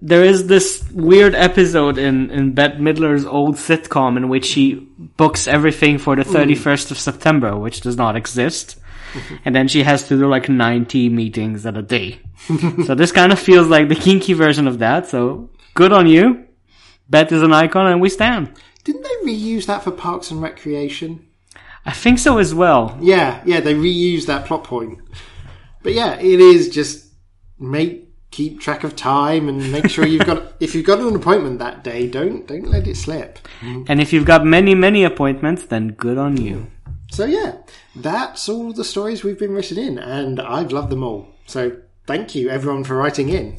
there 0.01 0.24
is 0.24 0.47
this 0.47 0.84
weird 0.92 1.34
episode 1.34 1.99
in, 1.99 2.30
in 2.30 2.53
Bette 2.53 2.78
Midler's 2.78 3.24
old 3.24 3.57
sitcom 3.57 4.16
in 4.16 4.28
which 4.28 4.45
she 4.45 4.74
books 4.99 5.47
everything 5.47 5.99
for 5.99 6.14
the 6.14 6.24
31st 6.24 6.90
of 6.90 6.99
September, 6.99 7.57
which 7.57 7.80
does 7.80 7.97
not 7.97 8.16
exist. 8.16 8.78
and 9.45 9.55
then 9.55 9.68
she 9.68 9.82
has 9.82 10.09
to 10.09 10.18
do 10.18 10.26
like 10.28 10.49
90 10.49 11.09
meetings 11.09 11.64
at 11.66 11.76
a 11.76 11.82
day. 11.82 12.20
so 12.86 12.95
this 12.95 13.12
kind 13.12 13.32
of 13.32 13.38
feels 13.38 13.68
like 13.68 13.88
the 13.88 13.95
kinky 13.95 14.32
version 14.32 14.68
of 14.68 14.80
that, 14.80 15.07
so 15.07 15.49
good 15.74 15.92
on 15.92 16.07
you. 16.07 16.45
Bette 17.09 17.34
is 17.34 17.42
an 17.42 17.53
icon 17.53 17.86
and 17.86 18.01
we 18.01 18.09
stand. 18.09 18.53
Didn't 18.85 19.03
they 19.03 19.32
reuse 19.32 19.66
that 19.66 19.82
for 19.82 19.91
Parks 19.91 20.30
and 20.30 20.41
Recreation? 20.41 21.26
I 21.87 21.93
think 21.93 22.18
so 22.18 22.39
as 22.39 22.55
well. 22.55 22.97
Yeah, 23.01 23.43
yeah, 23.45 23.61
they 23.61 23.74
reused 23.74 24.26
that 24.26 24.47
plot 24.47 24.64
point. 24.64 24.99
But 25.82 25.95
yeah, 25.95 26.18
it 26.18 26.41
is 26.41 26.68
just 26.68 27.09
make 27.59 28.05
keep 28.30 28.59
track 28.59 28.82
of 28.82 28.97
time 28.97 29.49
and 29.49 29.70
make 29.70 29.89
sure 29.89 30.05
you've 30.05 30.26
got 30.26 30.55
if 30.61 30.74
you've 30.74 30.87
got 30.87 30.99
an 30.99 31.14
appointment 31.14 31.59
that 31.59 31.85
day, 31.85 32.09
don't 32.09 32.47
don't 32.47 32.66
let 32.66 32.87
it 32.87 32.97
slip. 32.97 33.39
Mm. 33.61 33.87
And 33.89 34.01
if 34.01 34.12
you've 34.12 34.24
got 34.24 34.45
many, 34.45 34.74
many 34.74 35.05
appointments, 35.05 35.66
then 35.66 35.89
good 35.89 36.18
on 36.18 36.37
you. 36.37 36.66
So 37.11 37.26
yeah, 37.26 37.59
that's 37.95 38.49
all 38.49 38.72
the 38.72 38.85
stories 38.85 39.22
we've 39.22 39.39
been 39.39 39.53
written 39.55 39.78
in, 39.78 39.99
and 39.99 40.41
I've 40.41 40.72
loved 40.72 40.91
them 40.91 41.05
all. 41.05 41.28
So 41.47 41.76
thank 42.07 42.35
you 42.35 42.51
everyone 42.51 42.85
for 42.85 42.97
writing 42.97 43.28
in. 43.28 43.57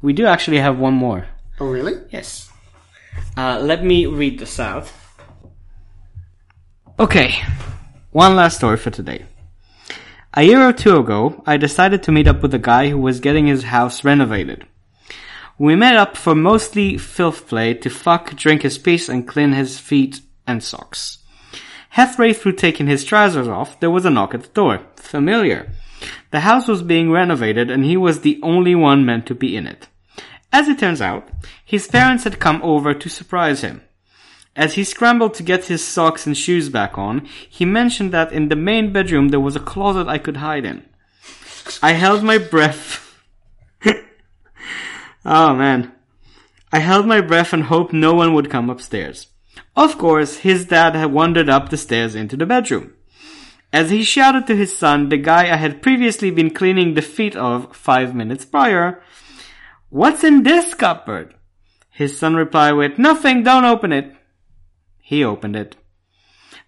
We 0.00 0.12
do 0.12 0.26
actually 0.26 0.58
have 0.58 0.78
one 0.78 0.94
more. 0.94 1.26
Oh 1.58 1.66
really? 1.66 1.94
Yes. 2.10 2.50
Uh, 3.36 3.58
let 3.60 3.84
me 3.84 4.06
read 4.06 4.38
this 4.38 4.60
out. 4.60 4.90
Okay, 6.98 7.34
one 8.12 8.36
last 8.36 8.58
story 8.58 8.76
for 8.76 8.90
today. 8.90 9.24
A 10.34 10.42
year 10.42 10.68
or 10.68 10.72
two 10.72 10.96
ago, 10.96 11.42
I 11.46 11.56
decided 11.56 12.02
to 12.04 12.12
meet 12.12 12.28
up 12.28 12.42
with 12.42 12.54
a 12.54 12.58
guy 12.58 12.88
who 12.88 12.98
was 12.98 13.20
getting 13.20 13.46
his 13.46 13.64
house 13.64 14.04
renovated. 14.04 14.66
We 15.58 15.76
met 15.76 15.96
up 15.96 16.16
for 16.16 16.34
mostly 16.34 16.98
filth 16.98 17.48
play 17.48 17.74
to 17.74 17.90
fuck, 17.90 18.34
drink 18.34 18.62
his 18.62 18.78
piece, 18.78 19.08
and 19.08 19.26
clean 19.26 19.52
his 19.52 19.78
feet 19.78 20.20
and 20.46 20.62
socks. 20.62 21.18
Halfway 21.90 22.32
through 22.32 22.54
taking 22.54 22.88
his 22.88 23.04
trousers 23.04 23.46
off, 23.46 23.78
there 23.78 23.90
was 23.90 24.04
a 24.04 24.10
knock 24.10 24.34
at 24.34 24.42
the 24.42 24.48
door. 24.48 24.80
Familiar. 24.96 25.70
The 26.32 26.40
house 26.40 26.66
was 26.66 26.82
being 26.82 27.12
renovated 27.12 27.70
and 27.70 27.84
he 27.84 27.96
was 27.96 28.20
the 28.20 28.40
only 28.42 28.74
one 28.74 29.06
meant 29.06 29.26
to 29.26 29.34
be 29.34 29.56
in 29.56 29.68
it. 29.68 29.86
As 30.54 30.68
it 30.68 30.78
turns 30.78 31.00
out, 31.00 31.28
his 31.64 31.88
parents 31.88 32.22
had 32.22 32.38
come 32.38 32.62
over 32.62 32.94
to 32.94 33.08
surprise 33.08 33.62
him. 33.62 33.82
As 34.54 34.74
he 34.74 34.84
scrambled 34.84 35.34
to 35.34 35.42
get 35.42 35.64
his 35.64 35.84
socks 35.84 36.28
and 36.28 36.38
shoes 36.38 36.68
back 36.68 36.96
on, 36.96 37.26
he 37.50 37.64
mentioned 37.64 38.12
that 38.12 38.32
in 38.32 38.48
the 38.48 38.54
main 38.54 38.92
bedroom 38.92 39.30
there 39.30 39.40
was 39.40 39.56
a 39.56 39.68
closet 39.72 40.06
I 40.06 40.18
could 40.18 40.36
hide 40.36 40.64
in. 40.64 40.84
I 41.82 41.94
held 41.94 42.22
my 42.22 42.38
breath. 42.38 43.20
oh 45.24 45.56
man. 45.56 45.90
I 46.72 46.78
held 46.78 47.04
my 47.08 47.20
breath 47.20 47.52
and 47.52 47.64
hoped 47.64 47.92
no 47.92 48.14
one 48.14 48.32
would 48.34 48.48
come 48.48 48.70
upstairs. 48.70 49.26
Of 49.74 49.98
course, 49.98 50.36
his 50.38 50.66
dad 50.66 50.94
had 50.94 51.12
wandered 51.12 51.48
up 51.48 51.70
the 51.70 51.76
stairs 51.76 52.14
into 52.14 52.36
the 52.36 52.46
bedroom. 52.46 52.92
As 53.72 53.90
he 53.90 54.04
shouted 54.04 54.46
to 54.46 54.54
his 54.54 54.78
son, 54.78 55.08
the 55.08 55.16
guy 55.16 55.52
I 55.52 55.56
had 55.56 55.82
previously 55.82 56.30
been 56.30 56.54
cleaning 56.54 56.94
the 56.94 57.02
feet 57.02 57.34
of 57.34 57.74
five 57.74 58.14
minutes 58.14 58.44
prior, 58.44 59.02
What's 59.94 60.24
in 60.24 60.42
this 60.42 60.74
cupboard? 60.74 61.36
His 61.88 62.18
son 62.18 62.34
replied 62.34 62.72
with, 62.72 62.98
Nothing, 62.98 63.44
don't 63.44 63.64
open 63.64 63.92
it. 63.92 64.12
He 64.98 65.22
opened 65.22 65.54
it. 65.54 65.76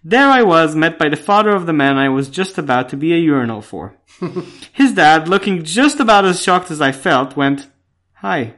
There 0.01 0.29
I 0.29 0.43
was, 0.43 0.77
met 0.77 0.97
by 0.97 1.09
the 1.09 1.17
father 1.17 1.49
of 1.49 1.65
the 1.65 1.73
man 1.73 1.97
I 1.97 2.07
was 2.07 2.29
just 2.29 2.57
about 2.57 2.87
to 2.87 2.95
be 2.95 3.13
a 3.13 3.17
urinal 3.17 3.61
for. 3.61 3.97
His 4.71 4.93
dad, 4.93 5.27
looking 5.27 5.65
just 5.65 5.99
about 5.99 6.23
as 6.23 6.41
shocked 6.41 6.71
as 6.71 6.79
I 6.79 6.93
felt, 6.93 7.35
went, 7.35 7.67
Hi. 8.13 8.53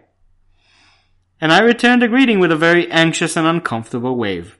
And 1.42 1.52
I 1.52 1.62
returned 1.62 2.04
the 2.04 2.08
greeting 2.08 2.40
with 2.40 2.52
a 2.52 2.56
very 2.56 2.92
anxious 2.92 3.36
and 3.36 3.48
uncomfortable 3.48 4.18
wave. 4.18 4.60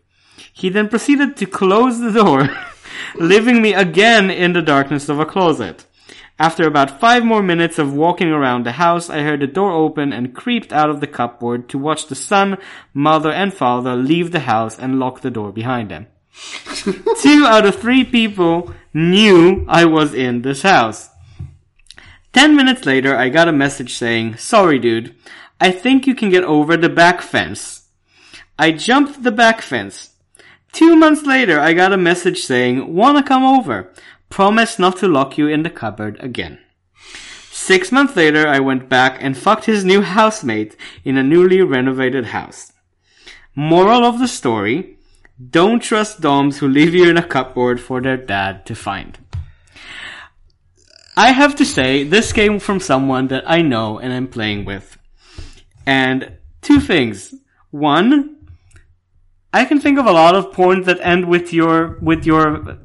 He 0.52 0.70
then 0.70 0.90
proceeded 0.90 1.38
to 1.38 1.46
close 1.46 2.00
the 2.00 2.12
door, 2.12 2.50
leaving 3.16 3.62
me 3.62 3.76
again 3.76 4.32
in 4.32 4.54
the 4.54 4.64
darkness 4.64 5.08
of 5.08 5.20
a 5.20 5.26
closet. 5.28 5.86
After 6.40 6.66
about 6.66 7.02
five 7.02 7.26
more 7.26 7.44
minutes 7.44 7.78
of 7.78 7.94
walking 7.94 8.30
around 8.30 8.66
the 8.66 8.72
house, 8.72 9.10
I 9.10 9.24
heard 9.24 9.42
the 9.42 9.48
door 9.48 9.74
open 9.74 10.14
and 10.14 10.34
creeped 10.34 10.72
out 10.72 10.90
of 10.90 11.02
the 11.02 11.08
cupboard 11.08 11.68
to 11.70 11.78
watch 11.78 12.08
the 12.08 12.16
son, 12.16 12.58
mother, 12.94 13.30
and 13.30 13.54
father 13.54 13.98
leave 13.98 14.32
the 14.32 14.40
house 14.40 14.80
and 14.80 15.00
lock 15.00 15.20
the 15.20 15.32
door 15.32 15.52
behind 15.52 15.92
them. 15.92 16.08
Two 17.22 17.46
out 17.46 17.66
of 17.66 17.76
three 17.76 18.06
people 18.06 18.74
knew 18.94 19.66
I 19.68 19.84
was 19.84 20.14
in 20.14 20.42
this 20.42 20.62
house. 20.62 21.10
Ten 22.32 22.56
minutes 22.56 22.86
later, 22.86 23.18
I 23.18 23.28
got 23.28 23.50
a 23.50 23.52
message 23.52 23.96
saying, 23.96 24.38
Sorry 24.38 24.80
dude, 24.80 25.14
I 25.60 25.72
think 25.72 26.08
you 26.08 26.16
can 26.16 26.30
get 26.30 26.46
over 26.46 26.78
the 26.78 26.88
back 26.88 27.22
fence. 27.22 27.90
I 28.58 28.72
jumped 28.72 29.24
the 29.24 29.32
back 29.32 29.62
fence. 29.62 30.12
Two 30.72 30.96
months 30.96 31.26
later, 31.26 31.60
I 31.60 31.74
got 31.74 31.92
a 31.92 31.98
message 31.98 32.40
saying, 32.40 32.96
Wanna 32.96 33.24
come 33.24 33.44
over? 33.44 33.92
Promise 34.30 34.80
not 34.80 34.98
to 34.98 35.08
lock 35.08 35.38
you 35.38 35.48
in 35.48 35.64
the 35.64 35.70
cupboard 35.70 36.18
again. 36.20 36.60
Six 37.52 37.92
months 37.92 38.16
later, 38.16 38.48
I 38.48 38.60
went 38.60 38.90
back 38.90 39.18
and 39.22 39.38
fucked 39.38 39.66
his 39.66 39.84
new 39.84 40.02
housemate 40.02 40.76
in 41.04 41.18
a 41.18 41.24
newly 41.24 41.62
renovated 41.62 42.26
house. 42.28 42.72
Moral 43.56 44.06
of 44.06 44.20
the 44.20 44.28
story, 44.28 44.98
don't 45.50 45.80
trust 45.80 46.22
doms 46.22 46.58
who 46.58 46.68
leave 46.68 46.94
you 46.94 47.10
in 47.10 47.18
a 47.18 47.28
cupboard 47.28 47.80
for 47.80 48.02
their 48.02 48.18
dad 48.18 48.66
to 48.66 48.76
find. 48.76 49.18
I 51.18 51.32
have 51.32 51.56
to 51.58 51.66
say, 51.66 52.04
this 52.04 52.32
came 52.32 52.60
from 52.60 52.80
someone 52.80 53.28
that 53.28 53.44
I 53.46 53.62
know 53.62 54.00
and 54.00 54.14
I'm 54.14 54.28
playing 54.28 54.66
with. 54.66 54.98
And 55.86 56.38
two 56.62 56.80
things. 56.80 57.34
One, 57.72 58.38
I 59.52 59.66
can 59.66 59.80
think 59.80 59.98
of 59.98 60.06
a 60.06 60.12
lot 60.12 60.36
of 60.36 60.52
porns 60.52 60.86
that 60.86 61.00
end 61.02 61.28
with 61.28 61.52
your 61.54 61.98
with 62.02 62.26
your 62.26 62.78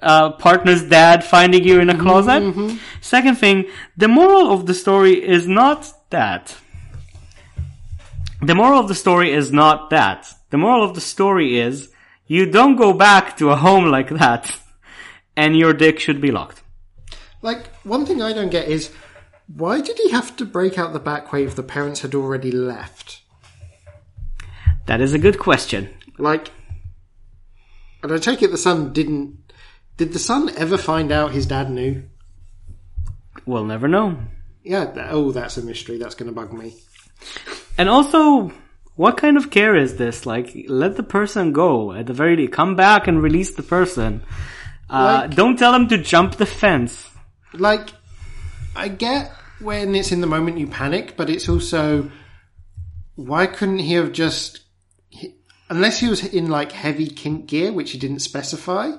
uh, 0.00 0.32
partner's 0.32 0.82
dad 0.82 1.22
finding 1.22 1.64
you 1.64 1.80
in 1.80 1.90
a 1.90 1.98
closet. 1.98 2.78
Second 3.00 3.36
thing, 3.36 3.66
the 3.96 4.08
moral 4.08 4.50
of 4.50 4.66
the 4.66 4.74
story 4.74 5.22
is 5.22 5.46
not 5.46 6.10
that. 6.10 6.56
The 8.40 8.54
moral 8.54 8.80
of 8.80 8.88
the 8.88 8.94
story 8.94 9.32
is 9.32 9.52
not 9.52 9.90
that. 9.90 10.32
The 10.50 10.56
moral 10.56 10.82
of 10.82 10.94
the 10.94 11.00
story 11.00 11.58
is 11.58 11.90
you 12.26 12.46
don't 12.46 12.76
go 12.76 12.92
back 12.94 13.36
to 13.38 13.50
a 13.50 13.56
home 13.56 13.86
like 13.86 14.08
that, 14.10 14.58
and 15.36 15.58
your 15.58 15.74
dick 15.74 15.98
should 15.98 16.20
be 16.20 16.30
locked. 16.30 16.62
Like 17.42 17.66
one 17.84 18.06
thing 18.06 18.22
I 18.22 18.32
don't 18.32 18.50
get 18.50 18.68
is 18.68 18.92
why 19.46 19.80
did 19.80 19.98
he 19.98 20.10
have 20.10 20.36
to 20.36 20.44
break 20.46 20.78
out 20.78 20.92
the 20.92 21.00
back 21.00 21.32
way 21.32 21.44
if 21.44 21.54
the 21.54 21.62
parents 21.62 22.00
had 22.00 22.14
already 22.14 22.50
left? 22.50 23.22
That 24.88 25.00
is 25.02 25.12
a 25.12 25.18
good 25.18 25.38
question. 25.38 25.90
Like, 26.16 26.50
and 28.02 28.10
I 28.10 28.16
take 28.18 28.42
it 28.42 28.50
the 28.50 28.56
son 28.58 28.92
didn't. 28.92 29.52
Did 29.98 30.12
the 30.14 30.18
son 30.18 30.50
ever 30.56 30.78
find 30.78 31.12
out 31.12 31.32
his 31.32 31.46
dad 31.46 31.70
knew? 31.70 32.04
We'll 33.44 33.64
never 33.64 33.86
know. 33.86 34.18
Yeah. 34.64 34.86
That, 34.86 35.12
oh, 35.12 35.30
that's 35.32 35.56
a 35.58 35.62
mystery. 35.62 35.98
That's 35.98 36.14
going 36.14 36.28
to 36.28 36.34
bug 36.34 36.52
me. 36.52 36.74
And 37.76 37.88
also, 37.88 38.50
what 38.96 39.16
kind 39.18 39.36
of 39.36 39.50
care 39.50 39.76
is 39.76 39.96
this? 39.96 40.24
Like, 40.24 40.54
let 40.68 40.96
the 40.96 41.02
person 41.02 41.52
go 41.52 41.92
at 41.92 42.06
the 42.06 42.14
very 42.14 42.36
least. 42.36 42.52
Come 42.52 42.74
back 42.74 43.06
and 43.08 43.22
release 43.22 43.54
the 43.54 43.62
person. 43.62 44.22
Uh, 44.88 45.26
Like- 45.26 45.34
don't 45.34 45.58
tell 45.58 45.72
them 45.72 45.88
to 45.88 45.98
jump 45.98 46.36
the 46.36 46.46
fence. 46.46 47.06
Like, 47.52 47.90
I 48.74 48.88
get 48.88 49.32
when 49.60 49.94
it's 49.94 50.12
in 50.12 50.20
the 50.22 50.26
moment 50.26 50.58
you 50.58 50.66
panic, 50.66 51.14
but 51.16 51.28
it's 51.28 51.48
also 51.48 52.10
why 53.16 53.46
couldn't 53.46 53.80
he 53.80 53.94
have 53.94 54.12
just 54.12 54.60
unless 55.70 56.00
he 56.00 56.08
was 56.08 56.24
in 56.24 56.48
like 56.48 56.72
heavy 56.72 57.06
kink 57.06 57.46
gear, 57.46 57.72
which 57.72 57.92
he 57.92 57.98
didn't 57.98 58.20
specify. 58.20 58.92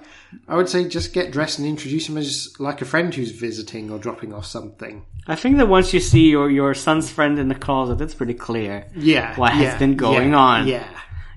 I 0.47 0.55
would 0.55 0.69
say 0.69 0.87
just 0.87 1.13
get 1.13 1.31
dressed 1.31 1.59
and 1.59 1.67
introduce 1.67 2.07
him 2.07 2.17
as 2.17 2.55
like 2.59 2.81
a 2.81 2.85
friend 2.85 3.13
who's 3.13 3.31
visiting 3.31 3.89
or 3.89 3.97
dropping 3.97 4.33
off 4.33 4.45
something. 4.45 5.05
I 5.27 5.35
think 5.35 5.57
that 5.57 5.67
once 5.67 5.93
you 5.93 5.99
see 5.99 6.29
your, 6.29 6.49
your 6.49 6.73
son's 6.73 7.09
friend 7.09 7.39
in 7.39 7.47
the 7.47 7.55
closet, 7.55 8.01
it's 8.01 8.15
pretty 8.15 8.33
clear. 8.33 8.85
Yeah, 8.95 9.35
What 9.35 9.53
has 9.53 9.77
been 9.79 9.95
going 9.95 10.31
yeah, 10.31 10.37
on. 10.37 10.67
Yeah, 10.67 10.87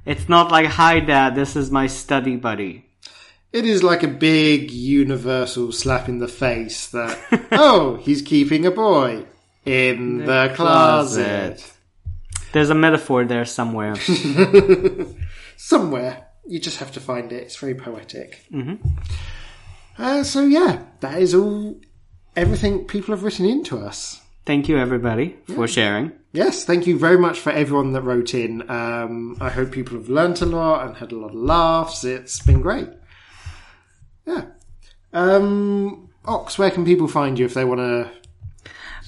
It's 0.04 0.28
not 0.28 0.50
like, 0.50 0.66
hi 0.66 1.00
dad, 1.00 1.34
this 1.34 1.56
is 1.56 1.70
my 1.70 1.86
study 1.86 2.36
buddy. 2.36 2.86
it 3.52 3.64
is 3.66 3.82
like 3.82 4.02
a 4.02 4.08
big 4.08 4.70
universal 4.70 5.72
slap 5.72 6.08
in 6.08 6.18
the 6.18 6.28
face 6.28 6.88
that 6.88 7.18
oh, 7.52 7.96
he's 7.96 8.22
keeping 8.22 8.66
a 8.66 8.70
boy 8.70 9.24
in 9.64 10.18
the, 10.18 10.52
closet. 10.54 11.72
There's 12.52 12.70
a 12.70 12.74
metaphor 12.74 13.24
there 13.24 13.44
somewhere. 13.44 13.94
somewhere. 15.62 16.26
You 16.46 16.58
just 16.58 16.78
have 16.78 16.90
to 16.92 17.00
find 17.00 17.32
it. 17.32 17.42
It's 17.42 17.56
very 17.56 17.74
poetic. 17.74 18.44
Mm-hmm. 18.52 18.86
Uh, 19.96 20.24
so 20.24 20.44
yeah, 20.44 20.82
that 21.00 21.20
is 21.20 21.34
all. 21.34 21.80
Everything 22.34 22.84
people 22.86 23.14
have 23.14 23.22
written 23.22 23.46
in 23.46 23.62
to 23.64 23.78
us. 23.78 24.20
Thank 24.44 24.68
you 24.68 24.76
everybody 24.78 25.36
for 25.54 25.68
sharing. 25.68 26.12
yes, 26.32 26.64
thank 26.64 26.86
you 26.86 26.98
very 26.98 27.18
much 27.18 27.38
for 27.38 27.50
everyone 27.52 27.92
that 27.92 28.02
wrote 28.02 28.34
in. 28.34 28.68
Um, 28.68 29.36
I 29.40 29.50
hope 29.50 29.70
people 29.70 29.96
have 29.98 30.08
learnt 30.08 30.40
a 30.40 30.46
lot 30.46 30.84
and 30.86 30.96
had 30.96 31.12
a 31.12 31.16
lot 31.16 31.28
of 31.28 31.34
laughs. 31.36 32.02
It's 32.04 32.40
been 32.40 32.60
great. 32.60 32.88
Yeah. 34.26 34.46
Um, 35.12 36.08
Ox, 36.24 36.58
where 36.58 36.70
can 36.70 36.84
people 36.84 37.06
find 37.06 37.38
you 37.38 37.44
if 37.44 37.54
they 37.54 37.64
want 37.64 37.80
to? 37.80 38.10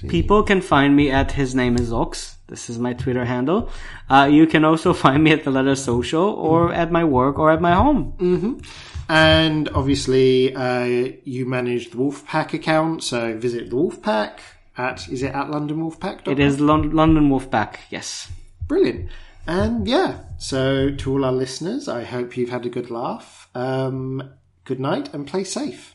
People 0.09 0.43
can 0.43 0.61
find 0.61 0.95
me 0.95 1.11
at 1.11 1.33
his 1.33 1.55
name 1.55 1.77
is 1.77 1.93
Ox. 1.93 2.34
This 2.47 2.69
is 2.69 2.79
my 2.79 2.93
Twitter 2.93 3.25
handle. 3.25 3.71
Uh, 4.09 4.29
you 4.31 4.47
can 4.47 4.65
also 4.65 4.93
find 5.05 5.23
me 5.25 5.33
at 5.33 5.45
the 5.45 5.51
letter 5.51 5.75
social 5.75 6.25
or 6.25 6.73
at 6.73 6.93
my 6.93 7.05
work 7.05 7.39
or 7.39 7.51
at 7.51 7.61
my 7.61 7.73
home. 7.75 8.61
And 9.09 9.69
obviously, 9.71 10.55
uh, 10.55 11.13
you 11.25 11.47
manage 11.47 11.91
the 11.91 11.97
Wolfpack 11.99 12.53
account, 12.55 13.03
so 13.03 13.37
visit 13.37 13.71
the 13.71 13.77
Wolfpack 13.77 14.39
at 14.77 15.09
is 15.09 15.23
it 15.23 15.33
at 15.35 15.51
London 15.51 15.79
Wolfpack? 15.79 16.27
It 16.27 16.39
is 16.39 16.61
Lon- 16.61 16.91
London 16.91 17.29
Wolfpack. 17.29 17.77
Yes. 17.91 18.31
Brilliant. 18.67 19.11
And 19.47 19.87
yeah, 19.87 20.21
so 20.39 20.91
to 20.91 21.13
all 21.13 21.25
our 21.25 21.33
listeners, 21.33 21.87
I 21.87 22.05
hope 22.05 22.37
you've 22.37 22.49
had 22.49 22.65
a 22.65 22.71
good 22.71 22.91
laugh. 22.91 23.49
Um, 23.55 24.31
good 24.65 24.81
night 24.81 25.13
and 25.13 25.27
play 25.27 25.45
safe. 25.45 25.94